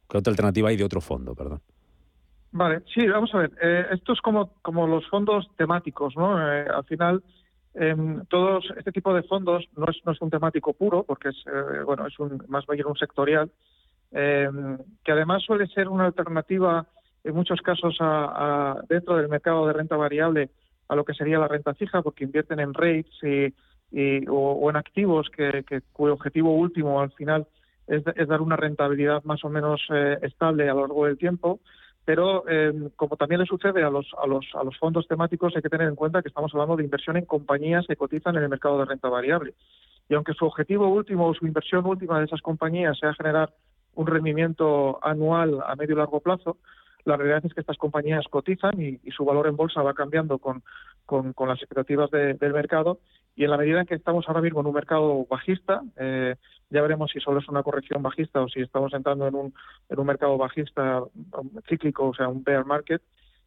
¿Qué 0.08 0.18
otra 0.20 0.32
alternativa 0.32 0.70
hay 0.70 0.78
de 0.78 0.84
otro 0.84 1.02
fondo, 1.02 1.34
perdón? 1.34 1.62
Vale, 2.52 2.84
sí, 2.94 3.08
vamos 3.08 3.34
a 3.34 3.40
ver. 3.40 3.52
Eh, 3.60 3.86
esto 3.94 4.14
es 4.14 4.22
como, 4.22 4.54
como 4.62 4.86
los 4.86 5.08
fondos 5.10 5.48
temáticos, 5.58 6.16
¿no? 6.16 6.36
al 6.38 6.84
final, 6.86 7.24
em, 7.74 8.24
todos 8.26 8.66
este 8.78 8.92
tipo 8.92 9.14
de 9.16 9.24
fondos 9.24 9.68
no 9.76 9.86
es, 9.90 9.98
no 10.06 10.12
es 10.12 10.22
un 10.22 10.30
temático 10.30 10.74
puro, 10.74 11.04
porque 11.04 11.30
es, 11.30 11.44
bueno, 11.86 12.06
es 12.08 12.20
un, 12.20 12.44
más 12.50 12.66
bien 12.68 12.88
un 12.88 12.98
sectorial, 12.98 13.52
eh, 14.12 14.50
que 15.04 15.12
además 15.12 15.44
suele 15.44 15.68
ser 15.68 15.88
una 15.88 16.06
alternativa 16.06 16.86
en 17.24 17.36
muchos 17.36 17.62
casos 17.62 17.98
a, 18.00 18.82
dentro 18.90 19.16
del 19.18 19.30
mercado 19.30 19.68
de 19.68 19.74
renta 19.74 19.96
variable 19.96 20.50
a 20.88 20.96
lo 20.96 21.06
que 21.06 21.14
sería 21.14 21.40
la 21.40 21.48
renta 21.48 21.74
fija, 21.74 22.02
porque 22.02 22.26
invierten 22.26 22.60
en 22.60 22.74
rates 22.74 23.18
y, 23.24 24.28
o, 24.28 24.70
en 24.70 24.76
activos 24.76 25.30
que, 25.30 25.64
cuyo 25.94 26.14
objetivo 26.14 26.56
último 26.56 27.00
al 27.02 27.12
final 27.12 27.48
es, 27.88 28.04
dar 28.04 28.42
una 28.42 28.56
rentabilidad 28.56 29.24
más 29.24 29.44
o 29.44 29.50
menos 29.50 29.82
eh, 29.94 30.18
estable 30.22 30.70
a 30.70 30.74
lo 30.74 30.82
largo 30.82 31.06
del 31.06 31.18
tiempo. 31.18 31.60
Pero 32.04 32.44
eh, 32.50 32.90
como 32.96 33.16
también 33.16 33.42
le 33.42 33.46
sucede 33.46 33.84
a 33.84 33.90
los, 33.92 34.08
a, 34.22 34.26
los, 34.26 34.46
a 34.56 34.64
los 34.64 34.76
fondos 34.80 35.08
temáticos, 35.08 35.56
hay 35.56 35.62
que 35.62 35.70
tener 35.70 35.88
en 35.88 35.96
cuenta 35.96 36.22
que 36.22 36.30
estamos 36.30 36.52
hablando 36.54 36.76
de 36.76 36.84
inversión 36.84 37.16
en 37.16 37.26
compañías 37.26 37.86
que 37.88 37.96
cotizan 37.96 38.36
en 38.36 38.44
el 38.44 38.50
mercado 38.50 38.80
de 38.80 38.86
renta 38.86 39.08
variable. 39.08 39.54
Y 40.10 40.16
aunque 40.16 40.34
su 40.34 40.46
objetivo 40.46 40.88
último 40.90 41.28
o 41.28 41.34
su 41.36 41.46
inversión 41.46 41.86
última 41.86 42.18
de 42.18 42.26
esas 42.26 42.42
compañías 42.42 42.98
sea 42.98 43.14
generar 43.14 43.54
un 43.96 44.08
rendimiento 44.08 45.00
anual 45.04 45.60
a 45.66 45.76
medio 45.76 45.96
y 45.96 45.98
largo 45.98 46.20
plazo, 46.20 46.58
la 47.04 47.18
realidad 47.18 47.46
es 47.46 47.54
que 47.54 47.62
estas 47.62 47.78
compañías 47.78 48.26
cotizan 48.30 48.80
y, 48.80 49.00
su 49.12 49.26
valor 49.26 49.48
en 49.48 49.56
bolsa 49.56 49.82
va 49.82 49.94
cambiando 49.94 50.38
con, 50.38 50.62
con, 51.06 51.34
las 51.48 51.58
expectativas 51.58 52.12
del 52.12 52.54
mercado. 52.54 53.00
Y 53.36 53.44
en 53.44 53.50
la 53.50 53.58
medida 53.58 53.80
en 53.80 53.88
que 53.88 53.96
estamos 53.96 54.28
ahora 54.28 54.42
mismo 54.42 54.60
en 54.60 54.68
un 54.68 54.74
mercado 54.74 55.26
bajista, 55.30 55.82
eh, 55.98 56.36
ya 56.70 56.82
veremos 56.82 57.12
si 57.12 57.20
solo 57.20 57.40
es 57.40 57.48
una 57.50 57.64
corrección 57.64 58.04
bajista 58.04 58.42
o 58.42 58.50
si 58.50 58.62
estamos 58.62 58.94
entrando 58.94 59.28
en 59.28 59.36
un, 59.36 59.54
en 59.90 60.00
un 60.00 60.06
mercado 60.06 60.38
bajista 60.38 61.02
cíclico, 61.68 62.10
o 62.10 62.14
sea, 62.14 62.28
un 62.28 62.44
bear 62.44 62.66
market, 62.66 63.02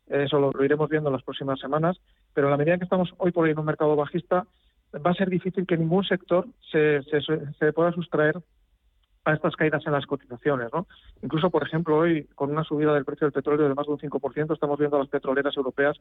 eso 0.07 0.39
lo, 0.39 0.65
iremos 0.65 0.91
viendo 0.91 1.09
en 1.09 1.15
las 1.15 1.23
próximas 1.23 1.61
semanas, 1.61 1.99
pero 2.35 2.49
en 2.49 2.53
la 2.53 2.57
medida 2.57 2.75
en 2.75 2.81
que 2.81 2.85
estamos 2.85 3.15
hoy 3.19 3.31
por 3.31 3.45
hoy 3.45 3.53
en 3.53 3.59
un 3.59 3.65
mercado 3.65 3.97
bajista, 3.97 4.47
va 4.95 5.11
a 5.11 5.15
ser 5.15 5.31
difícil 5.31 5.67
que 5.67 5.77
ningún 5.77 6.05
sector 6.05 6.47
se, 6.71 7.03
se, 7.05 7.21
se 7.59 7.73
pueda 7.73 7.93
sustraer 7.93 8.37
a 9.25 9.33
estas 9.33 9.57
caídas 9.57 9.87
en 9.87 9.93
las 9.93 10.07
cotizaciones. 10.07 10.69
¿no? 10.73 10.87
Incluso, 11.23 11.51
por 11.51 11.63
ejemplo, 11.63 11.97
hoy, 11.97 12.25
con 12.35 12.51
una 12.51 12.65
subida 12.65 12.93
del 12.93 13.05
precio 13.05 13.27
del 13.27 13.33
petróleo 13.33 13.69
de 13.69 13.75
más 13.75 13.87
de 13.87 13.93
un 13.93 13.99
5%, 13.99 14.53
estamos 14.53 14.79
viendo 14.79 14.97
a 14.97 15.01
las 15.01 15.09
petroleras 15.09 15.57
europeas 15.57 15.97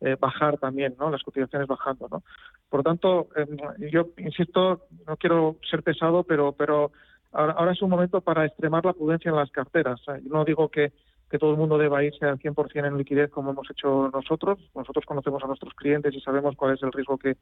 eh, 0.00 0.16
bajar 0.18 0.58
también, 0.58 0.94
¿no? 0.98 1.10
las 1.10 1.22
cotizaciones 1.22 1.68
bajando. 1.68 2.08
¿no? 2.10 2.22
Por 2.68 2.80
lo 2.80 2.84
tanto, 2.84 3.28
em, 3.36 3.56
yo 3.90 4.08
insisto, 4.18 4.86
no 5.06 5.16
quiero 5.16 5.56
ser 5.68 5.82
pesado, 5.82 6.22
pero, 6.22 6.52
pero 6.52 6.92
ahora, 7.32 7.72
es 7.72 7.82
un 7.82 7.90
momento 7.90 8.20
para 8.20 8.46
extremar 8.46 8.84
la 8.84 8.92
prudencia 8.92 9.30
en 9.30 9.36
las 9.36 9.50
carteras. 9.50 10.00
no 10.24 10.44
digo 10.44 10.68
que 10.68 10.92
que 11.30 11.38
todo 11.38 11.50
el 11.50 11.56
mundo 11.58 11.76
deba 11.76 12.02
irse 12.02 12.24
al 12.24 12.38
100% 12.38 12.86
en 12.86 12.96
liquidez 12.96 13.30
como 13.30 13.50
hemos 13.50 13.70
hecho 13.70 14.10
nosotros. 14.12 14.58
Nosotros 14.74 15.04
conocemos 15.04 15.42
a 15.42 15.46
nuestros 15.46 15.74
clientes 15.74 16.14
y 16.14 16.20
sabemos 16.20 16.56
cuál 16.56 16.74
es 16.74 16.82
el 16.82 16.92
riesgo 16.92 17.18
que, 17.18 17.36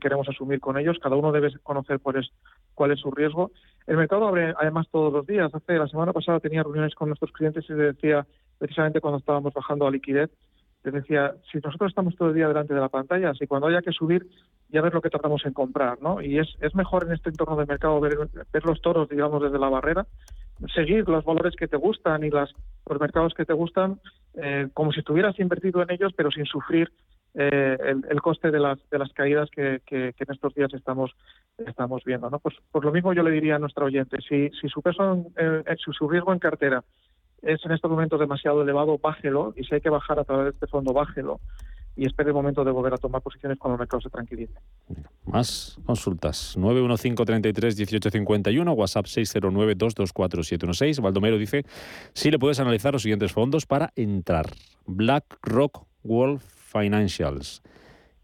queremos 0.00 0.28
asumir 0.28 0.60
con 0.60 0.78
ellos. 0.78 0.98
Cada 1.00 1.16
uno 1.16 1.32
debe 1.32 1.52
conocer 1.62 2.00
cuál 2.00 2.16
es, 2.16 2.30
cuál 2.74 2.92
es 2.92 3.00
su 3.00 3.10
riesgo. 3.10 3.52
El 3.86 3.96
mercado 3.96 4.26
abre 4.26 4.54
además 4.58 4.88
todos 4.90 5.12
los 5.12 5.26
días. 5.26 5.54
Hace 5.54 5.78
la 5.78 5.86
semana 5.86 6.12
pasada 6.12 6.40
tenía 6.40 6.62
reuniones 6.62 6.94
con 6.94 7.08
nuestros 7.08 7.32
clientes 7.32 7.64
y 7.68 7.74
les 7.74 7.94
decía, 7.94 8.26
precisamente 8.58 9.00
cuando 9.00 9.18
estábamos 9.18 9.54
bajando 9.54 9.86
a 9.86 9.90
liquidez, 9.90 10.30
les 10.84 10.94
decía, 10.94 11.34
si 11.50 11.58
nosotros 11.58 11.90
estamos 11.90 12.16
todo 12.16 12.28
el 12.28 12.34
día 12.34 12.48
delante 12.48 12.74
de 12.74 12.80
la 12.80 12.88
pantalla, 12.88 13.34
si 13.34 13.46
cuando 13.46 13.66
haya 13.66 13.82
que 13.82 13.92
subir, 13.92 14.26
ya 14.68 14.80
ver 14.80 14.94
lo 14.94 15.00
que 15.00 15.10
tratamos 15.10 15.44
en 15.44 15.52
comprar, 15.52 16.00
¿no? 16.00 16.20
Y 16.22 16.38
es, 16.38 16.48
es 16.60 16.74
mejor 16.74 17.04
en 17.04 17.12
este 17.12 17.30
entorno 17.30 17.56
de 17.56 17.66
mercado 17.66 18.00
ver, 18.00 18.16
ver 18.52 18.64
los 18.64 18.80
toros, 18.80 19.08
digamos, 19.08 19.42
desde 19.42 19.58
la 19.58 19.68
barrera, 19.68 20.06
seguir 20.74 21.08
los 21.08 21.24
valores 21.24 21.54
que 21.56 21.68
te 21.68 21.76
gustan 21.76 22.24
y 22.24 22.30
las, 22.30 22.50
los 22.88 23.00
mercados 23.00 23.34
que 23.34 23.44
te 23.44 23.52
gustan 23.52 24.00
eh, 24.34 24.68
como 24.74 24.92
si 24.92 25.00
estuvieras 25.00 25.38
invertido 25.38 25.82
en 25.82 25.90
ellos, 25.90 26.12
pero 26.16 26.30
sin 26.30 26.44
sufrir 26.46 26.90
eh, 27.34 27.76
el, 28.10 28.20
coste 28.22 28.50
de 28.50 28.58
las, 28.58 28.78
de 28.90 28.98
las 28.98 29.12
caídas 29.12 29.48
que, 29.50 29.80
que, 29.86 30.14
en 30.18 30.32
estos 30.32 30.54
días 30.54 30.72
estamos, 30.74 31.12
estamos 31.58 32.02
viendo. 32.04 32.30
¿no? 32.30 32.38
Pues, 32.38 32.56
por 32.70 32.84
lo 32.84 32.92
mismo 32.92 33.12
yo 33.12 33.22
le 33.22 33.30
diría 33.30 33.56
a 33.56 33.58
nuestro 33.58 33.86
oyente, 33.86 34.18
si, 34.28 34.50
si 34.60 34.68
su 34.68 34.82
peso, 34.82 35.26
en, 35.36 35.76
su, 35.78 35.92
su 35.92 36.08
riesgo 36.08 36.32
en 36.32 36.38
cartera 36.38 36.82
es 37.42 37.64
en 37.64 37.72
estos 37.72 37.90
momentos 37.90 38.18
demasiado 38.18 38.62
elevado, 38.62 38.98
bájelo, 38.98 39.54
y 39.56 39.64
si 39.64 39.74
hay 39.74 39.80
que 39.80 39.90
bajar 39.90 40.18
a 40.18 40.24
través 40.24 40.46
de 40.46 40.50
este 40.50 40.66
fondo, 40.66 40.92
bájelo 40.92 41.38
y 41.98 42.06
espere 42.06 42.30
el 42.30 42.34
momento 42.34 42.64
de 42.64 42.70
volver 42.70 42.94
a 42.94 42.96
tomar 42.96 43.20
posiciones 43.20 43.58
cuando 43.58 43.74
el 43.74 43.80
mercado 43.80 44.00
se 44.00 44.08
tranquilice. 44.08 44.54
Más 45.26 45.78
consultas. 45.84 46.56
915331851, 46.56 48.76
WhatsApp 48.76 49.06
609224716. 49.06 51.02
Baldomero 51.02 51.38
dice, 51.38 51.64
si 52.14 52.30
le 52.30 52.38
puedes 52.38 52.60
analizar 52.60 52.92
los 52.92 53.02
siguientes 53.02 53.32
fondos 53.32 53.66
para 53.66 53.92
entrar. 53.96 54.46
BlackRock 54.86 55.88
World 56.04 56.40
Financials, 56.40 57.62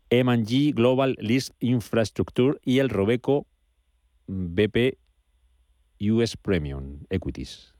M&G 0.08 0.72
Global 0.72 1.16
List 1.18 1.56
Infrastructure 1.58 2.60
y 2.64 2.78
el 2.78 2.90
Robeco 2.90 3.48
BP 4.28 4.98
US 6.00 6.36
Premium 6.36 7.00
Equities. 7.10 7.74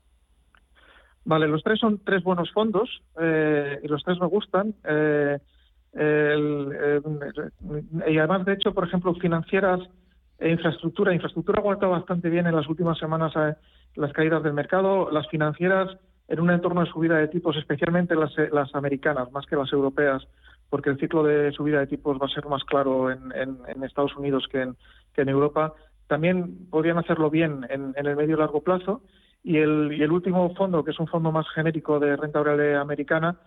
Vale, 1.23 1.47
los 1.47 1.63
tres 1.63 1.79
son 1.79 2.01
tres 2.03 2.21
buenos 2.21 2.51
fondos 2.51 3.01
eh, 3.19 3.79
y 3.81 3.87
los 3.87 4.03
tres 4.03 4.19
me 4.19 4.27
gustan. 4.27 4.75
Eh, 4.83 5.39
y 5.95 5.99
además, 8.17 8.45
de 8.45 8.53
hecho, 8.53 8.73
por 8.73 8.85
ejemplo, 8.85 9.13
financieras 9.15 9.79
e 10.39 10.49
infraestructura. 10.49 11.13
Infraestructura 11.13 11.59
ha 11.59 11.61
aguantado 11.61 11.93
bastante 11.93 12.29
bien 12.29 12.47
en 12.47 12.55
las 12.55 12.67
últimas 12.67 12.97
semanas 12.97 13.31
eh, 13.35 13.55
las 13.95 14.11
caídas 14.11 14.43
del 14.43 14.53
mercado. 14.53 15.09
Las 15.11 15.27
financieras 15.29 15.97
en 16.27 16.39
un 16.39 16.51
entorno 16.51 16.81
de 16.81 16.91
subida 16.91 17.17
de 17.17 17.27
tipos, 17.27 17.55
especialmente 17.55 18.15
las, 18.15 18.37
eh, 18.37 18.49
las 18.51 18.73
americanas, 18.75 19.31
más 19.31 19.45
que 19.45 19.55
las 19.55 19.71
europeas, 19.71 20.27
porque 20.69 20.89
el 20.89 20.99
ciclo 20.99 21.23
de 21.23 21.51
subida 21.53 21.79
de 21.79 21.87
tipos 21.87 22.19
va 22.19 22.25
a 22.25 22.33
ser 22.33 22.45
más 22.47 22.63
claro 22.65 23.11
en, 23.11 23.83
Estados 23.83 24.15
Unidos 24.17 24.47
que 24.51 24.63
en, 24.63 24.75
que 25.13 25.21
en 25.21 25.29
Europa. 25.29 25.73
También 26.07 26.67
podrían 26.69 26.97
hacerlo 26.97 27.29
bien 27.29 27.65
en, 27.69 27.93
en 27.95 28.05
el 28.05 28.15
medio 28.15 28.35
y 28.35 28.39
largo 28.39 28.61
plazo. 28.61 29.01
Y 29.43 29.57
el, 29.57 29.93
y 29.93 30.01
el 30.01 30.11
último 30.11 30.55
fondo, 30.55 30.83
que 30.83 30.89
es 30.89 30.99
un 30.99 31.07
fondo 31.07 31.31
más 31.31 31.45
genérico 31.53 31.99
de 31.99 32.15
renta 32.15 32.39
variable 32.39 32.75
americana, 32.75 33.37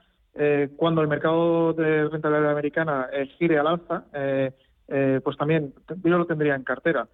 eh, 0.41 0.69
cuando 0.77 1.03
el 1.03 1.09
mercado 1.09 1.73
de 1.73 2.09
rentabilidad 2.09 2.53
americana 2.53 3.09
eh, 3.13 3.27
gire 3.39 3.59
al 3.59 3.67
alza, 3.67 4.05
eh, 4.13 4.53
pues 5.23 5.37
también 5.37 5.75
yo 6.05 6.17
lo 6.17 6.27
tendría 6.27 6.55
en 6.55 6.63
cartera. 6.63 7.09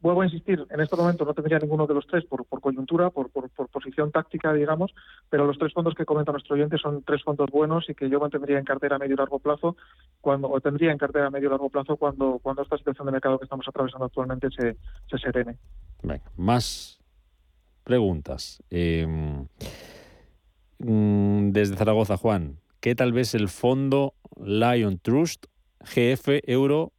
vuelvo 0.00 0.22
a 0.22 0.24
insistir, 0.24 0.66
en 0.70 0.80
este 0.80 0.96
momento 0.96 1.26
no 1.26 1.34
tendría 1.34 1.58
ninguno 1.58 1.86
de 1.86 1.92
los 1.92 2.06
tres 2.06 2.24
por, 2.24 2.46
coyuntura, 2.46 3.10
por, 3.10 3.30
posición 3.70 4.10
táctica, 4.10 4.54
digamos, 4.54 4.94
pero 5.28 5.46
los 5.46 5.58
tres 5.58 5.74
fondos 5.74 5.94
que 5.94 6.06
comenta 6.06 6.32
nuestro 6.32 6.54
oyente 6.54 6.78
son 6.78 7.02
tres 7.02 7.22
fondos 7.22 7.50
buenos 7.50 7.88
y 7.90 7.94
que 7.94 8.08
yo 8.08 8.18
mantendría 8.18 8.58
en 8.58 8.64
cartera 8.64 8.96
a 8.96 8.98
medio 8.98 9.14
y 9.14 9.18
largo 9.18 9.38
plazo, 9.38 9.76
cuando, 10.22 10.50
o 10.50 10.60
tendría 10.60 10.92
en 10.92 10.98
cartera 10.98 11.26
a 11.26 11.30
medio 11.30 11.48
y 11.48 11.50
largo 11.50 11.68
plazo 11.68 11.96
cuando, 11.96 12.40
cuando 12.42 12.62
esta 12.62 12.78
situación 12.78 13.04
de 13.06 13.12
mercado 13.12 13.38
que 13.38 13.44
estamos 13.44 13.68
atravesando 13.68 14.06
actualmente 14.06 14.48
se, 14.50 14.78
se 15.10 15.18
serene. 15.18 15.58
Más 16.36 16.98
preguntas. 17.84 18.62
Mm, 18.70 19.42
desde 20.86 21.76
Zaragoza, 21.76 22.16
Juan, 22.16 22.58
¿qué 22.80 22.94
tal 22.94 23.12
vez 23.12 23.34
el 23.34 23.48
fondo 23.48 24.14
Lion 24.36 24.98
Trust 24.98 25.46
GF 25.80 26.40
Euro 26.46 26.92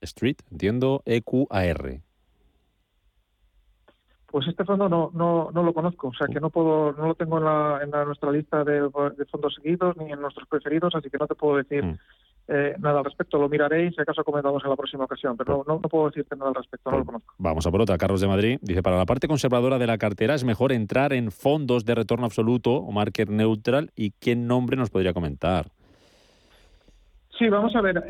Street, 0.00 0.36
entiendo, 0.50 1.02
EQAR? 1.04 2.00
Pues 4.26 4.48
este 4.48 4.64
fondo 4.64 4.88
no, 4.88 5.10
no, 5.14 5.50
no 5.52 5.62
lo 5.62 5.72
conozco, 5.72 6.08
o 6.08 6.14
sea 6.14 6.26
que 6.26 6.40
no 6.40 6.50
puedo, 6.50 6.92
no 6.92 7.08
lo 7.08 7.14
tengo 7.14 7.38
en, 7.38 7.44
la, 7.44 7.80
en 7.82 7.90
nuestra 7.90 8.30
lista 8.30 8.64
de, 8.64 8.88
fondos 9.30 9.54
seguidos 9.54 9.96
ni 9.96 10.12
en 10.12 10.20
nuestros 10.20 10.46
preferidos, 10.48 10.94
así 10.94 11.08
que 11.08 11.18
no 11.18 11.26
te 11.26 11.34
puedo 11.34 11.56
decir 11.56 11.84
mm. 11.84 11.98
Eh, 12.46 12.74
nada 12.78 12.98
al 12.98 13.04
respecto, 13.04 13.38
lo 13.38 13.48
miraré 13.48 13.86
y 13.86 13.90
si 13.92 14.00
acaso 14.02 14.22
comentamos 14.22 14.62
en 14.64 14.70
la 14.70 14.76
próxima 14.76 15.04
ocasión, 15.04 15.34
pero 15.36 15.64
no, 15.66 15.80
puedo 15.80 16.08
decirte 16.08 16.36
nada 16.36 16.50
al 16.50 16.54
respecto, 16.54 16.90
no 16.90 16.98
lo 16.98 17.04
conozco. 17.04 17.34
Vamos 17.38 17.66
a 17.66 17.70
por 17.70 17.80
otra. 17.80 17.96
Carlos 17.96 18.20
de 18.20 18.26
Madrid 18.26 18.58
dice, 18.60 18.82
para 18.82 18.98
la 18.98 19.06
parte 19.06 19.28
conservadora 19.28 19.78
de 19.78 19.86
la 19.86 19.96
cartera 19.96 20.34
es 20.34 20.44
mejor 20.44 20.72
entrar 20.72 21.14
en 21.14 21.30
fondos 21.30 21.86
de 21.86 21.94
retorno 21.94 22.26
absoluto 22.26 22.72
o 22.72 22.92
market 22.92 23.30
neutral 23.30 23.92
y 23.96 24.10
qué 24.10 24.36
nombre 24.36 24.76
nos 24.76 24.90
podría 24.90 25.14
comentar. 25.14 25.68
Sí, 27.38 27.48
vamos 27.48 27.74
a 27.74 27.80
ver. 27.80 28.04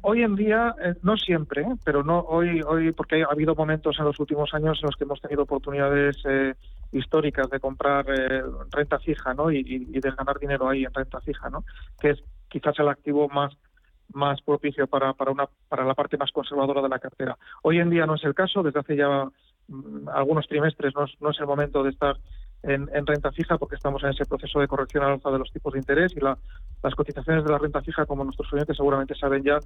hoy 0.00 0.22
en 0.22 0.34
día, 0.34 0.74
eh, 0.82 0.94
no 1.02 1.16
siempre, 1.16 1.64
pero 1.84 2.02
no 2.02 2.20
hoy, 2.20 2.60
hoy 2.66 2.90
porque 2.92 3.22
ha 3.22 3.30
habido 3.30 3.54
momentos 3.54 3.96
en 3.98 4.06
los 4.06 4.18
últimos 4.18 4.52
años 4.54 4.80
en 4.82 4.86
los 4.86 4.96
que 4.96 5.04
hemos 5.04 5.20
tenido 5.20 5.42
oportunidades 5.42 6.16
eh, 6.24 6.54
históricas 6.90 7.48
de 7.50 7.60
comprar 7.60 8.06
renta 8.72 8.98
fija, 8.98 9.34
¿no? 9.34 9.52
Y, 9.52 9.58
y, 9.58 10.00
de 10.00 10.10
ganar 10.10 10.38
dinero 10.40 10.68
ahí 10.68 10.84
en 10.84 10.92
renta 10.92 11.20
fija, 11.20 11.50
¿no? 11.50 11.64
Que 12.00 12.10
es 12.10 12.24
quizás 12.52 12.78
el 12.78 12.88
activo 12.88 13.28
más 13.28 13.56
más 14.14 14.40
propicio 14.42 14.86
para, 14.86 15.12
para, 15.14 15.30
una, 15.30 15.46
para 15.68 15.84
la 15.84 15.94
parte 15.94 16.16
más 16.16 16.30
conservadora 16.32 16.82
de 16.82 16.88
la 16.88 16.98
cartera. 16.98 17.36
Hoy 17.62 17.78
en 17.78 17.90
día 17.90 18.06
no 18.06 18.14
es 18.14 18.24
el 18.24 18.34
caso, 18.34 18.62
desde 18.62 18.80
hace 18.80 18.96
ya 18.96 19.26
mm, 19.68 20.08
algunos 20.12 20.46
trimestres 20.48 20.94
no 20.94 21.04
es, 21.04 21.12
no 21.20 21.30
es, 21.30 21.40
el 21.40 21.46
momento 21.46 21.82
de 21.82 21.90
estar 21.90 22.16
en, 22.62 22.88
renta 23.06 23.32
fija 23.32 23.58
porque 23.58 23.74
estamos 23.74 24.02
en 24.04 24.10
ese 24.10 24.24
proceso 24.24 24.60
de 24.60 24.68
corrección 24.68 25.02
al 25.02 25.12
alza 25.12 25.30
de 25.30 25.38
los 25.38 25.50
tipos 25.50 25.72
de 25.72 25.80
interés 25.80 26.12
y 26.16 26.20
las 26.20 26.94
cotizaciones 26.94 27.44
de 27.44 27.50
la 27.50 27.58
renta 27.58 27.82
fija, 27.82 28.06
como 28.06 28.24
nuestros 28.24 28.52
oyentes 28.52 28.76
seguramente 28.76 29.14
saben 29.16 29.42
ya, 29.42 29.58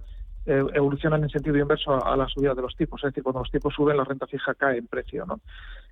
eh, 0.47 0.65
evolucionan 0.73 1.23
en 1.23 1.29
sentido 1.29 1.59
inverso 1.59 2.05
a, 2.05 2.17
la 2.17 2.27
subida 2.29 2.55
de 2.55 2.63
los 2.63 2.75
tipos. 2.75 3.03
Es 3.05 3.11
decir, 3.11 3.23
cuando 3.23 3.41
los 3.41 3.51
tipos 3.51 3.75
suben, 3.75 3.97
la 3.97 4.05
renta 4.05 4.27
fija 4.27 4.55
cae 4.55 4.79
en 4.79 4.87
precio. 4.87 5.27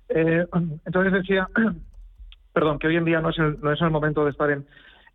Eh, 0.09 0.45
entonces 0.85 1.13
decía, 1.13 1.47
perdón, 2.53 2.79
que 2.79 2.87
hoy 2.87 2.95
en 2.95 3.05
día 3.05 3.21
no 3.21 3.29
es 3.29 3.37
no 3.37 3.71
es 3.71 3.81
el 3.81 3.91
momento 3.91 4.23
de 4.23 4.31
estar 4.31 4.49
en, 4.49 4.65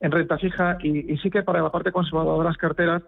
renta 0.01 0.39
fija 0.39 0.79
y, 0.83 1.17
sí 1.19 1.31
que 1.31 1.43
para 1.43 1.63
la 1.63 1.71
parte 1.71 1.93
conservadora 1.93 2.39
de 2.39 2.45
las 2.45 2.57
carteras 2.57 3.03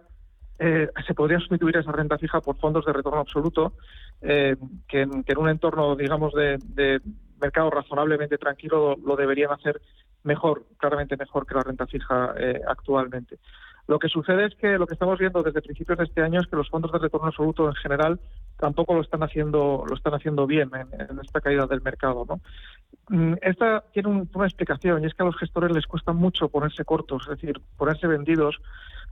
eh, 0.59 0.89
se 1.07 1.13
podría 1.13 1.39
sustituir 1.39 1.77
esa 1.77 1.91
renta 1.91 2.17
fija 2.17 2.39
por 2.41 2.57
fondos 2.57 2.85
de 2.85 2.93
retorno 2.93 3.19
absoluto, 3.19 3.73
que, 4.21 4.55
en, 4.91 5.37
un 5.37 5.49
entorno, 5.49 5.95
digamos, 5.95 6.33
de, 6.33 7.01
mercado 7.41 7.69
razonablemente 7.69 8.37
tranquilo 8.37 8.95
lo, 9.03 9.15
deberían 9.15 9.51
hacer 9.51 9.81
mejor, 10.23 10.63
claramente 10.77 11.17
mejor 11.17 11.45
que 11.45 11.55
la 11.55 11.63
renta 11.63 11.85
fija 11.87 12.33
eh, 12.37 12.61
actualmente. 12.67 13.37
Lo 13.87 13.99
que 13.99 14.07
sucede 14.07 14.45
es 14.45 14.55
que 14.55 14.77
lo 14.77 14.87
que 14.87 14.93
estamos 14.93 15.19
viendo 15.19 15.43
desde 15.43 15.61
principios 15.61 15.97
de 15.97 16.05
este 16.05 16.21
año 16.21 16.39
es 16.39 16.47
que 16.47 16.55
los 16.55 16.69
fondos 16.69 16.91
de 16.91 16.99
retorno 16.99 17.27
absoluto 17.27 17.67
en 17.67 17.75
general 17.75 18.19
tampoco 18.63 18.93
lo 18.93 19.01
están 19.01 19.21
haciendo 19.23 19.83
lo 19.85 19.93
están 19.93 20.13
haciendo 20.13 20.47
bien 20.47 20.71
en, 20.73 21.19
esta 21.19 21.41
caída 21.41 21.67
del 21.67 21.81
mercado. 21.81 22.25
¿no? 22.25 22.39
Mm, 23.09 23.33
esta 23.41 23.83
tiene 23.91 24.25
una 24.33 24.45
explicación 24.45 25.03
y 25.03 25.07
es 25.07 25.13
que 25.13 25.21
a 25.21 25.25
los 25.25 25.37
gestores 25.37 25.75
les 25.75 25.85
cuesta 25.85 26.13
mucho 26.13 26.47
ponerse 26.47 26.85
cortos, 26.85 27.23
es 27.23 27.41
decir, 27.41 27.59
ponerse 27.75 28.07
vendidos 28.07 28.55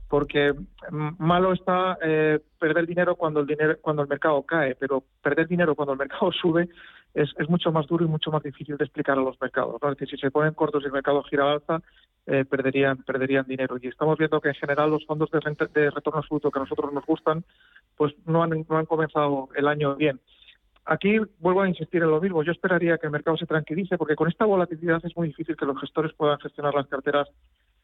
porque 0.08 0.54
mm, 0.54 1.08
malo 1.18 1.52
está 1.52 1.98
eh, 2.02 2.40
perder 2.58 2.86
dinero 2.86 3.14
cuando 3.14 3.40
el 3.40 3.46
dinero 3.46 3.76
cuando 3.82 4.00
el 4.00 4.08
mercado 4.08 4.42
cae, 4.42 4.74
pero 4.74 5.04
perder 5.20 5.46
dinero 5.46 5.74
cuando 5.74 5.92
el 5.92 5.98
mercado 5.98 6.32
sube 6.42 6.70
es, 7.12 7.28
es, 7.36 7.46
mucho 7.50 7.70
más 7.72 7.86
duro 7.86 8.06
y 8.06 8.08
mucho 8.08 8.30
más 8.30 8.42
difícil 8.42 8.78
de 8.78 8.84
explicar 8.84 9.18
a 9.18 9.20
los 9.20 9.38
mercados. 9.38 9.76
¿no? 9.82 9.92
Es 9.92 9.98
decir, 9.98 10.16
si 10.16 10.22
se 10.22 10.30
ponen 10.30 10.54
cortos 10.54 10.82
y 10.82 10.86
el 10.86 10.92
mercado 10.92 11.22
gira 11.24 11.44
al 11.44 11.52
alza, 11.56 11.82
eh, 12.26 12.44
perderían 12.44 12.98
perderían 12.98 13.46
dinero. 13.46 13.76
Y 13.80 13.88
estamos 13.88 14.18
viendo 14.18 14.40
que 14.40 14.48
en 14.48 14.54
general 14.54 14.90
los 14.90 15.04
fondos 15.06 15.30
de, 15.30 15.40
de 15.74 15.90
retorno 15.90 16.20
absoluto 16.20 16.50
que 16.50 16.58
a 16.58 16.62
nosotros 16.62 16.92
nos 16.92 17.04
gustan, 17.04 17.44
pues 17.96 18.14
no 18.26 18.42
han, 18.42 18.64
no 18.68 18.78
han 18.78 18.86
comenzado 18.86 19.48
el 19.54 19.68
año 19.68 19.96
bien. 19.96 20.20
Aquí 20.84 21.18
vuelvo 21.38 21.62
a 21.62 21.68
insistir 21.68 22.02
en 22.02 22.10
lo 22.10 22.20
mismo. 22.20 22.42
Yo 22.42 22.52
esperaría 22.52 22.98
que 22.98 23.06
el 23.06 23.12
mercado 23.12 23.36
se 23.36 23.46
tranquilice, 23.46 23.96
porque 23.96 24.16
con 24.16 24.28
esta 24.28 24.44
volatilidad 24.44 25.00
es 25.04 25.16
muy 25.16 25.28
difícil 25.28 25.56
que 25.56 25.66
los 25.66 25.80
gestores 25.80 26.12
puedan 26.14 26.40
gestionar 26.40 26.74
las 26.74 26.88
carteras 26.88 27.28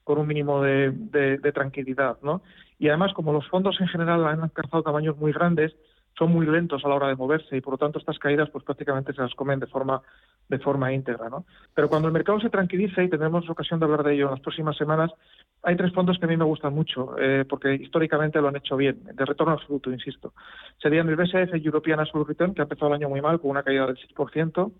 con 0.03 0.18
un 0.18 0.26
mínimo 0.26 0.62
de, 0.62 1.53
tranquilidad, 1.55 2.16
¿no? 2.22 2.43
Y 2.78 2.89
además, 2.89 3.12
como 3.12 3.32
los 3.32 3.47
fondos 3.49 3.80
en 3.80 3.89
general 3.89 4.26
han 4.26 4.41
alcanzado 4.41 4.82
tamaños 4.82 5.16
muy 5.18 5.32
grandes, 5.32 5.76
son 6.18 6.32
muy 6.32 6.46
lentos 6.46 6.84
a 6.84 6.88
la 6.88 6.96
hora 6.96 7.08
de 7.08 7.16
moverse 7.16 7.56
y 7.56 7.60
por 7.60 7.74
lo 7.74 7.78
tanto 7.78 7.98
estas 7.98 8.18
caídas 8.18 8.50
pues 8.50 8.64
prácticamente 8.64 9.12
se 9.12 9.22
las 9.22 9.34
comen 9.34 9.60
de 9.60 9.66
forma 9.66 10.02
de 10.48 10.58
forma 10.58 10.92
íntegra, 10.92 11.28
¿no? 11.28 11.44
Pero 11.74 11.88
cuando 11.88 12.08
el 12.08 12.14
mercado 12.14 12.40
se 12.40 12.48
tranquilice 12.48 13.04
y 13.04 13.08
tendremos 13.08 13.48
ocasión 13.48 13.78
de 13.78 13.84
hablar 13.84 14.02
de 14.02 14.14
ello 14.14 14.24
en 14.24 14.30
las 14.32 14.40
próximas 14.40 14.76
semanas, 14.76 15.10
hay 15.62 15.76
tres 15.76 15.92
fondos 15.92 16.18
que 16.18 16.24
a 16.24 16.28
mí 16.28 16.36
me 16.36 16.44
gustan 16.44 16.74
mucho 16.74 17.14
eh, 17.18 17.44
porque 17.48 17.74
históricamente 17.74 18.40
lo 18.40 18.48
han 18.48 18.56
hecho 18.56 18.76
bien, 18.76 19.04
de 19.04 19.24
retorno 19.24 19.52
absoluto, 19.52 19.92
insisto. 19.92 20.32
Serían 20.80 21.08
el 21.08 21.16
BSF 21.16 21.54
European 21.64 22.00
Absolute 22.00 22.30
Return 22.30 22.54
que 22.54 22.62
ha 22.62 22.64
empezado 22.64 22.88
el 22.88 22.94
año 22.94 23.10
muy 23.10 23.20
mal 23.20 23.40
con 23.40 23.50
una 23.50 23.62
caída 23.62 23.86
del 23.86 23.96
6%, 23.96 24.72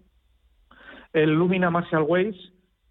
el 1.13 1.35
Lumina 1.35 1.71
Marshall 1.71 2.03
Ways 2.03 2.37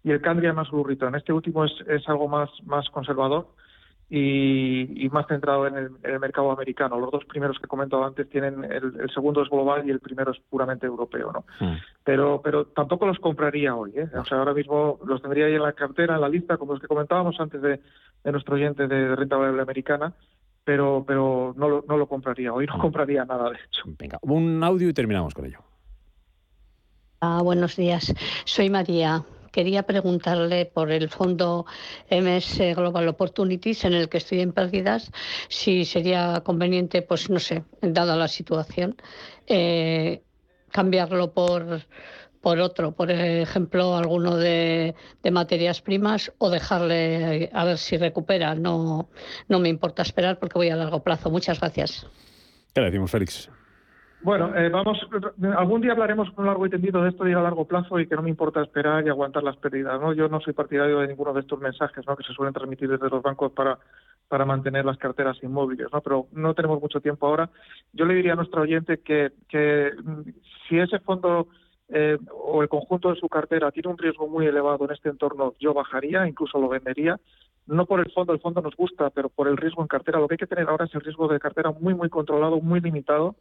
y 0.04 0.12
el 0.12 0.20
Candria 0.20 0.52
más 0.52 0.68
Return. 0.70 1.16
Este 1.16 1.32
último 1.32 1.64
es, 1.64 1.72
es 1.88 2.08
algo 2.08 2.28
más, 2.28 2.48
más 2.64 2.88
conservador 2.90 3.48
y, 4.10 5.08
más 5.10 5.26
centrado 5.26 5.66
en 5.66 5.76
el, 6.02 6.20
mercado 6.20 6.50
americano. 6.50 6.98
Los 6.98 7.10
dos 7.10 7.24
primeros 7.26 7.58
que 7.58 7.66
he 7.66 7.68
comentado 7.68 8.04
antes 8.04 8.28
tienen, 8.30 8.64
el, 8.64 9.10
segundo 9.12 9.42
es 9.42 9.50
global 9.50 9.86
y 9.86 9.90
el 9.90 10.00
primero 10.00 10.32
es 10.32 10.38
puramente 10.48 10.86
europeo. 10.86 11.32
¿no? 11.32 11.44
Hmm. 11.60 11.76
Pero, 12.04 12.40
pero 12.42 12.66
tampoco 12.66 13.06
los 13.06 13.18
compraría 13.18 13.74
hoy. 13.74 13.92
¿eh? 13.96 14.08
O 14.16 14.24
sea, 14.24 14.38
ahora 14.38 14.54
mismo 14.54 14.98
los 15.04 15.20
tendría 15.20 15.46
ahí 15.46 15.54
en 15.54 15.62
la 15.62 15.74
cartera, 15.74 16.14
en 16.14 16.22
la 16.22 16.28
lista, 16.28 16.56
como 16.56 16.72
los 16.72 16.80
que 16.80 16.88
comentábamos 16.88 17.38
antes 17.38 17.60
de, 17.60 17.80
nuestro 18.24 18.54
oyente 18.54 18.86
de 18.86 19.14
renta 19.14 19.36
variable 19.36 19.62
americana. 19.62 20.14
Pero, 20.64 21.04
pero 21.06 21.54
no, 21.56 21.68
lo, 21.68 21.84
no 21.88 21.96
lo 21.96 22.06
compraría. 22.06 22.52
Hoy 22.52 22.66
no 22.66 22.76
hmm. 22.76 22.80
compraría 22.80 23.24
nada, 23.24 23.50
de 23.50 23.56
hecho. 23.56 23.82
Venga, 23.98 24.18
un 24.22 24.62
audio 24.64 24.88
y 24.88 24.94
terminamos 24.94 25.34
con 25.34 25.46
ello. 25.46 25.58
Ah, 27.20 27.40
buenos 27.42 27.76
días. 27.76 28.14
Soy 28.44 28.70
María 28.70 29.24
quería 29.52 29.82
preguntarle 29.84 30.66
por 30.66 30.90
el 30.90 31.08
fondo 31.08 31.66
MS 32.10 32.74
Global 32.74 33.08
Opportunities 33.08 33.84
en 33.84 33.94
el 33.94 34.08
que 34.08 34.18
estoy 34.18 34.40
en 34.40 34.52
pérdidas, 34.52 35.10
si 35.48 35.84
sería 35.84 36.42
conveniente, 36.44 37.02
pues 37.02 37.30
no 37.30 37.38
sé, 37.38 37.64
dada 37.80 38.16
la 38.16 38.28
situación, 38.28 38.96
eh, 39.46 40.22
cambiarlo 40.70 41.32
por 41.32 41.86
por 42.40 42.60
otro, 42.60 42.92
por 42.92 43.10
ejemplo, 43.10 43.96
alguno 43.96 44.36
de, 44.36 44.94
materias 45.30 45.82
primas 45.82 46.32
o 46.38 46.50
dejarle 46.50 47.50
a 47.52 47.64
ver 47.64 47.78
si 47.78 47.96
recupera. 47.96 48.54
No, 48.54 49.10
no 49.48 49.58
me 49.58 49.68
importa 49.68 50.02
esperar 50.02 50.38
porque 50.38 50.58
voy 50.58 50.70
a 50.70 50.76
largo 50.76 51.02
plazo. 51.02 51.30
Muchas 51.30 51.60
gracias. 51.60 52.06
¿Qué 52.72 52.80
le 52.80 52.86
decimos, 52.86 53.10
Félix? 53.10 53.50
Bueno, 54.20 54.52
eh, 54.56 54.68
vamos, 54.68 54.98
algún 55.56 55.80
día 55.80 55.92
hablaremos 55.92 56.30
con 56.32 56.44
largo 56.44 56.66
y 56.66 56.70
tendido 56.70 57.02
de 57.02 57.10
esto 57.10 57.28
y 57.28 57.32
a 57.32 57.40
largo 57.40 57.66
plazo 57.66 58.00
y 58.00 58.08
que 58.08 58.16
no 58.16 58.22
me 58.22 58.30
importa 58.30 58.60
esperar 58.60 59.06
y 59.06 59.08
aguantar 59.08 59.44
las 59.44 59.56
pérdidas. 59.56 60.00
¿no? 60.00 60.12
Yo 60.12 60.28
no 60.28 60.40
soy 60.40 60.54
partidario 60.54 60.98
de 60.98 61.08
ninguno 61.08 61.32
de 61.32 61.40
estos 61.40 61.60
mensajes 61.60 62.04
¿no? 62.04 62.16
que 62.16 62.24
se 62.24 62.32
suelen 62.32 62.52
transmitir 62.52 62.88
desde 62.88 63.08
los 63.08 63.22
bancos 63.22 63.52
para, 63.52 63.78
para 64.26 64.44
mantener 64.44 64.84
las 64.84 64.98
carteras 64.98 65.40
inmóviles, 65.42 65.86
¿no? 65.92 66.00
pero 66.00 66.26
no 66.32 66.52
tenemos 66.54 66.80
mucho 66.80 67.00
tiempo 67.00 67.28
ahora. 67.28 67.48
Yo 67.92 68.06
le 68.06 68.14
diría 68.14 68.32
a 68.32 68.36
nuestro 68.36 68.62
oyente 68.62 68.98
que, 68.98 69.30
que 69.48 69.92
mm, 70.02 70.22
si 70.68 70.78
ese 70.80 70.98
fondo 70.98 71.46
eh, 71.88 72.18
o 72.32 72.60
el 72.62 72.68
conjunto 72.68 73.10
de 73.10 73.20
su 73.20 73.28
cartera 73.28 73.70
tiene 73.70 73.88
un 73.88 73.98
riesgo 73.98 74.26
muy 74.26 74.46
elevado 74.46 74.84
en 74.84 74.90
este 74.90 75.10
entorno, 75.10 75.54
yo 75.60 75.72
bajaría, 75.74 76.26
incluso 76.26 76.58
lo 76.58 76.68
vendería. 76.68 77.20
No 77.68 77.86
por 77.86 78.00
el 78.00 78.10
fondo, 78.10 78.32
el 78.32 78.40
fondo 78.40 78.62
nos 78.62 78.74
gusta, 78.74 79.10
pero 79.10 79.28
por 79.28 79.46
el 79.46 79.56
riesgo 79.56 79.82
en 79.82 79.88
cartera. 79.88 80.18
Lo 80.18 80.26
que 80.26 80.34
hay 80.34 80.38
que 80.38 80.46
tener 80.46 80.68
ahora 80.68 80.86
es 80.86 80.94
el 80.94 81.02
riesgo 81.02 81.28
de 81.28 81.38
cartera 81.38 81.70
muy, 81.70 81.94
muy 81.94 82.08
controlado, 82.08 82.60
muy 82.60 82.80
limitado 82.80 83.36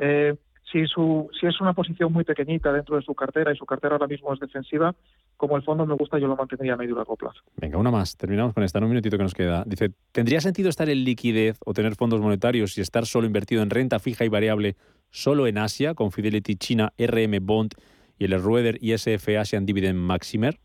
eh, 0.00 0.34
si, 0.70 0.86
su, 0.86 1.30
si 1.38 1.46
es 1.46 1.60
una 1.60 1.72
posición 1.72 2.12
muy 2.12 2.24
pequeñita 2.24 2.72
dentro 2.72 2.96
de 2.96 3.02
su 3.02 3.14
cartera 3.14 3.52
y 3.52 3.56
su 3.56 3.64
cartera 3.64 3.94
ahora 3.94 4.06
mismo 4.06 4.32
es 4.34 4.40
defensiva, 4.40 4.94
como 5.36 5.56
el 5.56 5.62
fondo 5.62 5.86
me 5.86 5.94
gusta, 5.94 6.18
yo 6.18 6.26
lo 6.26 6.36
mantendría 6.36 6.74
a 6.74 6.76
medio 6.76 6.92
y 6.92 6.96
largo 6.96 7.16
plazo. 7.16 7.40
Venga, 7.56 7.78
una 7.78 7.90
más. 7.90 8.16
Terminamos 8.16 8.54
con 8.54 8.62
esta, 8.64 8.78
un 8.78 8.88
minutito 8.88 9.16
que 9.16 9.22
nos 9.22 9.34
queda. 9.34 9.64
Dice, 9.66 9.92
¿tendría 10.12 10.40
sentido 10.40 10.68
estar 10.68 10.88
en 10.88 11.04
liquidez 11.04 11.58
o 11.64 11.72
tener 11.72 11.94
fondos 11.94 12.20
monetarios 12.20 12.76
y 12.76 12.80
estar 12.80 13.06
solo 13.06 13.26
invertido 13.26 13.62
en 13.62 13.70
renta 13.70 13.98
fija 13.98 14.24
y 14.24 14.28
variable 14.28 14.76
solo 15.10 15.46
en 15.46 15.58
Asia, 15.58 15.94
con 15.94 16.12
Fidelity 16.12 16.56
China, 16.56 16.92
RM 16.98 17.38
Bond 17.46 17.74
y 18.18 18.24
el 18.24 18.42
Rueder 18.42 18.78
ISF 18.80 19.28
Asian 19.38 19.64
Dividend 19.64 19.98
Maximer? 19.98 20.58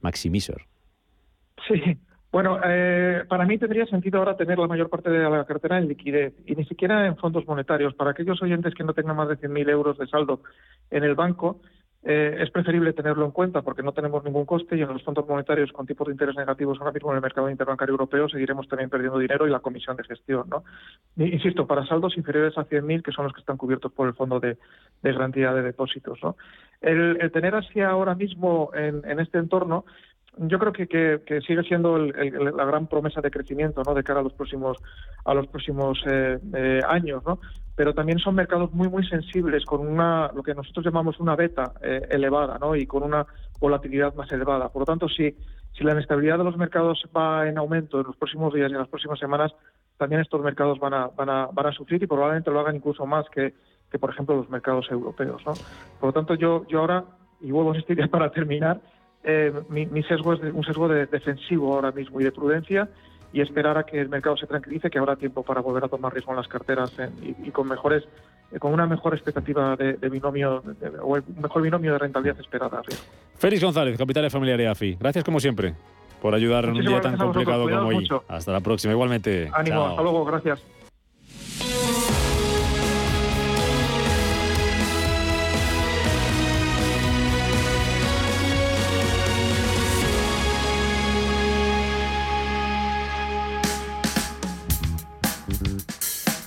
Maximizer. 0.00 0.66
Sí, 1.66 1.96
bueno, 2.32 2.58
eh, 2.64 3.24
para 3.28 3.44
mí 3.44 3.58
tendría 3.58 3.84
sentido 3.84 4.18
ahora 4.18 4.38
tener 4.38 4.58
la 4.58 4.66
mayor 4.66 4.88
parte 4.88 5.10
de 5.10 5.18
la 5.18 5.44
cartera 5.44 5.76
en 5.76 5.86
liquidez 5.86 6.32
y 6.46 6.54
ni 6.56 6.64
siquiera 6.64 7.06
en 7.06 7.18
fondos 7.18 7.46
monetarios. 7.46 7.94
Para 7.94 8.12
aquellos 8.12 8.40
oyentes 8.42 8.74
que 8.74 8.84
no 8.84 8.94
tengan 8.94 9.16
más 9.16 9.28
de 9.28 9.36
100.000 9.36 9.68
euros 9.68 9.98
de 9.98 10.06
saldo 10.06 10.40
en 10.90 11.04
el 11.04 11.14
banco, 11.14 11.60
eh, 12.04 12.38
es 12.40 12.50
preferible 12.50 12.94
tenerlo 12.94 13.26
en 13.26 13.32
cuenta 13.32 13.60
porque 13.60 13.82
no 13.82 13.92
tenemos 13.92 14.24
ningún 14.24 14.46
coste 14.46 14.76
y 14.76 14.82
en 14.82 14.88
los 14.88 15.04
fondos 15.04 15.28
monetarios 15.28 15.70
con 15.72 15.86
tipos 15.86 16.08
de 16.08 16.14
interés 16.14 16.34
negativos 16.34 16.78
ahora 16.80 16.90
mismo 16.90 17.10
en 17.10 17.16
el 17.16 17.22
mercado 17.22 17.48
interbancario 17.48 17.92
europeo 17.92 18.28
seguiremos 18.28 18.66
también 18.66 18.90
perdiendo 18.90 19.20
dinero 19.20 19.46
y 19.46 19.50
la 19.50 19.60
comisión 19.60 19.96
de 19.96 20.04
gestión. 20.04 20.48
¿no? 20.48 20.64
Insisto, 21.22 21.66
para 21.66 21.86
saldos 21.86 22.16
inferiores 22.16 22.56
a 22.56 22.64
100.000, 22.64 23.02
que 23.02 23.12
son 23.12 23.24
los 23.26 23.34
que 23.34 23.40
están 23.40 23.58
cubiertos 23.58 23.92
por 23.92 24.08
el 24.08 24.14
Fondo 24.14 24.40
de, 24.40 24.56
Garantía 25.02 25.52
de 25.52 25.62
Depósitos. 25.62 26.18
¿no? 26.22 26.36
El, 26.80 27.30
tener 27.30 27.54
así 27.54 27.80
ahora 27.80 28.14
mismo 28.14 28.70
en 28.74 29.20
este 29.20 29.36
entorno 29.36 29.84
yo 30.38 30.58
creo 30.58 30.72
que, 30.72 30.86
que, 30.86 31.40
sigue 31.42 31.62
siendo 31.62 31.98
la 31.98 32.64
gran 32.64 32.86
promesa 32.86 33.20
de 33.20 33.30
crecimiento 33.30 33.82
¿no? 33.84 33.94
de 33.94 34.02
cara 34.02 34.20
a 34.20 34.22
los 34.22 34.32
próximos 34.32 34.78
a 35.24 35.34
los 35.34 35.46
próximos 35.48 36.02
eh, 36.06 36.38
eh, 36.54 36.80
años 36.88 37.22
no 37.26 37.38
pero 37.76 37.94
también 37.94 38.18
son 38.18 38.34
mercados 38.34 38.72
muy 38.72 38.88
muy 38.88 39.06
sensibles 39.06 39.64
con 39.66 39.86
una 39.86 40.30
lo 40.34 40.42
que 40.42 40.54
nosotros 40.54 40.86
llamamos 40.86 41.20
una 41.20 41.36
beta 41.36 41.72
eh, 41.82 42.06
elevada 42.10 42.58
no 42.58 42.74
y 42.74 42.86
con 42.86 43.02
una 43.02 43.26
volatilidad 43.60 44.14
más 44.14 44.30
elevada. 44.32 44.68
Por 44.70 44.80
lo 44.80 44.86
tanto 44.86 45.08
si 45.08 45.36
si 45.72 45.84
la 45.84 45.92
inestabilidad 45.92 46.38
de 46.38 46.44
los 46.44 46.56
mercados 46.56 47.02
va 47.16 47.48
en 47.48 47.58
aumento 47.58 48.00
en 48.00 48.06
los 48.06 48.16
próximos 48.16 48.52
días 48.52 48.70
y 48.70 48.74
en 48.74 48.80
las 48.80 48.88
próximas 48.88 49.18
semanas 49.18 49.52
también 49.98 50.20
estos 50.20 50.42
mercados 50.42 50.78
van 50.78 50.94
a 50.94 51.06
van 51.08 51.28
a 51.28 51.46
van 51.46 51.66
a 51.66 51.72
sufrir 51.72 52.02
y 52.02 52.06
probablemente 52.06 52.50
lo 52.50 52.60
hagan 52.60 52.76
incluso 52.76 53.04
más 53.04 53.26
que 53.30 53.54
que 53.90 53.98
por 53.98 54.10
ejemplo 54.10 54.36
los 54.36 54.48
mercados 54.48 54.90
europeos 54.90 55.42
no 55.46 55.52
por 56.00 56.08
lo 56.08 56.12
tanto 56.12 56.34
yo 56.34 56.66
yo 56.68 56.80
ahora 56.80 57.04
y 57.40 57.50
vuelvo 57.50 57.72
a 57.72 57.76
insistir 57.76 58.08
para 58.10 58.30
terminar 58.30 58.80
eh, 59.24 59.52
mi, 59.68 60.02
sesgo 60.02 60.34
es 60.34 60.40
un 60.52 60.64
sesgo 60.64 60.88
de 60.88 61.06
defensivo 61.06 61.74
ahora 61.74 61.92
mismo 61.92 62.20
y 62.20 62.24
de 62.24 62.32
prudencia 62.32 62.88
y 63.32 63.40
esperar 63.40 63.78
a 63.78 63.84
que 63.84 64.00
el 64.00 64.08
mercado 64.08 64.36
se 64.36 64.46
tranquilice, 64.46 64.90
que 64.90 64.98
habrá 64.98 65.16
tiempo 65.16 65.42
para 65.42 65.60
volver 65.60 65.84
a 65.84 65.88
tomar 65.88 66.12
riesgo 66.12 66.32
en 66.32 66.36
las 66.36 66.48
carteras 66.48 66.92
y, 67.22 67.50
con 67.50 67.66
mejores, 67.66 68.04
eh, 68.50 68.58
con 68.58 68.72
una 68.72 68.86
mejor 68.86 69.14
expectativa 69.14 69.74
de, 69.76 69.94
binomio 70.08 70.62
o 71.02 71.16
el 71.16 71.22
mejor 71.40 71.62
binomio 71.62 71.92
de 71.92 71.98
rentabilidad 71.98 72.38
esperada. 72.40 72.82
Félix 73.36 73.62
González, 73.62 73.96
capital 73.96 74.24
de 74.24 74.30
Familiar 74.30 74.60
EAFI. 74.60 74.96
Gracias 75.00 75.24
como 75.24 75.40
siempre 75.40 75.74
por 76.20 76.34
ayudar 76.34 76.66
en 76.66 76.76
un 76.76 76.84
día 76.84 77.00
tan 77.00 77.16
complicado 77.16 77.68
como 77.68 77.88
hoy. 77.88 78.08
Hasta 78.28 78.52
la 78.52 78.60
próxima, 78.60 78.92
igualmente. 78.92 79.50
Ánimo, 79.52 79.86
hasta 79.86 80.02
luego, 80.02 80.24
gracias. 80.24 80.62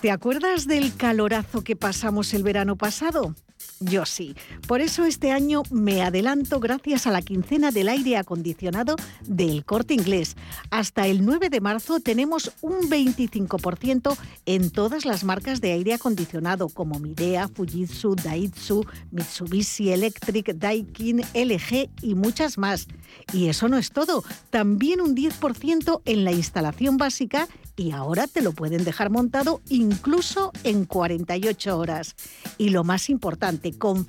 ¿Te 0.06 0.12
acuerdas 0.12 0.68
del 0.68 0.96
calorazo 0.96 1.64
que 1.64 1.76
pasamos 1.76 2.36
el 2.36 2.44
verano 2.44 2.76
pasado? 2.76 3.34
Yo 3.80 4.06
sí. 4.06 4.36
Por 4.68 4.80
eso 4.80 5.04
este 5.04 5.32
año 5.32 5.64
me 5.70 6.02
adelanto 6.02 6.62
gracias 6.62 7.08
a 7.08 7.12
la 7.12 7.22
quincena 7.22 7.72
del 7.72 7.90
aire 7.90 8.16
acondicionado 8.16 8.96
del 9.28 9.66
corte 9.66 9.94
inglés. 9.94 10.38
Hasta 10.70 11.08
el 11.08 11.26
9 11.26 11.50
de 11.50 11.60
marzo 11.60 12.00
tenemos 12.00 12.54
un 12.62 12.90
25% 12.90 14.18
en 14.46 14.70
todas 14.70 15.04
las 15.04 15.26
marcas 15.26 15.60
de 15.60 15.74
aire 15.74 15.94
acondicionado 15.94 16.70
como 16.70 17.00
Midea, 17.00 17.50
Fujitsu, 17.50 18.16
Daitsu, 18.16 18.86
Mitsubishi 19.12 19.92
Electric, 19.92 20.56
Daikin, 20.56 21.22
LG 21.34 21.90
y 22.02 22.16
muchas 22.16 22.58
más. 22.58 22.88
Y 23.34 23.50
eso 23.50 23.68
no 23.68 23.78
es 23.78 23.92
todo. 23.92 24.24
También 24.52 25.02
un 25.02 25.16
10% 25.16 26.02
en 26.06 26.24
la 26.24 26.32
instalación 26.32 26.96
básica 26.98 27.50
y 27.78 27.92
ahora 27.92 28.28
te 28.28 28.42
lo 28.42 28.54
pueden 28.54 28.86
dejar 28.86 29.10
montado 29.10 29.62
incluso 29.68 30.52
en 30.64 30.86
48 30.86 31.78
horas. 31.78 32.16
Y 32.58 32.70
lo 32.70 32.84
más 32.84 33.10
importante, 33.10 33.65
con 33.74 34.04